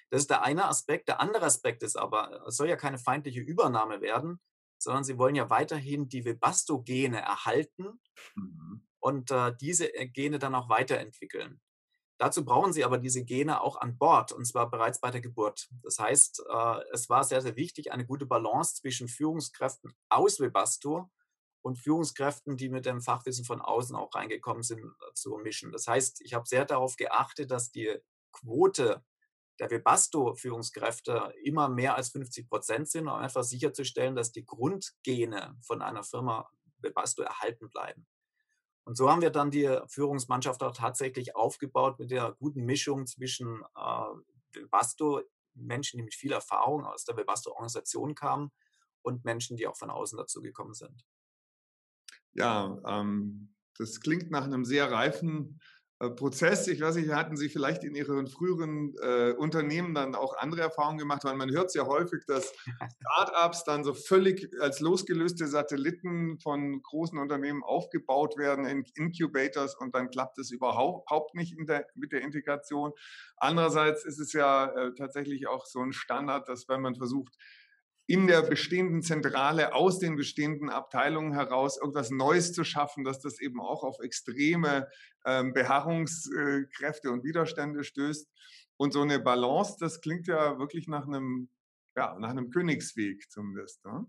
Das 0.10 0.22
ist 0.22 0.30
der 0.30 0.44
eine 0.44 0.66
Aspekt. 0.66 1.08
Der 1.08 1.22
andere 1.22 1.46
Aspekt 1.46 1.82
ist 1.82 1.96
aber, 1.96 2.46
es 2.46 2.58
soll 2.58 2.68
ja 2.68 2.76
keine 2.76 2.98
feindliche 2.98 3.40
Übernahme 3.40 4.02
werden, 4.02 4.42
sondern 4.82 5.06
sie 5.06 5.18
wollen 5.18 5.36
ja 5.36 5.50
weiterhin 5.50 6.10
die 6.10 6.26
Webasto-Gene 6.26 7.22
erhalten 7.22 8.02
mhm. 8.36 8.86
und 9.00 9.32
äh, 9.32 9.56
diese 9.62 9.94
äh, 9.94 10.08
Gene 10.08 10.40
dann 10.40 10.56
auch 10.56 10.68
weiterentwickeln. 10.68 11.62
Dazu 12.20 12.44
brauchen 12.44 12.74
sie 12.74 12.84
aber 12.84 12.98
diese 12.98 13.24
Gene 13.24 13.62
auch 13.62 13.78
an 13.78 13.98
Bord 13.98 14.34
und 14.34 14.46
zwar 14.46 14.70
bereits 14.70 15.00
bei 15.00 15.10
der 15.10 15.22
Geburt. 15.22 15.70
Das 15.82 16.00
heißt, 16.00 16.44
äh, 16.50 16.80
es 16.92 17.10
war 17.10 17.24
sehr, 17.24 17.42
sehr 17.42 17.56
wichtig, 17.56 17.94
eine 17.94 18.06
gute 18.06 18.26
Balance 18.26 18.76
zwischen 18.76 19.08
Führungskräften 19.08 19.94
aus 20.10 20.42
Webasto 20.42 21.10
und 21.62 21.78
Führungskräften, 21.78 22.58
die 22.58 22.68
mit 22.68 22.86
dem 22.86 23.00
Fachwissen 23.00 23.46
von 23.46 23.62
außen 23.62 23.96
auch 23.96 24.14
reingekommen 24.14 24.64
sind, 24.64 24.84
äh, 24.84 25.14
zu 25.14 25.38
mischen. 25.38 25.72
Das 25.72 25.88
heißt, 25.88 26.20
ich 26.22 26.34
habe 26.34 26.46
sehr 26.46 26.66
darauf 26.66 26.98
geachtet, 26.98 27.52
dass 27.52 27.72
die 27.72 27.98
Quote 28.34 29.02
der 29.62 29.72
Webasto-Führungskräfte 29.72 31.34
immer 31.44 31.70
mehr 31.70 31.96
als 31.96 32.10
50 32.10 32.50
Prozent 32.50 32.90
sind, 32.90 33.08
um 33.08 33.14
einfach 33.14 33.44
sicherzustellen, 33.44 34.18
dass 34.18 34.34
die 34.34 34.46
Grundgene 34.46 35.58
von 35.62 35.82
einer 35.82 36.04
Firma 36.04 36.50
Webasto 36.80 37.22
erhalten 37.22 37.70
bleiben. 37.70 38.08
Und 38.90 38.96
so 38.96 39.08
haben 39.08 39.22
wir 39.22 39.30
dann 39.30 39.52
die 39.52 39.70
Führungsmannschaft 39.86 40.64
auch 40.64 40.76
tatsächlich 40.76 41.36
aufgebaut 41.36 42.00
mit 42.00 42.10
der 42.10 42.36
guten 42.40 42.66
Mischung 42.66 43.06
zwischen 43.06 43.62
äh, 43.76 44.68
Menschen, 45.54 45.98
die 45.98 46.04
mit 46.04 46.16
viel 46.16 46.32
Erfahrung 46.32 46.86
aus 46.86 47.06
der 47.06 47.16
Webasto-Organisation 47.16 48.16
kamen 48.16 48.50
und 49.04 49.26
Menschen, 49.26 49.58
die 49.58 49.68
auch 49.68 49.78
von 49.78 49.92
außen 49.92 50.18
dazu 50.18 50.42
gekommen 50.42 50.74
sind. 50.74 51.06
Ja, 52.34 52.82
ähm, 52.84 53.54
das 53.78 54.02
klingt 54.02 54.32
nach 54.32 54.46
einem 54.46 54.66
sehr 54.66 54.92
reifen 54.92 55.62
Prozess. 56.00 56.68
Ich 56.68 56.80
weiß 56.80 56.96
nicht, 56.96 57.12
hatten 57.12 57.36
Sie 57.36 57.50
vielleicht 57.50 57.84
in 57.84 57.94
Ihren 57.94 58.28
früheren 58.28 58.96
äh, 59.02 59.34
Unternehmen 59.34 59.94
dann 59.94 60.16
auch 60.16 60.38
andere 60.38 60.62
Erfahrungen 60.62 60.98
gemacht? 60.98 61.26
Weil 61.26 61.36
man 61.36 61.52
hört 61.52 61.68
es 61.68 61.74
ja 61.74 61.86
häufig, 61.86 62.24
dass 62.26 62.54
Startups 63.02 63.66
dann 63.66 63.84
so 63.84 63.94
völlig 63.94 64.50
als 64.62 64.80
losgelöste 64.80 65.48
Satelliten 65.48 66.40
von 66.40 66.82
großen 66.82 67.20
Unternehmen 67.20 67.64
aufgebaut 67.64 68.38
werden 68.38 68.66
in 68.66 68.86
Incubators 68.96 69.76
und 69.76 69.94
dann 69.94 70.10
klappt 70.10 70.38
es 70.40 70.52
überhaupt 70.52 71.36
nicht 71.36 71.58
der, 71.68 71.86
mit 71.96 72.14
der 72.14 72.22
Integration. 72.22 72.94
Andererseits 73.36 74.06
ist 74.06 74.20
es 74.20 74.32
ja 74.32 74.68
äh, 74.68 74.94
tatsächlich 74.96 75.48
auch 75.48 75.66
so 75.66 75.82
ein 75.82 75.92
Standard, 75.92 76.48
dass 76.48 76.70
wenn 76.70 76.82
man 76.82 76.96
versucht, 76.96 77.36
in 78.10 78.26
der 78.26 78.42
bestehenden 78.42 79.04
Zentrale 79.04 79.76
aus 79.76 80.00
den 80.00 80.16
bestehenden 80.16 80.70
Abteilungen 80.72 81.32
heraus 81.32 81.78
irgendwas 81.78 82.10
Neues 82.10 82.54
zu 82.54 82.64
schaffen, 82.64 83.04
dass 83.04 83.20
das 83.20 83.40
eben 83.40 83.62
auch 83.62 83.84
auf 83.84 84.00
extreme 84.00 84.90
ähm, 85.26 85.54
Beharrungskräfte 85.54 87.12
und 87.12 87.24
Widerstände 87.24 87.84
stößt. 87.84 88.28
Und 88.78 88.94
so 88.94 89.04
eine 89.04 89.20
Balance, 89.20 89.76
das 89.80 90.02
klingt 90.02 90.28
ja 90.28 90.58
wirklich 90.58 90.88
nach 90.88 91.06
einem, 91.06 91.50
ja, 91.96 92.18
nach 92.18 92.32
einem 92.32 92.50
Königsweg 92.50 93.30
zumindest. 93.30 93.86
Ne? 93.86 94.08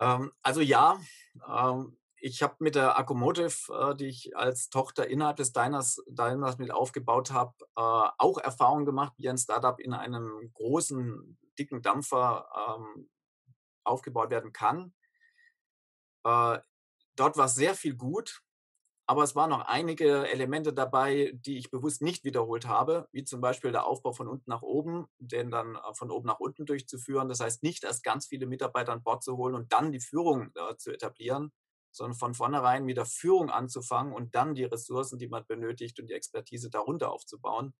Ähm, 0.00 0.32
also 0.40 0.62
ja, 0.62 0.98
ähm, 1.46 1.98
ich 2.16 2.42
habe 2.42 2.56
mit 2.60 2.76
der 2.76 2.98
Accomotive, 2.98 3.90
äh, 3.90 3.94
die 3.94 4.06
ich 4.06 4.34
als 4.38 4.70
Tochter 4.70 5.06
innerhalb 5.06 5.36
des 5.36 5.52
Diners, 5.52 6.02
Diners 6.06 6.56
mit 6.56 6.70
aufgebaut 6.70 7.30
habe, 7.30 7.52
äh, 7.76 8.08
auch 8.16 8.38
Erfahrungen 8.38 8.86
gemacht, 8.86 9.12
wie 9.18 9.28
ein 9.28 9.36
Startup 9.36 9.78
in 9.78 9.92
einem 9.92 10.50
großen 10.54 11.36
dicken 11.58 11.82
Dampfer 11.82 12.46
ähm, 12.78 13.10
aufgebaut 13.84 14.30
werden 14.30 14.52
kann. 14.52 14.94
Äh, 16.24 16.58
dort 17.16 17.36
war 17.36 17.48
sehr 17.48 17.74
viel 17.74 17.94
gut, 17.94 18.42
aber 19.06 19.24
es 19.24 19.34
waren 19.34 19.50
noch 19.50 19.62
einige 19.62 20.28
Elemente 20.28 20.72
dabei, 20.72 21.32
die 21.34 21.58
ich 21.58 21.70
bewusst 21.70 22.02
nicht 22.02 22.24
wiederholt 22.24 22.66
habe, 22.66 23.08
wie 23.12 23.24
zum 23.24 23.40
Beispiel 23.40 23.72
der 23.72 23.84
Aufbau 23.84 24.12
von 24.12 24.28
unten 24.28 24.48
nach 24.48 24.62
oben, 24.62 25.06
den 25.18 25.50
dann 25.50 25.76
äh, 25.76 25.94
von 25.94 26.10
oben 26.10 26.26
nach 26.26 26.40
unten 26.40 26.66
durchzuführen. 26.66 27.28
Das 27.28 27.40
heißt, 27.40 27.62
nicht 27.62 27.84
erst 27.84 28.04
ganz 28.04 28.26
viele 28.26 28.46
Mitarbeiter 28.46 28.92
an 28.92 29.02
Bord 29.02 29.22
zu 29.22 29.36
holen 29.36 29.54
und 29.54 29.72
dann 29.72 29.92
die 29.92 30.00
Führung 30.00 30.50
äh, 30.54 30.76
zu 30.76 30.92
etablieren, 30.92 31.52
sondern 31.90 32.16
von 32.16 32.34
vornherein 32.34 32.84
mit 32.84 32.96
der 32.96 33.04
Führung 33.04 33.50
anzufangen 33.50 34.12
und 34.14 34.34
dann 34.34 34.54
die 34.54 34.64
Ressourcen, 34.64 35.18
die 35.18 35.28
man 35.28 35.44
benötigt 35.46 36.00
und 36.00 36.08
die 36.08 36.14
Expertise 36.14 36.70
darunter 36.70 37.10
aufzubauen. 37.10 37.74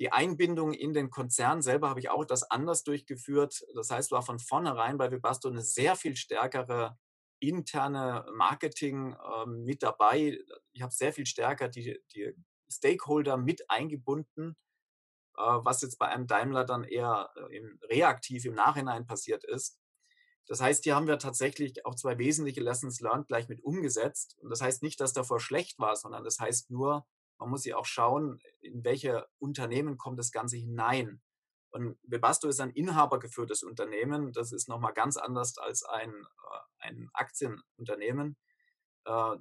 Die 0.00 0.10
Einbindung 0.10 0.72
in 0.72 0.92
den 0.92 1.10
Konzern 1.10 1.62
selber 1.62 1.88
habe 1.88 2.00
ich 2.00 2.10
auch 2.10 2.24
das 2.24 2.42
anders 2.50 2.82
durchgeführt. 2.82 3.64
Das 3.74 3.90
heißt, 3.90 4.10
war 4.10 4.22
von 4.22 4.38
vornherein 4.38 4.98
bei 4.98 5.10
Webasto 5.10 5.48
eine 5.48 5.62
sehr 5.62 5.94
viel 5.94 6.16
stärkere 6.16 6.98
interne 7.38 8.26
Marketing 8.32 9.12
äh, 9.14 9.46
mit 9.46 9.82
dabei. 9.82 10.38
Ich 10.72 10.82
habe 10.82 10.92
sehr 10.92 11.12
viel 11.12 11.26
stärker 11.26 11.68
die, 11.68 12.00
die 12.14 12.34
Stakeholder 12.68 13.36
mit 13.36 13.70
eingebunden, 13.70 14.56
äh, 15.36 15.42
was 15.42 15.82
jetzt 15.82 15.98
bei 15.98 16.08
einem 16.08 16.26
Daimler 16.26 16.64
dann 16.64 16.84
eher 16.84 17.30
äh, 17.36 17.56
im, 17.56 17.78
reaktiv 17.88 18.44
im 18.46 18.54
Nachhinein 18.54 19.06
passiert 19.06 19.44
ist. 19.44 19.78
Das 20.46 20.60
heißt, 20.60 20.84
hier 20.84 20.94
haben 20.94 21.06
wir 21.06 21.18
tatsächlich 21.18 21.86
auch 21.86 21.94
zwei 21.94 22.18
wesentliche 22.18 22.60
Lessons 22.60 23.00
learned 23.00 23.28
gleich 23.28 23.48
mit 23.48 23.62
umgesetzt. 23.62 24.36
Und 24.38 24.50
das 24.50 24.60
heißt 24.60 24.82
nicht, 24.82 25.00
dass 25.00 25.12
davor 25.12 25.40
schlecht 25.40 25.78
war, 25.78 25.96
sondern 25.96 26.24
das 26.24 26.38
heißt 26.38 26.70
nur, 26.70 27.06
man 27.38 27.50
muss 27.50 27.64
ja 27.64 27.76
auch 27.76 27.86
schauen, 27.86 28.40
in 28.60 28.84
welche 28.84 29.26
Unternehmen 29.38 29.98
kommt 29.98 30.18
das 30.18 30.32
Ganze 30.32 30.56
hinein. 30.56 31.20
Und 31.74 31.98
Webasto 32.04 32.46
ist 32.48 32.60
ein 32.60 32.70
inhabergeführtes 32.70 33.64
Unternehmen. 33.64 34.32
Das 34.32 34.52
ist 34.52 34.68
nochmal 34.68 34.94
ganz 34.94 35.16
anders 35.16 35.58
als 35.58 35.82
ein, 35.82 36.10
äh, 36.12 36.86
ein 36.86 37.10
Aktienunternehmen. 37.12 38.36
Äh, 39.04 39.36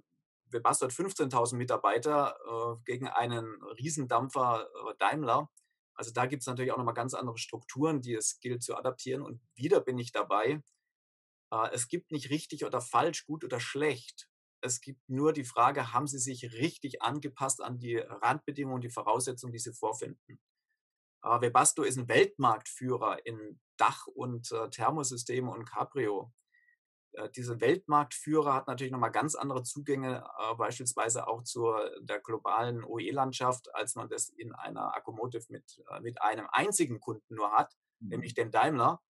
Webasto 0.48 0.88
hat 0.88 0.94
15.000 0.94 1.56
Mitarbeiter 1.56 2.36
äh, 2.48 2.82
gegen 2.86 3.08
einen 3.08 3.62
Riesendampfer 3.78 4.68
Daimler. 4.98 5.50
Also 5.94 6.12
da 6.12 6.26
gibt 6.26 6.42
es 6.42 6.48
natürlich 6.48 6.72
auch 6.72 6.78
nochmal 6.78 6.96
ganz 6.96 7.14
andere 7.14 7.38
Strukturen, 7.38 8.02
die 8.02 8.16
es 8.16 8.40
gilt 8.40 8.64
zu 8.64 8.76
adaptieren. 8.76 9.22
Und 9.22 9.40
wieder 9.54 9.80
bin 9.80 10.00
ich 10.00 10.12
dabei. 10.12 10.64
Es 11.72 11.88
gibt 11.88 12.12
nicht 12.12 12.32
richtig 12.32 12.66
oder 12.66 12.82
falsch, 12.82 13.28
gut 13.28 13.44
oder 13.44 13.60
schlecht. 13.60 14.28
Es 14.64 14.80
gibt 14.80 15.10
nur 15.10 15.34
die 15.34 15.44
Frage, 15.44 15.92
haben 15.92 16.08
Sie 16.08 16.20
sich 16.20 16.54
richtig 16.54 17.02
angepasst 17.02 17.62
an 17.62 17.80
die 17.80 17.98
Randbedingungen, 17.98 18.82
die 18.82 18.90
Voraussetzungen, 18.90 19.52
die 19.52 19.60
Sie 19.60 19.74
vorfinden? 19.74 20.40
Äh, 21.22 21.42
Webasto 21.42 21.84
ist 21.84 21.98
ein 21.98 22.08
Weltmarktführer 22.08 23.26
in 23.26 23.60
Dach- 23.78 24.08
und 24.08 24.52
äh, 24.54 24.70
Thermosystemen 24.70 25.52
und 25.52 25.66
Cabrio. 25.66 26.32
Äh, 27.12 27.30
diese 27.32 27.60
Weltmarktführer 27.60 28.54
hat 28.54 28.68
natürlich 28.68 28.94
nochmal 28.94 29.12
ganz 29.12 29.36
andere 29.36 29.64
Zugänge, 29.64 30.24
äh, 30.40 30.56
beispielsweise 30.56 31.28
auch 31.28 31.44
zur 31.44 31.92
der 32.02 32.22
globalen 32.22 32.86
OE-Landschaft, 32.86 33.74
als 33.76 33.96
man 33.96 34.08
das 34.08 34.30
in 34.30 34.54
einer 34.54 34.96
Accomotive 34.96 35.46
mit, 35.50 35.84
äh, 35.90 36.00
mit 36.00 36.22
einem 36.22 36.48
einzigen 36.52 37.02
Kunden 37.02 37.36
nur 37.36 37.52
hat, 37.52 37.74
mhm. 38.00 38.10
nämlich 38.10 38.34
den 38.34 38.50
Daimler. 38.50 39.02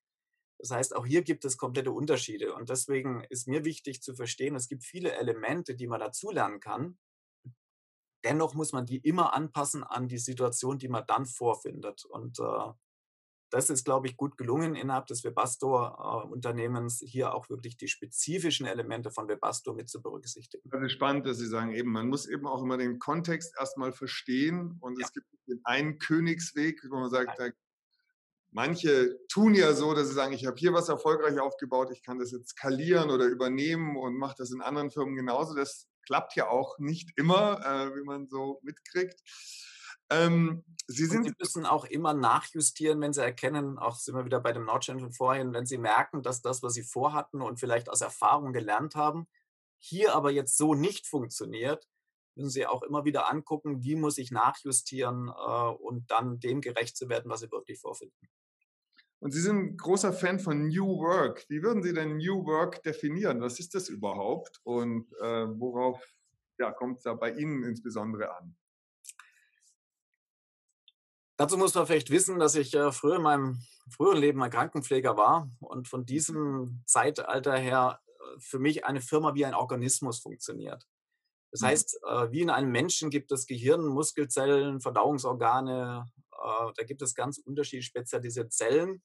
Das 0.63 0.71
heißt, 0.71 0.95
auch 0.95 1.05
hier 1.05 1.23
gibt 1.23 1.43
es 1.43 1.57
komplette 1.57 1.91
Unterschiede. 1.91 2.55
Und 2.55 2.69
deswegen 2.69 3.25
ist 3.25 3.49
mir 3.49 3.65
wichtig 3.65 4.01
zu 4.01 4.15
verstehen, 4.15 4.55
es 4.55 4.69
gibt 4.69 4.85
viele 4.85 5.11
Elemente, 5.11 5.75
die 5.75 5.87
man 5.87 5.99
dazulernen 5.99 6.61
kann. 6.61 6.97
Dennoch 8.23 8.53
muss 8.53 8.71
man 8.71 8.85
die 8.85 8.99
immer 8.99 9.33
anpassen 9.33 9.83
an 9.83 10.07
die 10.07 10.19
Situation, 10.19 10.79
die 10.79 10.87
man 10.87 11.03
dann 11.05 11.25
vorfindet. 11.25 12.05
Und 12.05 12.39
äh, 12.39 12.71
das 13.49 13.69
ist, 13.69 13.83
glaube 13.83 14.07
ich, 14.07 14.15
gut 14.15 14.37
gelungen 14.37 14.75
innerhalb 14.75 15.07
des 15.07 15.25
Webasto-Unternehmens, 15.25 17.01
äh, 17.01 17.07
hier 17.07 17.35
auch 17.35 17.49
wirklich 17.49 17.75
die 17.75 17.89
spezifischen 17.89 18.65
Elemente 18.65 19.11
von 19.11 19.27
Webasto 19.27 19.73
mit 19.73 19.89
zu 19.89 20.01
berücksichtigen. 20.01 20.69
Das 20.69 20.81
ist 20.81 20.93
spannend, 20.93 21.25
dass 21.25 21.39
Sie 21.39 21.47
sagen, 21.47 21.73
eben, 21.73 21.91
man 21.91 22.07
muss 22.07 22.25
eben 22.25 22.47
auch 22.47 22.63
immer 22.63 22.77
den 22.77 22.99
Kontext 22.99 23.53
erstmal 23.59 23.91
verstehen 23.91 24.77
und 24.79 24.97
ja. 24.97 25.05
es 25.05 25.11
gibt 25.11 25.27
den 25.45 25.59
einen 25.65 25.99
Königsweg, 25.99 26.81
wo 26.89 27.01
man 27.01 27.09
sagt, 27.09 27.37
da 27.37 27.49
Manche 28.55 29.17
tun 29.29 29.55
ja 29.55 29.73
so, 29.73 29.95
dass 29.95 30.09
sie 30.09 30.13
sagen, 30.13 30.31
ich 30.31 30.45
habe 30.45 30.57
hier 30.57 30.73
was 30.73 30.87
erfolgreich 30.87 31.39
aufgebaut, 31.39 31.89
ich 31.91 32.03
kann 32.03 32.19
das 32.19 32.31
jetzt 32.31 32.49
skalieren 32.49 33.09
oder 33.09 33.25
übernehmen 33.25 33.97
und 33.97 34.15
mache 34.15 34.35
das 34.37 34.51
in 34.51 34.61
anderen 34.61 34.91
Firmen 34.91 35.15
genauso. 35.15 35.55
Das 35.55 35.87
klappt 36.05 36.35
ja 36.35 36.47
auch 36.47 36.77
nicht 36.77 37.09
immer, 37.15 37.59
äh, 37.65 37.95
wie 37.95 38.03
man 38.03 38.27
so 38.27 38.59
mitkriegt. 38.61 39.19
Ähm, 40.11 40.63
sie, 40.85 41.07
sind 41.07 41.23
sie 41.23 41.33
müssen 41.39 41.65
auch 41.65 41.85
immer 41.85 42.13
nachjustieren, 42.13 43.01
wenn 43.01 43.13
sie 43.13 43.23
erkennen, 43.23 43.79
auch 43.79 43.95
sind 43.95 44.13
wir 44.15 44.25
wieder 44.25 44.39
bei 44.39 44.51
dem 44.51 44.65
Nordchain 44.65 44.99
von 44.99 45.11
vorhin, 45.13 45.53
wenn 45.53 45.65
sie 45.65 45.79
merken, 45.79 46.21
dass 46.21 46.43
das, 46.43 46.61
was 46.61 46.73
sie 46.73 46.83
vorhatten 46.83 47.41
und 47.41 47.59
vielleicht 47.59 47.89
aus 47.89 48.01
Erfahrung 48.01 48.53
gelernt 48.53 48.93
haben, 48.93 49.27
hier 49.79 50.13
aber 50.13 50.29
jetzt 50.29 50.57
so 50.57 50.75
nicht 50.75 51.07
funktioniert, 51.07 51.87
müssen 52.35 52.51
sie 52.51 52.67
auch 52.67 52.83
immer 52.83 53.03
wieder 53.03 53.31
angucken, 53.31 53.83
wie 53.83 53.95
muss 53.95 54.19
ich 54.19 54.29
nachjustieren 54.29 55.29
äh, 55.29 55.69
und 55.71 56.11
dann 56.11 56.39
dem 56.39 56.61
gerecht 56.61 56.95
zu 56.95 57.09
werden, 57.09 57.31
was 57.31 57.39
sie 57.39 57.51
wirklich 57.51 57.79
vorfinden. 57.79 58.29
Und 59.23 59.31
Sie 59.31 59.39
sind 59.39 59.57
ein 59.57 59.77
großer 59.77 60.11
Fan 60.11 60.37
von 60.37 60.67
New 60.67 60.99
Work. 60.99 61.45
Wie 61.47 61.63
würden 61.63 61.81
Sie 61.81 61.93
denn 61.93 62.17
New 62.17 62.45
Work 62.45 62.83
definieren? 62.83 63.39
Was 63.39 63.57
ist 63.57 63.73
das 63.73 63.87
überhaupt? 63.87 64.59
Und 64.63 65.13
äh, 65.13 65.47
worauf 65.47 66.05
ja, 66.59 66.73
kommt 66.73 66.97
es 66.97 67.03
da 67.03 67.13
bei 67.13 67.31
Ihnen 67.31 67.63
insbesondere 67.63 68.35
an? 68.35 68.53
Dazu 71.37 71.57
muss 71.57 71.73
man 71.73 71.87
vielleicht 71.87 72.09
wissen, 72.09 72.37
dass 72.37 72.55
ich 72.55 72.73
äh, 72.73 72.91
früher 72.91 73.15
in 73.15 73.21
meinem 73.21 73.61
früheren 73.89 74.17
Leben 74.17 74.43
ein 74.43 74.51
Krankenpfleger 74.51 75.15
war 75.15 75.49
und 75.61 75.87
von 75.87 76.05
diesem 76.05 76.83
Zeitalter 76.85 77.55
her 77.55 78.01
äh, 78.05 78.39
für 78.39 78.59
mich 78.59 78.83
eine 78.83 78.99
Firma 78.99 79.35
wie 79.35 79.45
ein 79.45 79.55
Organismus 79.55 80.19
funktioniert. 80.19 80.85
Das 81.51 81.61
mhm. 81.61 81.67
heißt, 81.67 81.99
äh, 82.05 82.31
wie 82.31 82.41
in 82.41 82.49
einem 82.49 82.73
Menschen 82.73 83.09
gibt 83.09 83.31
es 83.31 83.47
Gehirn, 83.47 83.85
Muskelzellen, 83.85 84.81
Verdauungsorgane, 84.81 86.11
da 86.75 86.83
gibt 86.83 87.01
es 87.01 87.15
ganz 87.15 87.37
unterschiedlich 87.37 87.85
spezialisierte 87.85 88.49
Zellen, 88.49 89.01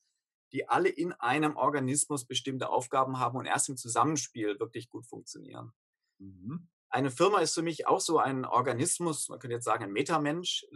die 0.53 0.68
alle 0.68 0.89
in 0.89 1.12
einem 1.12 1.57
Organismus 1.57 2.26
bestimmte 2.26 2.70
Aufgaben 2.70 3.18
haben 3.18 3.39
und 3.39 3.47
erst 3.47 3.68
im 3.68 3.76
Zusammenspiel 3.76 4.59
wirklich 4.59 4.89
gut 4.89 5.07
funktionieren. 5.07 5.72
Mhm. 6.18 6.68
Eine 6.91 7.11
Firma 7.11 7.41
ist 7.41 7.55
für 7.55 7.62
mich 7.62 7.86
auch 7.86 8.01
so 8.01 8.18
ein 8.18 8.45
Organismus, 8.45 9.28
man 9.28 9.39
könnte 9.39 9.57
jetzt 9.57 9.64
sagen 9.64 9.84
ein 9.84 9.93
Metamensch, 9.93 10.66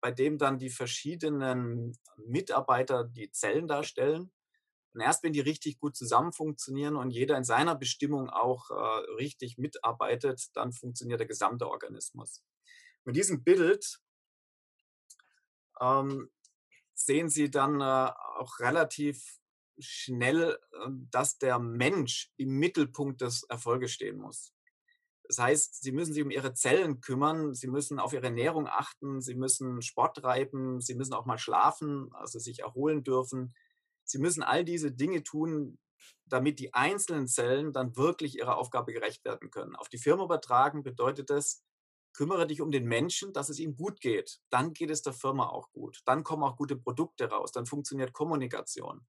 bei 0.00 0.10
dem 0.10 0.38
dann 0.38 0.58
die 0.58 0.70
verschiedenen 0.70 1.96
Mitarbeiter 2.16 3.04
die 3.04 3.30
Zellen 3.30 3.68
darstellen. 3.68 4.32
Und 4.94 5.00
erst 5.00 5.22
wenn 5.22 5.32
die 5.32 5.40
richtig 5.40 5.78
gut 5.78 5.96
zusammen 5.96 6.32
funktionieren 6.32 6.96
und 6.96 7.10
jeder 7.10 7.36
in 7.36 7.44
seiner 7.44 7.76
Bestimmung 7.76 8.28
auch 8.28 8.70
äh, 8.70 8.74
richtig 9.14 9.56
mitarbeitet, 9.58 10.48
dann 10.54 10.72
funktioniert 10.72 11.20
der 11.20 11.26
gesamte 11.26 11.68
Organismus. 11.68 12.42
Mit 13.04 13.16
diesem 13.16 13.42
Bild 13.42 14.00
ähm, 15.80 16.30
sehen 16.94 17.28
Sie 17.28 17.50
dann 17.50 17.80
äh, 17.80 18.10
auch 18.38 18.58
relativ 18.60 19.38
schnell, 19.78 20.58
äh, 20.72 20.88
dass 21.10 21.38
der 21.38 21.58
Mensch 21.58 22.32
im 22.36 22.58
Mittelpunkt 22.58 23.20
des 23.20 23.44
Erfolges 23.44 23.92
stehen 23.92 24.18
muss. 24.18 24.52
Das 25.24 25.38
heißt, 25.38 25.82
Sie 25.82 25.92
müssen 25.92 26.12
sich 26.12 26.22
um 26.22 26.30
Ihre 26.30 26.52
Zellen 26.52 27.00
kümmern, 27.00 27.54
Sie 27.54 27.68
müssen 27.68 27.98
auf 27.98 28.12
Ihre 28.12 28.26
Ernährung 28.26 28.66
achten, 28.66 29.20
Sie 29.20 29.34
müssen 29.34 29.80
Sport 29.80 30.18
treiben, 30.18 30.80
Sie 30.80 30.94
müssen 30.94 31.14
auch 31.14 31.26
mal 31.26 31.38
schlafen, 31.38 32.12
also 32.12 32.38
sich 32.38 32.60
erholen 32.60 33.02
dürfen. 33.02 33.54
Sie 34.04 34.18
müssen 34.18 34.42
all 34.42 34.64
diese 34.64 34.92
Dinge 34.92 35.22
tun, 35.22 35.78
damit 36.26 36.58
die 36.58 36.74
einzelnen 36.74 37.28
Zellen 37.28 37.72
dann 37.72 37.96
wirklich 37.96 38.36
ihrer 38.36 38.56
Aufgabe 38.56 38.92
gerecht 38.92 39.24
werden 39.24 39.50
können. 39.50 39.76
Auf 39.76 39.88
die 39.88 39.98
Firma 39.98 40.24
übertragen 40.24 40.82
bedeutet 40.82 41.30
das, 41.30 41.62
kümmere 42.12 42.46
dich 42.46 42.60
um 42.60 42.70
den 42.70 42.84
Menschen, 42.84 43.32
dass 43.32 43.48
es 43.48 43.58
ihm 43.58 43.76
gut 43.76 44.00
geht. 44.00 44.40
Dann 44.50 44.72
geht 44.72 44.90
es 44.90 45.02
der 45.02 45.12
Firma 45.12 45.48
auch 45.48 45.70
gut. 45.72 46.00
Dann 46.04 46.24
kommen 46.24 46.42
auch 46.42 46.56
gute 46.56 46.76
Produkte 46.76 47.30
raus. 47.30 47.52
Dann 47.52 47.66
funktioniert 47.66 48.12
Kommunikation. 48.12 49.06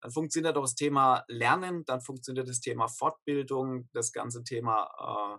Dann 0.00 0.10
funktioniert 0.10 0.56
auch 0.56 0.62
das 0.62 0.74
Thema 0.74 1.24
Lernen. 1.28 1.84
Dann 1.84 2.00
funktioniert 2.00 2.48
das 2.48 2.60
Thema 2.60 2.88
Fortbildung, 2.88 3.88
das 3.92 4.12
ganze 4.12 4.44
Thema, 4.44 5.38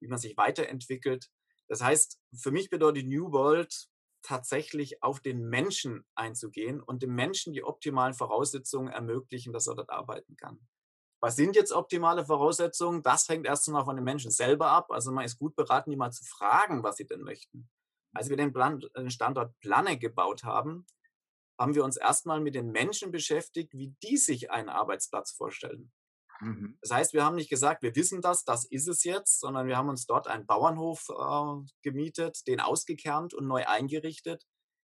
wie 0.00 0.08
man 0.08 0.18
sich 0.18 0.36
weiterentwickelt. 0.36 1.30
Das 1.68 1.82
heißt, 1.82 2.20
für 2.36 2.50
mich 2.50 2.70
bedeutet 2.70 3.06
New 3.06 3.32
World 3.32 3.88
tatsächlich 4.22 5.02
auf 5.02 5.20
den 5.20 5.48
Menschen 5.48 6.04
einzugehen 6.14 6.80
und 6.80 7.02
dem 7.02 7.14
Menschen 7.14 7.52
die 7.52 7.62
optimalen 7.62 8.14
Voraussetzungen 8.14 8.88
ermöglichen, 8.88 9.52
dass 9.52 9.66
er 9.66 9.74
dort 9.74 9.90
arbeiten 9.90 10.36
kann. 10.36 10.66
Was 11.24 11.36
sind 11.36 11.56
jetzt 11.56 11.72
optimale 11.72 12.26
Voraussetzungen? 12.26 13.02
Das 13.02 13.30
hängt 13.30 13.46
erst 13.46 13.66
einmal 13.66 13.86
von 13.86 13.96
den 13.96 14.04
Menschen 14.04 14.30
selber 14.30 14.68
ab. 14.68 14.90
Also 14.90 15.10
man 15.10 15.24
ist 15.24 15.38
gut 15.38 15.56
beraten, 15.56 15.88
die 15.90 15.96
mal 15.96 16.12
zu 16.12 16.22
fragen, 16.22 16.82
was 16.82 16.98
sie 16.98 17.06
denn 17.06 17.22
möchten. 17.22 17.70
Als 18.12 18.28
wir 18.28 18.36
den, 18.36 18.52
Plan, 18.52 18.84
den 18.94 19.10
Standort 19.10 19.58
Planne 19.60 19.98
gebaut 19.98 20.44
haben, 20.44 20.84
haben 21.58 21.74
wir 21.74 21.82
uns 21.82 21.96
erstmal 21.96 22.42
mit 22.42 22.54
den 22.54 22.72
Menschen 22.72 23.10
beschäftigt, 23.10 23.72
wie 23.72 23.94
die 24.02 24.18
sich 24.18 24.50
einen 24.50 24.68
Arbeitsplatz 24.68 25.32
vorstellen. 25.32 25.94
Mhm. 26.40 26.76
Das 26.82 26.90
heißt, 26.90 27.14
wir 27.14 27.24
haben 27.24 27.36
nicht 27.36 27.48
gesagt, 27.48 27.82
wir 27.82 27.96
wissen 27.96 28.20
das, 28.20 28.44
das 28.44 28.66
ist 28.66 28.86
es 28.86 29.02
jetzt, 29.02 29.40
sondern 29.40 29.66
wir 29.66 29.78
haben 29.78 29.88
uns 29.88 30.04
dort 30.04 30.28
einen 30.28 30.44
Bauernhof 30.44 31.08
äh, 31.08 31.72
gemietet, 31.80 32.46
den 32.46 32.60
ausgekernt 32.60 33.32
und 33.32 33.46
neu 33.46 33.64
eingerichtet, 33.66 34.44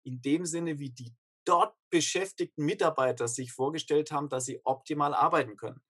in 0.03 0.19
dem 0.23 0.47
Sinne, 0.47 0.79
wie 0.79 0.89
die 0.89 1.13
dort 1.45 1.75
beschäftigten 1.91 2.65
Mitarbeiter 2.65 3.27
sich 3.27 3.53
vorgestellt 3.53 4.11
haben, 4.11 4.29
dass 4.29 4.45
sie 4.45 4.61
optimal 4.63 5.13
arbeiten 5.13 5.57
können. 5.57 5.83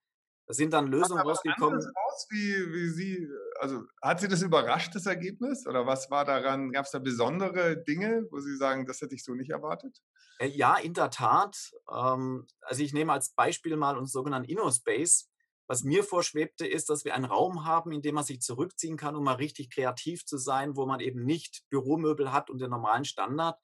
Da 0.46 0.52
sind 0.52 0.72
dann 0.72 0.86
Lösungen 0.88 1.22
rausgekommen. 1.22 1.78
Raus, 1.78 2.26
wie, 2.30 2.72
wie 2.72 2.88
Sie, 2.90 3.28
also 3.60 3.84
hat 4.02 4.20
Sie 4.20 4.28
das 4.28 4.42
überrascht, 4.42 4.94
das 4.94 5.06
Ergebnis? 5.06 5.66
Oder 5.66 5.86
was 5.86 6.10
war 6.10 6.24
daran? 6.24 6.70
Gab 6.70 6.84
es 6.84 6.90
da 6.90 6.98
besondere 6.98 7.82
Dinge, 7.82 8.26
wo 8.30 8.40
Sie 8.40 8.56
sagen, 8.56 8.84
das 8.86 9.00
hätte 9.00 9.14
ich 9.14 9.24
so 9.24 9.34
nicht 9.34 9.50
erwartet? 9.50 10.02
Äh, 10.38 10.48
ja, 10.48 10.76
in 10.76 10.92
der 10.92 11.10
Tat. 11.10 11.72
Ähm, 11.90 12.46
also 12.60 12.82
ich 12.82 12.92
nehme 12.92 13.12
als 13.12 13.30
Beispiel 13.30 13.76
mal 13.76 13.96
unseren 13.96 14.06
sogenannten 14.06 14.48
InnoSpace. 14.50 15.30
Was 15.66 15.82
mir 15.82 16.04
vorschwebte, 16.04 16.66
ist, 16.66 16.90
dass 16.90 17.06
wir 17.06 17.14
einen 17.14 17.24
Raum 17.24 17.64
haben, 17.64 17.90
in 17.92 18.02
dem 18.02 18.16
man 18.16 18.24
sich 18.24 18.40
zurückziehen 18.42 18.98
kann, 18.98 19.16
um 19.16 19.24
mal 19.24 19.36
richtig 19.36 19.70
kreativ 19.70 20.26
zu 20.26 20.36
sein, 20.36 20.76
wo 20.76 20.84
man 20.84 21.00
eben 21.00 21.24
nicht 21.24 21.64
Büromöbel 21.70 22.32
hat 22.32 22.50
und 22.50 22.60
den 22.60 22.68
normalen 22.68 23.06
Standard, 23.06 23.58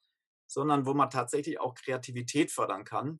sondern 0.47 0.87
wo 0.87 0.95
man 0.95 1.11
tatsächlich 1.11 1.59
auch 1.59 1.75
Kreativität 1.75 2.51
fördern 2.51 2.85
kann. 2.85 3.19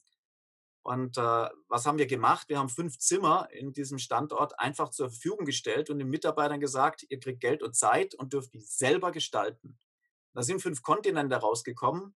Und 0.84 1.18
äh, 1.18 1.50
was 1.68 1.86
haben 1.86 2.00
wir 2.00 2.08
gemacht? 2.08 2.50
Wir 2.50 2.58
haben 2.58 2.70
fünf 2.70 2.98
Zimmer 2.98 3.50
in 3.52 3.72
diesem 3.72 4.00
Standort 4.00 4.60
einfach 4.60 4.90
zur 4.90 5.10
Verfügung 5.10 5.46
gestellt 5.46 5.90
und 5.90 6.00
den 6.00 6.10
Mitarbeitern 6.10 6.60
gesagt, 6.60 7.06
ihr 7.10 7.20
kriegt 7.20 7.40
Geld 7.40 7.62
und 7.62 7.76
Zeit 7.76 8.16
und 8.16 8.34
dürft 8.34 8.54
die 8.54 8.62
selber 8.62 9.12
gestalten. 9.12 9.78
Da 10.34 10.42
sind 10.42 10.62
fünf 10.62 10.82
Kontinente 10.82 11.36
rausgekommen 11.36 12.16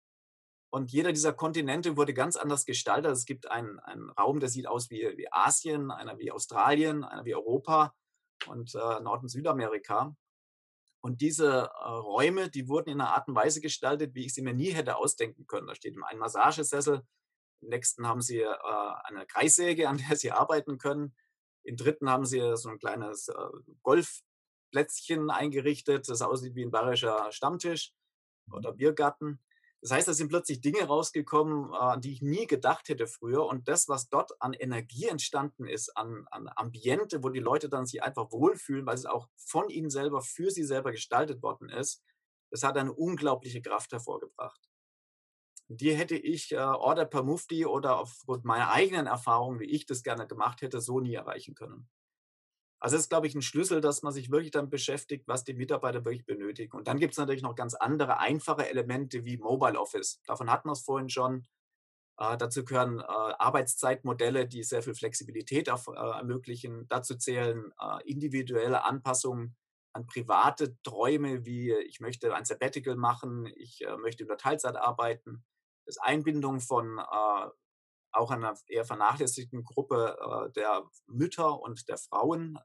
und 0.73 0.91
jeder 0.91 1.11
dieser 1.11 1.33
Kontinente 1.33 1.97
wurde 1.97 2.15
ganz 2.15 2.35
anders 2.35 2.65
gestaltet. 2.65 3.11
Es 3.11 3.25
gibt 3.25 3.51
einen, 3.51 3.79
einen 3.79 4.09
Raum, 4.09 4.39
der 4.39 4.49
sieht 4.49 4.67
aus 4.67 4.89
wie, 4.89 5.01
wie 5.17 5.31
Asien, 5.31 5.91
einer 5.91 6.17
wie 6.17 6.31
Australien, 6.31 7.03
einer 7.03 7.25
wie 7.25 7.35
Europa 7.35 7.93
und 8.47 8.73
äh, 8.75 8.99
Nord- 9.01 9.23
und 9.23 9.29
Südamerika. 9.29 10.15
Und 11.01 11.21
diese 11.21 11.69
äh, 11.69 11.87
Räume, 11.89 12.49
die 12.49 12.69
wurden 12.69 12.89
in 12.89 13.01
einer 13.01 13.13
Art 13.13 13.27
und 13.27 13.35
Weise 13.35 13.61
gestaltet, 13.61 14.15
wie 14.15 14.25
ich 14.25 14.33
sie 14.33 14.41
mir 14.41 14.53
nie 14.53 14.71
hätte 14.71 14.95
ausdenken 14.95 15.45
können. 15.45 15.67
Da 15.67 15.75
steht 15.75 15.95
ein 16.01 16.17
Massagesessel, 16.17 17.03
im 17.63 17.69
nächsten 17.69 18.07
haben 18.07 18.21
sie 18.21 18.41
äh, 18.41 18.47
eine 19.03 19.25
Kreissäge, 19.25 19.89
an 19.89 19.97
der 19.97 20.15
sie 20.17 20.31
arbeiten 20.31 20.77
können. 20.77 21.15
Im 21.63 21.77
dritten 21.77 22.09
haben 22.09 22.25
sie 22.25 22.55
so 22.55 22.69
ein 22.69 22.79
kleines 22.79 23.29
äh, 23.29 23.33
Golfplätzchen 23.81 25.29
eingerichtet, 25.29 26.09
das 26.09 26.21
aussieht 26.21 26.55
wie 26.55 26.65
ein 26.65 26.71
bayerischer 26.71 27.31
Stammtisch 27.31 27.93
oder 28.51 28.73
mhm. 28.73 28.77
Biergarten. 28.77 29.39
Das 29.81 29.91
heißt, 29.91 30.07
da 30.07 30.13
sind 30.13 30.29
plötzlich 30.29 30.61
Dinge 30.61 30.83
rausgekommen, 30.85 31.73
äh, 31.73 31.75
an 31.75 32.01
die 32.01 32.13
ich 32.13 32.21
nie 32.21 32.47
gedacht 32.47 32.89
hätte 32.89 33.07
früher. 33.07 33.45
Und 33.45 33.67
das, 33.67 33.87
was 33.89 34.09
dort 34.09 34.31
an 34.41 34.53
Energie 34.53 35.07
entstanden 35.07 35.67
ist, 35.67 35.95
an, 35.97 36.25
an 36.31 36.49
Ambiente, 36.55 37.23
wo 37.23 37.29
die 37.29 37.39
Leute 37.39 37.69
dann 37.69 37.85
sich 37.85 38.03
einfach 38.03 38.31
wohlfühlen, 38.31 38.85
weil 38.85 38.95
es 38.95 39.05
auch 39.05 39.27
von 39.35 39.69
ihnen 39.69 39.89
selber, 39.89 40.21
für 40.21 40.51
sie 40.51 40.63
selber 40.63 40.91
gestaltet 40.91 41.41
worden 41.41 41.69
ist, 41.69 42.03
das 42.49 42.63
hat 42.63 42.77
eine 42.77 42.93
unglaubliche 42.93 43.61
Kraft 43.61 43.91
hervorgebracht. 43.91 44.69
Die 45.69 45.95
hätte 45.95 46.15
ich 46.15 46.51
äh, 46.51 46.57
Order 46.57 47.05
per 47.05 47.23
Mufti 47.23 47.65
oder 47.65 47.99
aufgrund 47.99 48.45
meiner 48.45 48.69
eigenen 48.71 49.07
Erfahrungen, 49.07 49.59
wie 49.59 49.69
ich 49.69 49.85
das 49.85 50.03
gerne 50.03 50.27
gemacht 50.27 50.61
hätte, 50.61 50.81
so 50.81 50.99
nie 50.99 51.13
erreichen 51.13 51.55
können. 51.55 51.89
Also 52.79 52.97
das 52.97 53.03
ist, 53.03 53.09
glaube 53.09 53.27
ich, 53.27 53.35
ein 53.35 53.41
Schlüssel, 53.41 53.79
dass 53.79 54.03
man 54.03 54.11
sich 54.11 54.29
wirklich 54.29 54.51
dann 54.51 54.69
beschäftigt, 54.69 55.25
was 55.25 55.45
die 55.45 55.53
Mitarbeiter 55.53 56.03
wirklich 56.03 56.25
benötigen. 56.25 56.75
Und 56.75 56.89
dann 56.89 56.99
gibt 56.99 57.13
es 57.13 57.17
natürlich 57.17 57.41
noch 57.41 57.55
ganz 57.55 57.75
andere, 57.75 58.19
einfache 58.19 58.69
Elemente 58.69 59.23
wie 59.23 59.37
Mobile 59.37 59.79
Office. 59.79 60.21
Davon 60.25 60.51
hatten 60.51 60.67
wir 60.67 60.73
es 60.73 60.81
vorhin 60.81 61.09
schon. 61.09 61.47
Äh, 62.17 62.37
dazu 62.37 62.65
gehören 62.65 62.99
äh, 62.99 63.03
Arbeitszeitmodelle, 63.03 64.47
die 64.47 64.63
sehr 64.63 64.83
viel 64.83 64.95
Flexibilität 64.95 65.69
auf, 65.69 65.87
äh, 65.87 65.91
ermöglichen. 65.93 66.85
Dazu 66.89 67.15
zählen 67.15 67.71
äh, 67.79 68.03
individuelle 68.05 68.83
Anpassungen 68.83 69.55
an 69.93 70.05
private 70.05 70.75
Träume, 70.83 71.45
wie 71.45 71.71
ich 71.71 72.01
möchte 72.01 72.35
ein 72.35 72.45
Sabbatical 72.45 72.95
machen, 72.97 73.45
ich 73.55 73.81
äh, 73.85 73.95
möchte 73.97 74.25
der 74.25 74.37
Teilzeit 74.37 74.75
arbeiten. 74.75 75.45
Das 75.85 75.97
Einbindung 75.97 76.59
von 76.59 76.99
äh, 76.99 77.49
auch 78.11 78.31
einer 78.31 78.55
eher 78.67 78.85
vernachlässigten 78.85 79.63
Gruppe 79.63 80.51
der 80.55 80.83
Mütter 81.07 81.59
und 81.59 81.89
der 81.89 81.97
Frauen 81.97 82.59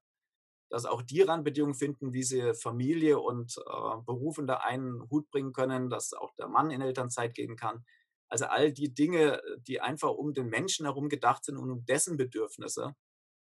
dass 0.70 0.84
auch 0.84 1.02
die 1.02 1.22
Randbedingungen 1.22 1.74
finden, 1.74 2.12
wie 2.12 2.22
sie 2.22 2.54
Familie 2.54 3.18
und 3.18 3.56
äh, 3.58 4.02
Beruf 4.04 4.38
unter 4.38 4.64
einen 4.64 5.08
Hut 5.10 5.30
bringen 5.30 5.52
können, 5.52 5.88
dass 5.88 6.12
auch 6.12 6.34
der 6.34 6.48
Mann 6.48 6.70
in 6.70 6.80
Elternzeit 6.80 7.34
gehen 7.34 7.56
kann. 7.56 7.84
Also 8.28 8.46
all 8.46 8.72
die 8.72 8.92
Dinge, 8.92 9.40
die 9.66 9.80
einfach 9.80 10.10
um 10.10 10.34
den 10.34 10.48
Menschen 10.48 10.84
herum 10.84 11.08
gedacht 11.08 11.44
sind 11.44 11.56
und 11.56 11.70
um 11.70 11.84
dessen 11.86 12.18
Bedürfnisse, 12.18 12.94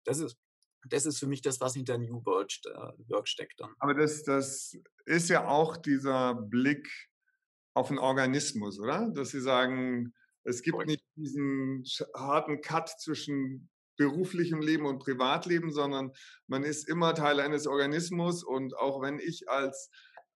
das 0.04 0.18
ist, 0.18 0.36
das 0.86 1.06
ist 1.06 1.18
für 1.18 1.26
mich 1.26 1.40
das, 1.40 1.60
was 1.60 1.72
hinter 1.74 1.96
New 1.96 2.18
äh, 2.18 2.68
Work 3.08 3.28
steckt. 3.28 3.58
Dann. 3.60 3.74
Aber 3.78 3.94
das, 3.94 4.22
das 4.24 4.76
ist 5.06 5.30
ja 5.30 5.48
auch 5.48 5.78
dieser 5.78 6.34
Blick 6.34 6.86
auf 7.74 7.88
den 7.88 7.98
Organismus, 7.98 8.78
oder? 8.80 9.10
Dass 9.14 9.30
Sie 9.30 9.40
sagen, 9.40 10.14
es 10.44 10.62
gibt 10.62 10.86
nicht 10.86 11.04
diesen 11.16 11.84
harten 12.14 12.60
Cut 12.60 12.88
zwischen 12.88 13.68
beruflichem 13.96 14.60
Leben 14.60 14.86
und 14.86 14.98
Privatleben, 14.98 15.72
sondern 15.72 16.12
man 16.46 16.64
ist 16.64 16.88
immer 16.88 17.14
Teil 17.14 17.40
eines 17.40 17.66
Organismus 17.66 18.42
und 18.42 18.76
auch 18.76 19.02
wenn 19.02 19.18
ich 19.18 19.48
als 19.48 19.90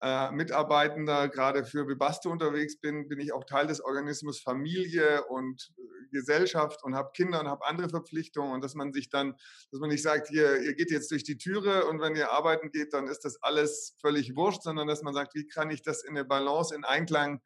äh, 0.05 0.31
Mitarbeitender 0.31 1.29
gerade 1.29 1.65
für 1.65 1.87
Webasto 1.87 2.29
unterwegs 2.29 2.79
bin, 2.79 3.07
bin 3.07 3.19
ich 3.19 3.33
auch 3.33 3.43
Teil 3.43 3.65
des 3.65 3.81
Organismus 3.81 4.39
Familie 4.39 5.25
und 5.25 5.73
äh, 5.79 5.81
Gesellschaft 6.11 6.83
und 6.83 6.93
habe 6.93 7.09
Kinder 7.15 7.39
und 7.39 7.47
habe 7.47 7.65
andere 7.65 7.89
Verpflichtungen 7.89 8.53
und 8.53 8.63
dass 8.63 8.75
man 8.75 8.93
sich 8.93 9.09
dann, 9.09 9.33
dass 9.71 9.79
man 9.79 9.89
nicht 9.89 10.03
sagt, 10.03 10.29
ihr, 10.29 10.61
ihr 10.61 10.75
geht 10.75 10.91
jetzt 10.91 11.09
durch 11.09 11.23
die 11.23 11.39
Türe 11.39 11.85
und 11.87 12.01
wenn 12.01 12.15
ihr 12.15 12.31
arbeiten 12.31 12.69
geht, 12.69 12.93
dann 12.93 13.07
ist 13.07 13.21
das 13.21 13.41
alles 13.41 13.95
völlig 13.99 14.35
wurscht, 14.35 14.61
sondern 14.61 14.87
dass 14.87 15.01
man 15.01 15.15
sagt, 15.15 15.33
wie 15.33 15.47
kann 15.47 15.71
ich 15.71 15.81
das 15.81 16.03
in 16.03 16.11
eine 16.11 16.23
Balance, 16.23 16.75
in 16.75 16.83
Einklang 16.83 17.41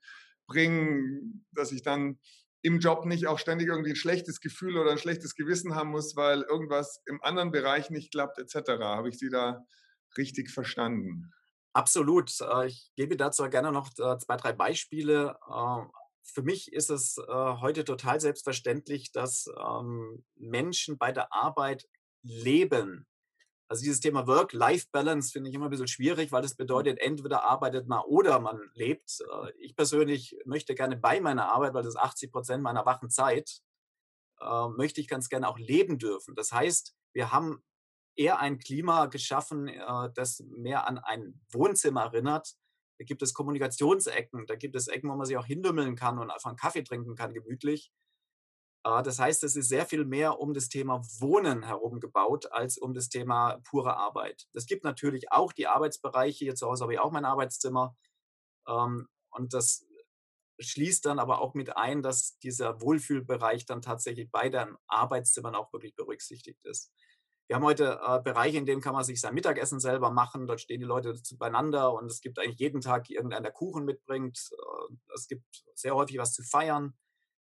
bringen, 0.45 1.45
dass 1.53 1.72
ich 1.72 1.82
dann 1.82 2.20
im 2.62 2.80
Job 2.80 3.05
nicht 3.05 3.28
auch 3.28 3.39
ständig 3.39 3.70
irgendwie 3.70 3.91
ein 3.91 3.95
schlechtes 3.95 4.41
Gefühl 4.41 4.78
oder 4.78 4.91
ein 4.91 4.97
schlechtes 4.97 5.36
Gewissen 5.36 5.76
haben 5.76 5.91
muss, 5.91 6.18
weil 6.18 6.41
irgendwas 6.41 7.01
im 7.05 7.24
anderen 7.24 7.51
Bereich 7.51 7.89
nicht 7.89 8.12
klappt, 8.12 8.38
etc. 8.38 8.82
Habe 8.82 9.07
ich 9.07 9.18
Sie 9.18 9.30
da 9.30 9.66
richtig 10.18 10.51
verstanden? 10.51 11.32
Absolut. 11.74 12.32
Äh, 12.41 12.67
ich 12.67 12.91
gebe 12.95 13.17
dazu 13.17 13.49
gerne 13.49 13.72
noch 13.72 13.89
äh, 13.97 14.17
zwei, 14.17 14.38
drei 14.38 14.53
Beispiele. 14.53 15.38
Äh, 15.47 15.86
für 16.24 16.43
mich 16.43 16.72
ist 16.74 16.91
es 16.91 17.17
heute 17.28 17.84
total 17.86 18.20
selbstverständlich, 18.22 19.11
dass 19.11 19.47
ähm, 19.59 20.24
Menschen 20.36 20.99
bei 20.99 21.11
der 21.11 21.34
Arbeit 21.34 21.88
leben. 22.22 23.07
Also 23.70 23.84
dieses 23.84 23.99
Thema 23.99 24.26
Work-Life-Balance 24.26 25.32
finde 25.32 25.49
ich 25.49 25.55
immer 25.55 25.65
ein 25.65 25.70
bisschen 25.70 25.88
schwierig, 25.88 26.32
weil 26.32 26.41
das 26.41 26.55
bedeutet, 26.55 26.99
entweder 26.99 27.43
arbeitet 27.43 27.88
man 27.88 28.01
oder 28.01 28.39
man 28.39 28.59
lebt. 28.74 29.22
Äh, 29.22 29.51
ich 29.59 29.76
persönlich 29.76 30.36
möchte 30.45 30.74
gerne 30.74 30.97
bei 30.97 31.22
meiner 31.22 31.51
Arbeit, 31.51 31.76
weil 31.76 31.84
das 31.84 31.95
80 31.95 32.32
Prozent 32.32 32.63
meiner 32.63 32.86
wachen 32.88 33.11
Zeit, 33.11 33.61
äh, 34.41 34.67
möchte 34.70 35.01
ich 35.01 35.07
ganz 35.07 35.30
gerne 35.30 35.47
auch 35.47 35.59
leben 35.59 35.99
dürfen. 35.99 36.36
Das 36.36 36.51
heißt, 36.51 36.95
wir 37.13 37.32
haben 37.32 37.63
eher 38.20 38.39
ein 38.39 38.59
Klima 38.59 39.05
geschaffen, 39.05 39.70
äh, 39.70 40.09
das 40.13 40.43
mehr 40.49 40.88
an 40.88 40.97
ein 40.99 41.39
Wohnzimmer 41.51 42.03
erinnert. 42.03 42.53
Da 42.99 43.05
gibt 43.05 43.22
es 43.22 43.34
Kommunikationsecken, 43.34 44.45
da 44.45 44.55
gibt 44.55 44.76
es 44.76 44.89
Ecken, 44.89 45.09
wo 45.09 45.15
man 45.15 45.26
sich 45.26 45.38
auch 45.38 45.45
hindümmeln 45.45 45.95
kann 45.95 46.20
und 46.20 46.30
einfach 46.30 46.49
einen 46.49 46.57
Kaffee 46.57 46.84
trinken 46.84 47.15
kann, 47.15 47.34
gemütlich. 47.34 47.93
Ah, 48.84 49.01
das 49.01 49.20
heißt, 49.20 49.43
es 49.43 49.55
ist 49.55 49.70
sehr 49.70 49.86
viel 49.86 50.05
mehr 50.05 50.39
um 50.39 50.53
das 50.53 50.70
Thema 50.70 51.01
Wohnen 51.20 51.63
herum 51.63 51.99
gebaut, 51.99 52.51
als 52.51 52.78
um 52.78 52.93
das 52.93 53.09
Thema 53.09 53.59
pure 53.63 53.95
Arbeit. 53.95 54.47
Es 54.53 54.65
gibt 54.65 54.84
natürlich 54.84 55.32
auch 55.32 55.53
die 55.53 55.67
Arbeitsbereiche. 55.67 56.45
Hier 56.45 56.55
zu 56.55 56.67
Hause 56.67 56.84
habe 56.84 56.93
ich 56.93 56.99
auch 56.99 57.11
mein 57.11 57.26
Arbeitszimmer. 57.26 57.95
Ähm, 58.67 59.07
und 59.32 59.53
das 59.53 59.86
schließt 60.59 61.05
dann 61.05 61.20
aber 61.20 61.39
auch 61.41 61.53
mit 61.53 61.78
ein, 61.78 62.01
dass 62.01 62.38
dieser 62.39 62.82
Wohlfühlbereich 62.82 63.65
dann 63.65 63.82
tatsächlich 63.82 64.30
bei 64.32 64.49
den 64.49 64.76
Arbeitszimmern 64.88 65.55
auch 65.55 65.72
wirklich 65.74 65.95
berücksichtigt 65.95 66.59
ist. 66.65 66.91
Wir 67.50 67.56
haben 67.56 67.66
heute 67.66 68.00
äh, 68.06 68.22
Bereiche, 68.22 68.60
in 68.60 68.68
denen 68.68 68.80
kann 68.80 68.93
man 68.93 69.04
sich 69.04 69.20
sein 69.20 69.34
Mittagessen 69.34 69.80
selber 69.80 70.12
machen. 70.12 70.45
Dort 70.45 70.62
stehen 70.62 70.82
die 70.82 70.86
Leute 70.86 71.20
beieinander 71.39 71.91
und 71.93 72.06
es 72.06 72.22
gibt 72.22 72.38
eigentlich 72.38 72.60
jeden 72.60 72.80
Tag 72.80 73.10
irgendeiner, 73.10 73.50
Kuchen 73.50 73.86
mitbringt. 73.86 74.52
Äh, 74.52 74.93
es 75.16 75.28
gibt 75.28 75.66
sehr 75.74 75.95
häufig 75.95 76.20
was 76.20 76.32
zu 76.32 76.43
feiern. 76.43 76.93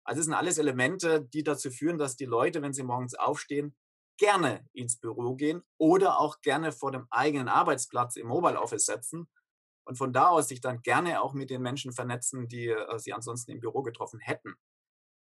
Also 0.05 0.21
es 0.21 0.25
sind 0.25 0.35
alles 0.35 0.57
Elemente, 0.57 1.21
die 1.21 1.43
dazu 1.43 1.69
führen, 1.69 1.97
dass 1.97 2.15
die 2.15 2.25
Leute, 2.25 2.61
wenn 2.61 2.71
sie 2.71 2.83
morgens 2.83 3.13
aufstehen, 3.13 3.75
gerne 4.17 4.65
ins 4.71 4.97
Büro 4.97 5.35
gehen 5.35 5.63
oder 5.77 6.21
auch 6.21 6.39
gerne 6.39 6.71
vor 6.71 6.93
dem 6.93 7.05
eigenen 7.09 7.49
Arbeitsplatz 7.49 8.15
im 8.15 8.27
Mobile 8.27 8.57
Office 8.57 8.85
setzen 8.85 9.27
und 9.83 9.97
von 9.97 10.13
da 10.13 10.29
aus 10.29 10.47
sich 10.47 10.61
dann 10.61 10.81
gerne 10.81 11.21
auch 11.21 11.33
mit 11.33 11.49
den 11.49 11.61
Menschen 11.61 11.91
vernetzen, 11.91 12.47
die 12.47 12.69
äh, 12.69 12.99
sie 12.99 13.11
ansonsten 13.11 13.51
im 13.51 13.59
Büro 13.59 13.81
getroffen 13.81 14.21
hätten. 14.21 14.55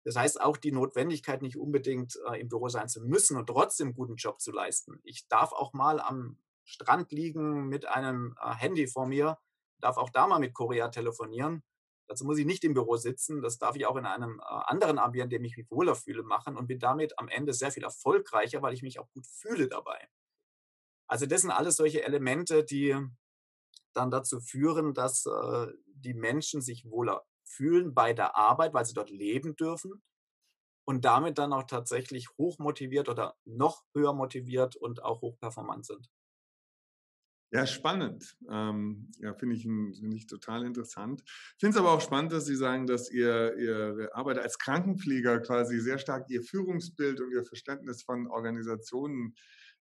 Das 0.07 0.15
heißt 0.15 0.39
auch 0.39 0.55
die 0.55 0.71
Notwendigkeit, 0.71 1.41
nicht 1.41 1.57
unbedingt 1.57 2.17
äh, 2.31 2.39
im 2.39 2.47
Büro 2.47 2.69
sein 2.69 2.87
zu 2.87 3.01
müssen 3.01 3.35
und 3.35 3.47
trotzdem 3.47 3.87
einen 3.87 3.95
guten 3.95 4.15
Job 4.15 4.39
zu 4.39 4.51
leisten. 4.51 4.99
Ich 5.03 5.27
darf 5.27 5.51
auch 5.51 5.73
mal 5.73 5.99
am 5.99 6.39
Strand 6.63 7.11
liegen 7.11 7.67
mit 7.67 7.85
einem 7.85 8.35
äh, 8.41 8.53
Handy 8.55 8.87
vor 8.87 9.05
mir, 9.05 9.37
darf 9.79 9.97
auch 9.97 10.09
da 10.09 10.27
mal 10.27 10.39
mit 10.39 10.53
Korea 10.53 10.87
telefonieren 10.89 11.63
Dazu 12.07 12.23
muss 12.23 12.37
ich 12.37 12.45
nicht 12.45 12.63
im 12.63 12.73
Büro 12.73 12.95
sitzen. 12.95 13.41
Das 13.41 13.57
darf 13.57 13.75
ich 13.75 13.85
auch 13.85 13.97
in 13.97 14.05
einem 14.05 14.39
äh, 14.39 14.43
anderen 14.43 14.97
Ambiente, 14.97 15.35
in 15.35 15.41
dem 15.41 15.45
ich 15.45 15.57
mich 15.57 15.69
wohler 15.69 15.95
fühle, 15.95 16.23
machen 16.23 16.55
und 16.55 16.67
bin 16.67 16.79
damit 16.79 17.19
am 17.19 17.27
Ende 17.27 17.53
sehr 17.53 17.71
viel 17.71 17.83
erfolgreicher, 17.83 18.61
weil 18.61 18.73
ich 18.73 18.81
mich 18.81 18.99
auch 18.99 19.09
gut 19.11 19.27
fühle 19.27 19.67
dabei. 19.67 20.07
Also 21.07 21.25
das 21.25 21.41
sind 21.41 21.51
alles 21.51 21.75
solche 21.75 22.03
Elemente, 22.03 22.63
die 22.63 22.95
dann 23.93 24.11
dazu 24.11 24.39
führen, 24.39 24.93
dass 24.93 25.25
äh, 25.25 25.67
die 25.85 26.13
Menschen 26.13 26.61
sich 26.61 26.85
wohler 26.85 27.25
fühlen 27.47 27.93
bei 27.93 28.13
der 28.13 28.35
Arbeit, 28.35 28.73
weil 28.73 28.85
sie 28.85 28.93
dort 28.93 29.09
leben 29.09 29.55
dürfen 29.55 30.01
und 30.85 31.05
damit 31.05 31.37
dann 31.37 31.53
auch 31.53 31.63
tatsächlich 31.63 32.29
hoch 32.37 32.59
motiviert 32.59 33.09
oder 33.09 33.35
noch 33.45 33.83
höher 33.93 34.13
motiviert 34.13 34.75
und 34.75 35.03
auch 35.03 35.21
hochperformant 35.21 35.85
sind. 35.85 36.09
Ja, 37.51 37.65
spannend. 37.65 38.35
Ähm, 38.49 39.09
ja, 39.19 39.33
finde 39.33 39.55
ich, 39.55 39.63
find 39.63 40.13
ich 40.13 40.27
total 40.27 40.65
interessant. 40.65 41.23
Finde 41.57 41.77
es 41.77 41.79
aber 41.79 41.91
auch 41.91 42.01
spannend, 42.01 42.33
dass 42.33 42.45
Sie 42.45 42.57
sagen, 42.57 42.87
dass 42.87 43.09
ihr, 43.09 43.55
Ihre 43.57 44.13
Arbeit 44.13 44.37
als 44.39 44.59
Krankenpfleger 44.59 45.39
quasi 45.39 45.79
sehr 45.79 45.97
stark 45.97 46.29
Ihr 46.29 46.43
Führungsbild 46.43 47.21
und 47.21 47.31
Ihr 47.31 47.45
Verständnis 47.45 48.03
von 48.03 48.27
Organisationen 48.27 49.33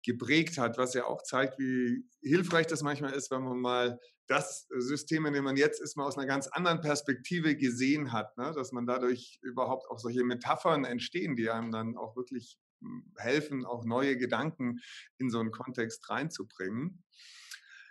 geprägt 0.03 0.57
hat, 0.57 0.79
was 0.79 0.95
ja 0.95 1.05
auch 1.05 1.23
zeigt, 1.23 1.59
wie 1.59 2.07
hilfreich 2.23 2.67
das 2.67 2.83
manchmal 2.83 3.13
ist, 3.13 3.31
wenn 3.31 3.43
man 3.43 3.61
mal 3.61 4.01
das 4.31 4.69
System, 4.79 5.27
in 5.27 5.33
dem 5.35 5.43
man 5.43 5.57
jetzt 5.57 5.81
ist, 5.81 5.97
mal 5.97 6.07
aus 6.07 6.17
einer 6.17 6.27
ganz 6.27 6.47
anderen 6.47 6.81
Perspektive 6.81 7.57
gesehen 7.57 8.13
hat, 8.13 8.39
ne? 8.39 8.53
dass 8.55 8.71
man 8.71 8.87
dadurch 8.87 9.41
überhaupt 9.43 9.91
auch 9.91 9.99
solche 9.99 10.23
Metaphern 10.23 10.85
entstehen, 10.85 11.35
die 11.35 11.51
einem 11.51 11.73
dann 11.73 11.97
auch 11.97 12.15
wirklich 12.15 12.57
hm, 12.81 13.13
helfen, 13.17 13.67
auch 13.67 13.85
neue 13.85 14.17
Gedanken 14.17 14.79
in 15.19 15.31
so 15.31 15.41
einen 15.41 15.51
Kontext 15.51 16.09
reinzubringen. 16.09 17.03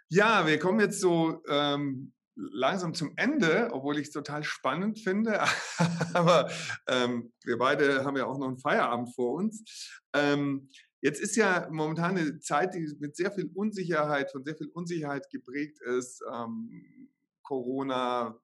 Ja, 0.08 0.48
wir 0.48 0.60
kommen 0.60 0.80
jetzt 0.80 1.02
so 1.02 1.44
ähm, 1.50 2.14
langsam 2.36 2.94
zum 2.94 3.12
Ende, 3.18 3.70
obwohl 3.74 3.98
ich 3.98 4.08
es 4.08 4.14
total 4.14 4.46
spannend 4.46 5.00
finde. 5.00 5.42
Aber 6.14 6.50
ähm, 6.88 7.34
wir 7.44 7.58
beide 7.58 8.06
haben 8.06 8.16
ja 8.16 8.26
auch 8.26 8.38
noch 8.38 8.48
einen 8.48 8.60
Feierabend 8.60 9.14
vor 9.14 9.34
uns. 9.34 10.02
Ähm, 10.14 10.70
jetzt 11.02 11.22
ist 11.22 11.36
ja 11.36 11.68
momentan 11.72 12.18
eine 12.18 12.40
Zeit, 12.40 12.74
die 12.74 12.96
mit 13.00 13.16
sehr 13.16 13.32
viel 13.32 13.50
Unsicherheit, 13.54 14.32
von 14.32 14.44
sehr 14.44 14.56
viel 14.56 14.68
Unsicherheit 14.68 15.30
geprägt 15.30 15.80
ist. 15.82 16.22
Ähm, 16.32 17.10
Corona, 17.44 18.40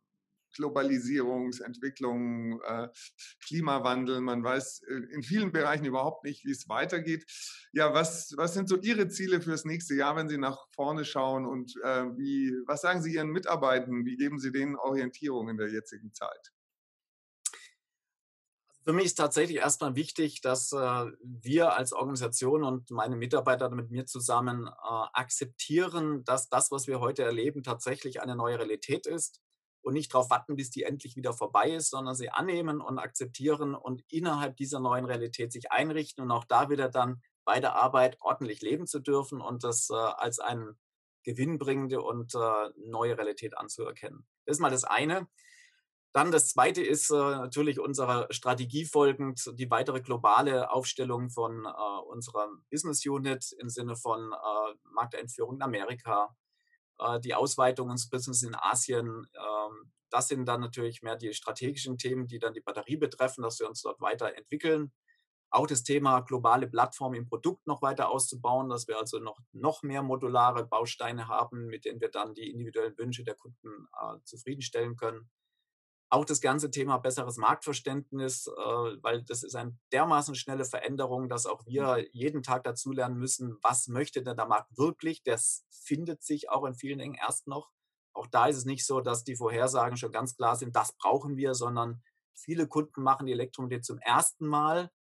Globalisierungsentwicklung, 0.56 2.62
äh, 2.62 2.88
Klimawandel. 3.46 4.22
Man 4.22 4.44
weiß 4.44 4.84
äh, 4.88 5.14
in 5.14 5.22
vielen 5.22 5.52
Bereichen 5.52 5.86
überhaupt 5.86 6.24
nicht, 6.24 6.46
wie 6.46 6.52
es 6.52 6.68
weitergeht. 6.70 7.26
Ja, 7.74 7.94
was, 7.94 8.34
was 8.38 8.54
sind 8.54 8.70
so 8.70 8.78
Ihre 8.78 9.08
Ziele 9.10 9.42
für 9.42 9.52
das 9.52 9.66
nächste 9.66 9.96
Jahr, 9.96 10.16
wenn 10.16 10.30
Sie 10.30 10.38
nach 10.38 10.66
vorne 10.74 11.06
schauen? 11.06 11.46
Und 11.46 11.76
äh, 11.84 12.06
wie, 12.18 12.54
was 12.66 12.82
sagen 12.82 13.02
Sie 13.02 13.14
Ihren 13.14 13.30
Mitarbeitern? 13.30 14.06
Wie 14.06 14.18
geben 14.18 14.40
Sie 14.40 14.52
denen 14.52 14.76
Orientierung 14.76 15.50
in 15.50 15.58
der 15.58 15.70
jetzigen 15.70 16.14
Zeit? 16.14 16.55
Für 18.88 18.94
mich 18.94 19.06
ist 19.06 19.16
tatsächlich 19.16 19.58
erstmal 19.58 19.96
wichtig, 19.96 20.42
dass 20.42 20.72
äh, 20.72 21.06
wir 21.24 21.74
als 21.76 21.92
Organisation 21.92 22.64
und 22.64 22.92
meine 22.92 23.16
Mitarbeiter 23.16 23.72
mit 23.72 23.90
mir 23.90 24.06
zusammen 24.06 24.68
äh, 24.68 24.72
akzeptieren, 25.12 26.24
dass 26.24 26.50
das, 26.50 26.70
was 26.70 26.86
wir 26.86 27.00
heute 27.00 27.24
erleben, 27.24 27.64
tatsächlich 27.64 28.22
eine 28.22 28.36
neue 28.36 28.60
Realität 28.60 29.08
ist 29.08 29.42
und 29.82 29.94
nicht 29.94 30.14
darauf 30.14 30.30
warten, 30.30 30.56
bis 30.56 30.70
die 30.70 30.84
endlich 30.84 31.16
wieder 31.16 31.34
vorbei 31.34 31.72
ist, 31.72 31.90
sondern 31.90 32.14
sie 32.14 32.30
annehmen 32.30 32.80
und 32.80 33.00
akzeptieren 33.00 33.74
und 33.74 34.04
innerhalb 34.08 34.56
dieser 34.56 34.80
neuen 34.80 35.06
Realität 35.06 35.52
sich 35.52 35.72
einrichten 35.72 36.24
und 36.24 36.30
auch 36.30 36.46
da 36.46 36.70
wieder 36.70 36.88
dann 36.88 37.24
bei 37.44 37.60
der 37.60 37.76
Arbeit 37.76 38.18
ordentlich 38.22 38.62
leben 38.62 38.86
zu 38.86 39.00
dürfen 39.00 39.42
und 39.42 39.64
das 39.64 39.90
äh, 39.90 39.96
als 39.96 40.38
eine 40.38 40.76
gewinnbringende 41.24 42.02
und 42.04 42.36
äh, 42.36 42.70
neue 42.78 43.18
Realität 43.18 43.58
anzuerkennen. 43.58 44.28
Das 44.46 44.58
ist 44.58 44.62
mal 44.62 44.70
das 44.70 44.84
eine. 44.84 45.28
Dann 46.16 46.32
das 46.32 46.48
zweite 46.48 46.82
ist 46.82 47.10
äh, 47.10 47.14
natürlich 47.14 47.78
unserer 47.78 48.28
Strategie 48.32 48.86
folgend 48.86 49.52
die 49.60 49.70
weitere 49.70 50.00
globale 50.00 50.72
Aufstellung 50.72 51.30
von 51.30 51.66
äh, 51.66 52.02
unserer 52.08 52.48
Business 52.72 53.06
Unit 53.06 53.52
im 53.60 53.68
Sinne 53.68 53.98
von 53.98 54.32
äh, 54.32 54.76
Markteinführung 54.94 55.56
in 55.56 55.62
Amerika, 55.62 56.34
äh, 57.00 57.20
die 57.20 57.34
Ausweitung 57.34 57.90
unseres 57.90 58.10
Business 58.10 58.44
in 58.44 58.56
Asien. 58.56 59.28
Ähm, 59.34 59.92
das 60.10 60.30
sind 60.30 60.46
dann 60.46 60.62
natürlich 60.62 61.02
mehr 61.02 61.18
die 61.18 61.34
strategischen 61.34 61.98
Themen, 61.98 62.28
die 62.28 62.40
dann 62.40 62.54
die 62.54 62.62
Batterie 62.62 62.96
betreffen, 62.96 63.42
dass 63.42 63.60
wir 63.60 63.68
uns 63.68 63.82
dort 63.82 64.00
weiterentwickeln. 64.00 64.94
Auch 65.50 65.68
das 65.68 65.84
Thema 65.84 66.22
globale 66.22 66.68
Plattform 66.68 67.14
im 67.14 67.28
Produkt 67.28 67.68
noch 67.68 67.82
weiter 67.82 68.10
auszubauen, 68.10 68.70
dass 68.70 68.88
wir 68.88 68.98
also 68.98 69.20
noch, 69.20 69.40
noch 69.52 69.84
mehr 69.84 70.02
modulare 70.02 70.66
Bausteine 70.66 71.28
haben, 71.28 71.66
mit 71.66 71.84
denen 71.84 72.00
wir 72.00 72.10
dann 72.10 72.34
die 72.34 72.50
individuellen 72.52 72.98
Wünsche 72.98 73.26
der 73.26 73.36
Kunden 73.36 73.90
äh, 74.02 74.18
zufriedenstellen 74.24 74.96
können. 74.96 75.30
Auch 76.16 76.24
das 76.24 76.40
ganze 76.40 76.72
Thema 76.72 76.98
besseres 76.98 77.36
Marktverständnis, 77.36 78.48
äh, 78.48 78.52
weil 79.02 79.22
das 79.24 79.44
ist 79.44 79.54
eine 79.54 79.78
dermaßen 79.92 80.34
schnelle 80.34 80.64
Veränderung, 80.64 81.28
dass 81.28 81.46
auch 81.46 81.66
wir 81.66 81.98
mhm. 81.98 82.06
jeden 82.14 82.42
Tag 82.42 82.64
dazulernen 82.64 83.18
müssen, 83.18 83.58
was 83.62 83.90
möchte 83.90 84.24
denn 84.24 84.38
der 84.38 84.46
Markt 84.46 84.78
wirklich. 84.78 85.24
Das 85.24 85.66
findet 85.70 86.24
sich 86.24 86.50
auch 86.50 86.64
in 86.64 86.74
vielen 86.74 87.00
Dingen 87.00 87.16
erst 87.16 87.48
noch. 87.48 87.70
Auch 88.14 88.28
da 88.28 88.46
ist 88.48 88.56
es 88.56 88.64
nicht 88.64 88.86
so, 88.86 89.02
dass 89.02 89.26
die 89.26 89.36
Vorhersagen 89.36 89.98
schon 89.98 90.14
ganz 90.14 90.38
klar 90.38 90.56
sind, 90.56 90.74
das 90.74 90.96
brauchen 90.96 91.36
wir, 91.36 91.54
sondern 91.54 92.02
viele 92.34 92.66
Kunden 92.66 93.04
machen 93.04 93.26
die 93.26 93.34
Elektromobilität 93.34 93.84
zum 93.84 94.00
ersten 94.00 94.48
Mal 94.48 94.92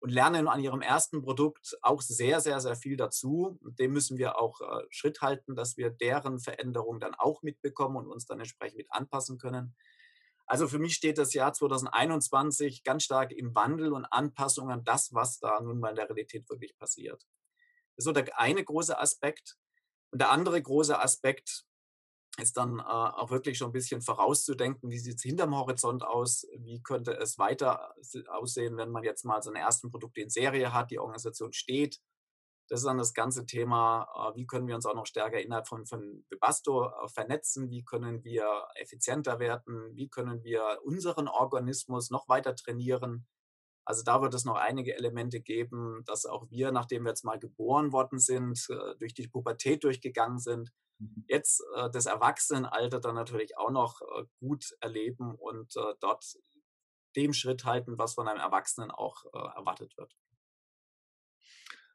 und 0.00 0.08
lernen 0.08 0.48
an 0.48 0.58
ihrem 0.58 0.80
ersten 0.80 1.20
Produkt 1.20 1.76
auch 1.82 2.00
sehr, 2.00 2.40
sehr, 2.40 2.60
sehr 2.60 2.76
viel 2.76 2.96
dazu. 2.96 3.60
Dem 3.78 3.92
müssen 3.92 4.16
wir 4.16 4.40
auch 4.40 4.62
äh, 4.62 4.86
Schritt 4.88 5.20
halten, 5.20 5.54
dass 5.54 5.76
wir 5.76 5.90
deren 5.90 6.40
Veränderung 6.40 6.98
dann 6.98 7.14
auch 7.14 7.42
mitbekommen 7.42 7.96
und 7.96 8.06
uns 8.06 8.24
dann 8.24 8.38
entsprechend 8.38 8.78
mit 8.78 8.90
anpassen 8.90 9.36
können. 9.36 9.74
Also 10.52 10.68
für 10.68 10.78
mich 10.78 10.92
steht 10.92 11.16
das 11.16 11.32
Jahr 11.32 11.54
2021 11.54 12.84
ganz 12.84 13.04
stark 13.04 13.32
im 13.32 13.54
Wandel 13.54 13.90
und 13.94 14.04
Anpassung 14.04 14.70
an 14.70 14.84
das, 14.84 15.14
was 15.14 15.38
da 15.38 15.58
nun 15.62 15.80
mal 15.80 15.88
in 15.88 15.96
der 15.96 16.10
Realität 16.10 16.46
wirklich 16.50 16.76
passiert. 16.76 17.22
Das 17.96 18.02
ist 18.02 18.04
so 18.04 18.12
der 18.12 18.38
eine 18.38 18.62
große 18.62 18.98
Aspekt. 18.98 19.56
Und 20.10 20.20
der 20.20 20.30
andere 20.30 20.60
große 20.60 21.00
Aspekt 21.00 21.64
ist 22.36 22.58
dann 22.58 22.80
äh, 22.80 22.82
auch 22.82 23.30
wirklich 23.30 23.56
schon 23.56 23.70
ein 23.70 23.72
bisschen 23.72 24.02
vorauszudenken, 24.02 24.90
wie 24.90 24.98
sieht 24.98 25.16
es 25.16 25.22
hinterm 25.22 25.56
Horizont 25.56 26.02
aus, 26.04 26.46
wie 26.58 26.82
könnte 26.82 27.12
es 27.12 27.38
weiter 27.38 27.94
aussehen, 28.28 28.76
wenn 28.76 28.90
man 28.90 29.04
jetzt 29.04 29.24
mal 29.24 29.42
seine 29.42 29.60
ersten 29.60 29.90
Produkte 29.90 30.20
in 30.20 30.28
Serie 30.28 30.74
hat, 30.74 30.90
die 30.90 30.98
Organisation 30.98 31.54
steht, 31.54 31.98
das 32.72 32.80
ist 32.80 32.86
dann 32.86 32.96
das 32.96 33.12
ganze 33.12 33.44
Thema, 33.44 34.08
äh, 34.16 34.34
wie 34.34 34.46
können 34.46 34.66
wir 34.66 34.74
uns 34.74 34.86
auch 34.86 34.94
noch 34.94 35.04
stärker 35.04 35.38
innerhalb 35.38 35.68
von, 35.68 35.84
von 35.84 36.24
Webasto 36.30 36.86
äh, 36.86 37.08
vernetzen, 37.08 37.68
wie 37.68 37.84
können 37.84 38.24
wir 38.24 38.66
effizienter 38.76 39.38
werden, 39.38 39.94
wie 39.94 40.08
können 40.08 40.42
wir 40.42 40.78
unseren 40.82 41.28
Organismus 41.28 42.08
noch 42.10 42.30
weiter 42.30 42.56
trainieren. 42.56 43.26
Also 43.84 44.02
da 44.02 44.22
wird 44.22 44.32
es 44.32 44.46
noch 44.46 44.56
einige 44.56 44.96
Elemente 44.96 45.42
geben, 45.42 46.02
dass 46.06 46.24
auch 46.24 46.48
wir, 46.48 46.72
nachdem 46.72 47.02
wir 47.04 47.10
jetzt 47.10 47.26
mal 47.26 47.38
geboren 47.38 47.92
worden 47.92 48.18
sind, 48.18 48.66
äh, 48.70 48.96
durch 48.98 49.12
die 49.12 49.28
Pubertät 49.28 49.84
durchgegangen 49.84 50.38
sind, 50.38 50.70
mhm. 50.98 51.26
jetzt 51.28 51.62
das 51.92 52.06
Erwachsenenalter 52.06 53.00
dann 53.00 53.16
natürlich 53.16 53.58
auch 53.58 53.70
noch 53.70 54.00
gut 54.40 54.64
erleben 54.80 55.34
und 55.34 55.74
dort 56.00 56.24
dem 57.16 57.34
Schritt 57.34 57.66
halten, 57.66 57.98
was 57.98 58.14
von 58.14 58.28
einem 58.28 58.40
Erwachsenen 58.40 58.90
auch 58.90 59.24
erwartet 59.34 59.94
wird. 59.98 60.14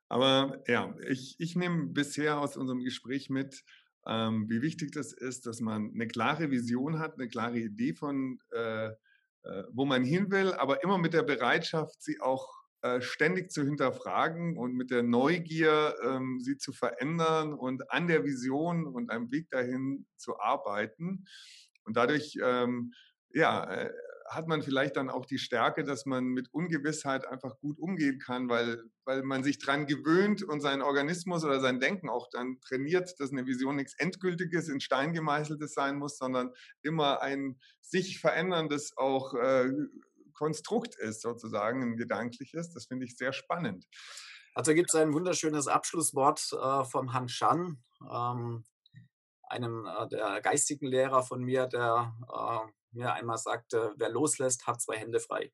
Aber 0.09 0.63
ja, 0.67 0.95
ich, 1.07 1.35
ich 1.39 1.55
nehme 1.55 1.87
bisher 1.87 2.39
aus 2.39 2.57
unserem 2.57 2.83
Gespräch 2.83 3.29
mit, 3.29 3.63
ähm, 4.05 4.49
wie 4.49 4.61
wichtig 4.61 4.91
das 4.91 5.11
ist, 5.11 5.45
dass 5.45 5.59
man 5.59 5.91
eine 5.93 6.07
klare 6.07 6.49
Vision 6.49 6.99
hat, 6.99 7.15
eine 7.15 7.27
klare 7.27 7.59
Idee 7.59 7.93
von, 7.93 8.39
äh, 8.51 8.87
äh, 8.87 9.63
wo 9.71 9.85
man 9.85 10.03
hin 10.03 10.31
will, 10.31 10.53
aber 10.53 10.83
immer 10.83 10.97
mit 10.97 11.13
der 11.13 11.23
Bereitschaft, 11.23 12.01
sie 12.01 12.21
auch 12.21 12.47
äh, 12.83 13.01
ständig 13.01 13.51
zu 13.51 13.63
hinterfragen 13.63 14.57
und 14.57 14.75
mit 14.75 14.91
der 14.91 15.03
Neugier, 15.03 15.95
ähm, 16.03 16.39
sie 16.39 16.57
zu 16.57 16.71
verändern 16.71 17.53
und 17.53 17.91
an 17.91 18.07
der 18.07 18.23
Vision 18.23 18.85
und 18.85 19.09
einem 19.09 19.31
Weg 19.31 19.49
dahin 19.49 20.05
zu 20.15 20.39
arbeiten. 20.39 21.25
Und 21.83 21.97
dadurch 21.97 22.37
ähm, 22.41 22.93
ja, 23.33 23.63
äh, 23.63 23.91
hat 24.29 24.47
man 24.47 24.61
vielleicht 24.61 24.97
dann 24.97 25.09
auch 25.09 25.25
die 25.25 25.37
Stärke, 25.37 25.83
dass 25.83 26.05
man 26.05 26.25
mit 26.25 26.53
Ungewissheit 26.53 27.25
einfach 27.25 27.57
gut 27.59 27.79
umgehen 27.79 28.19
kann, 28.19 28.49
weil, 28.49 28.83
weil 29.05 29.23
man 29.23 29.43
sich 29.43 29.59
dran 29.59 29.87
gewöhnt 29.87 30.43
und 30.43 30.61
sein 30.61 30.81
Organismus 30.81 31.43
oder 31.43 31.59
sein 31.59 31.79
Denken 31.79 32.09
auch 32.09 32.27
dann 32.29 32.59
trainiert, 32.59 33.19
dass 33.19 33.31
eine 33.31 33.45
Vision 33.45 33.77
nichts 33.77 33.93
Endgültiges, 33.97 34.67
in 34.67 34.81
Stein 34.81 35.13
gemeißeltes 35.13 35.73
sein 35.73 35.97
muss, 35.97 36.17
sondern 36.17 36.51
immer 36.81 37.21
ein 37.21 37.59
sich 37.81 38.19
veränderndes 38.19 38.97
auch 38.97 39.33
äh, 39.33 39.69
Konstrukt 40.33 40.95
ist, 40.95 41.21
sozusagen, 41.21 41.81
ein 41.81 41.97
gedankliches. 41.97 42.71
Das 42.71 42.85
finde 42.85 43.05
ich 43.05 43.17
sehr 43.17 43.33
spannend. 43.33 43.87
Also 44.53 44.73
gibt 44.73 44.89
es 44.89 44.95
ein 44.95 45.13
wunderschönes 45.13 45.67
Abschlusswort 45.67 46.41
äh, 46.51 46.83
von 46.83 47.13
Han 47.13 47.29
Shan, 47.29 47.83
ähm, 48.01 48.65
einem 49.43 49.85
äh, 49.85 50.07
der 50.07 50.41
geistigen 50.41 50.87
Lehrer 50.87 51.23
von 51.23 51.43
mir, 51.43 51.67
der 51.67 52.13
äh, 52.27 52.71
mir 52.91 53.13
einmal 53.13 53.37
sagte, 53.37 53.93
wer 53.97 54.09
loslässt, 54.09 54.67
hat 54.67 54.81
zwei 54.81 54.97
Hände 54.97 55.19
frei. 55.19 55.51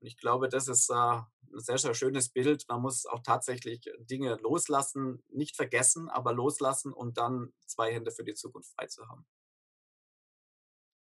Und 0.00 0.06
ich 0.06 0.16
glaube, 0.16 0.48
das 0.48 0.68
ist 0.68 0.90
äh, 0.90 0.94
ein 0.94 1.26
sehr, 1.52 1.78
sehr 1.78 1.94
schönes 1.94 2.30
Bild. 2.30 2.64
Man 2.68 2.80
muss 2.80 3.06
auch 3.06 3.20
tatsächlich 3.22 3.82
Dinge 3.98 4.38
loslassen, 4.42 5.22
nicht 5.28 5.56
vergessen, 5.56 6.08
aber 6.08 6.32
loslassen 6.32 6.92
und 6.92 7.18
dann 7.18 7.52
zwei 7.66 7.92
Hände 7.92 8.10
für 8.10 8.24
die 8.24 8.34
Zukunft 8.34 8.72
frei 8.74 8.86
zu 8.86 9.06
haben. 9.08 9.26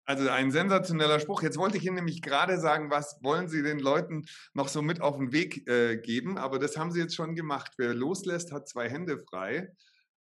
Also 0.09 0.31
ein 0.31 0.51
sensationeller 0.51 1.21
Spruch. 1.21 1.43
Jetzt 1.43 1.59
wollte 1.59 1.77
ich 1.77 1.85
Ihnen 1.85 1.97
nämlich 1.97 2.23
gerade 2.23 2.59
sagen, 2.59 2.91
was 2.91 3.23
wollen 3.23 3.47
Sie 3.47 3.63
den 3.63 3.79
Leuten 3.79 4.25
noch 4.55 4.69
so 4.69 4.81
mit 4.81 5.03
auf 5.03 5.19
den 5.19 5.33
Weg 5.33 5.69
äh, 5.69 5.99
geben? 5.99 6.39
Aber 6.39 6.59
das 6.59 6.79
haben 6.79 6.91
Sie 6.91 6.99
jetzt 6.99 7.15
schon 7.15 7.35
gemacht. 7.35 7.75
Wer 7.77 7.93
loslässt, 7.93 8.51
hat 8.51 8.69
zwei 8.69 8.89
Hände 8.89 9.19
frei. 9.19 9.71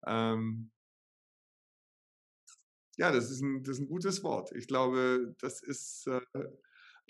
Ähm, 0.07 0.71
Ja, 2.97 3.11
das 3.11 3.31
ist 3.31 3.41
ein, 3.41 3.63
das 3.63 3.77
ist 3.77 3.81
ein 3.81 3.87
gutes 3.87 4.23
Wort. 4.23 4.51
Ich 4.55 4.67
glaube, 4.67 5.35
das 5.39 5.61
ist 5.63 6.07
äh, 6.07 6.21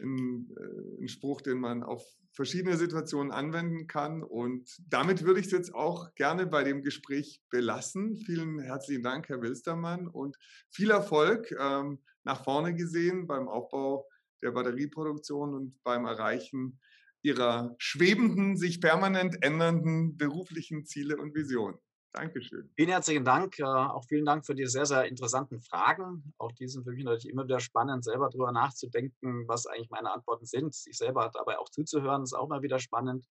ein, 0.01 0.49
äh, 0.57 1.01
ein 1.03 1.07
Spruch, 1.07 1.41
den 1.41 1.59
man 1.59 1.84
auf 1.84 2.03
verschiedene 2.31 2.77
Situationen 2.77 3.31
anwenden 3.31 3.88
kann. 3.88 4.23
Und 4.23 4.77
damit 4.89 5.23
würde 5.23 5.39
ich 5.39 5.47
es 5.47 5.51
jetzt 5.51 5.75
auch 5.75 6.13
gerne 6.15 6.47
bei 6.47 6.63
dem 6.63 6.81
Gespräch 6.81 7.41
belassen. 7.49 8.17
Vielen 8.17 8.59
herzlichen 8.59 9.03
Dank, 9.03 9.29
Herr 9.29 9.41
Wilstermann, 9.41 10.07
und 10.07 10.38
viel 10.69 10.89
Erfolg 10.89 11.53
ähm, 11.59 11.99
nach 12.23 12.43
vorne 12.43 12.73
gesehen 12.73 13.27
beim 13.27 13.47
Aufbau 13.47 14.07
der 14.41 14.51
Batterieproduktion 14.51 15.53
und 15.53 15.84
beim 15.84 16.05
Erreichen 16.05 16.79
Ihrer 17.21 17.75
schwebenden, 17.77 18.57
sich 18.57 18.81
permanent 18.81 19.38
ändernden 19.41 20.17
beruflichen 20.17 20.86
Ziele 20.86 21.17
und 21.17 21.34
Visionen. 21.34 21.77
Dankeschön. 22.14 22.70
Vielen 22.76 22.89
herzlichen 22.89 23.26
Dank. 23.26 23.57
Äh, 23.57 23.64
auch 23.64 24.05
vielen 24.05 24.26
Dank 24.26 24.45
für 24.45 24.53
die 24.53 24.68
sehr, 24.68 24.86
sehr 24.86 25.05
interessanten 25.05 25.59
Fragen. 25.61 26.34
Auch 26.38 26.51
die 26.51 26.68
sind 26.68 26.84
für 26.84 26.91
mich 26.91 27.03
natürlich 27.03 27.28
immer 27.28 27.45
wieder 27.45 27.59
spannend, 27.59 28.03
selber 28.03 28.30
darüber 28.32 28.51
nachzudenken, 28.51 29.47
was 29.47 29.66
eigentlich 29.66 29.89
meine 29.89 30.11
Antworten 30.11 30.45
sind. 30.45 30.76
Sich 30.76 30.95
selber 30.95 31.32
dabei 31.34 31.57
auch 31.57 31.70
zuzuhören, 31.70 32.22
ist 32.22 32.34
auch 32.34 32.47
mal 32.47 32.61
wieder 32.61 32.78
spannend. 32.78 33.26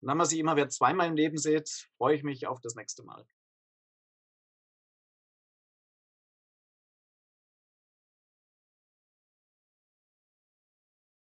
Und 0.00 0.08
wenn 0.08 0.16
man 0.16 0.26
sich 0.26 0.40
immer 0.40 0.56
wieder 0.56 0.68
zweimal 0.68 1.06
im 1.06 1.14
Leben 1.14 1.38
sieht, 1.38 1.88
freue 1.98 2.16
ich 2.16 2.24
mich 2.24 2.48
auf 2.48 2.60
das 2.60 2.74
nächste 2.74 3.04
Mal. 3.04 3.24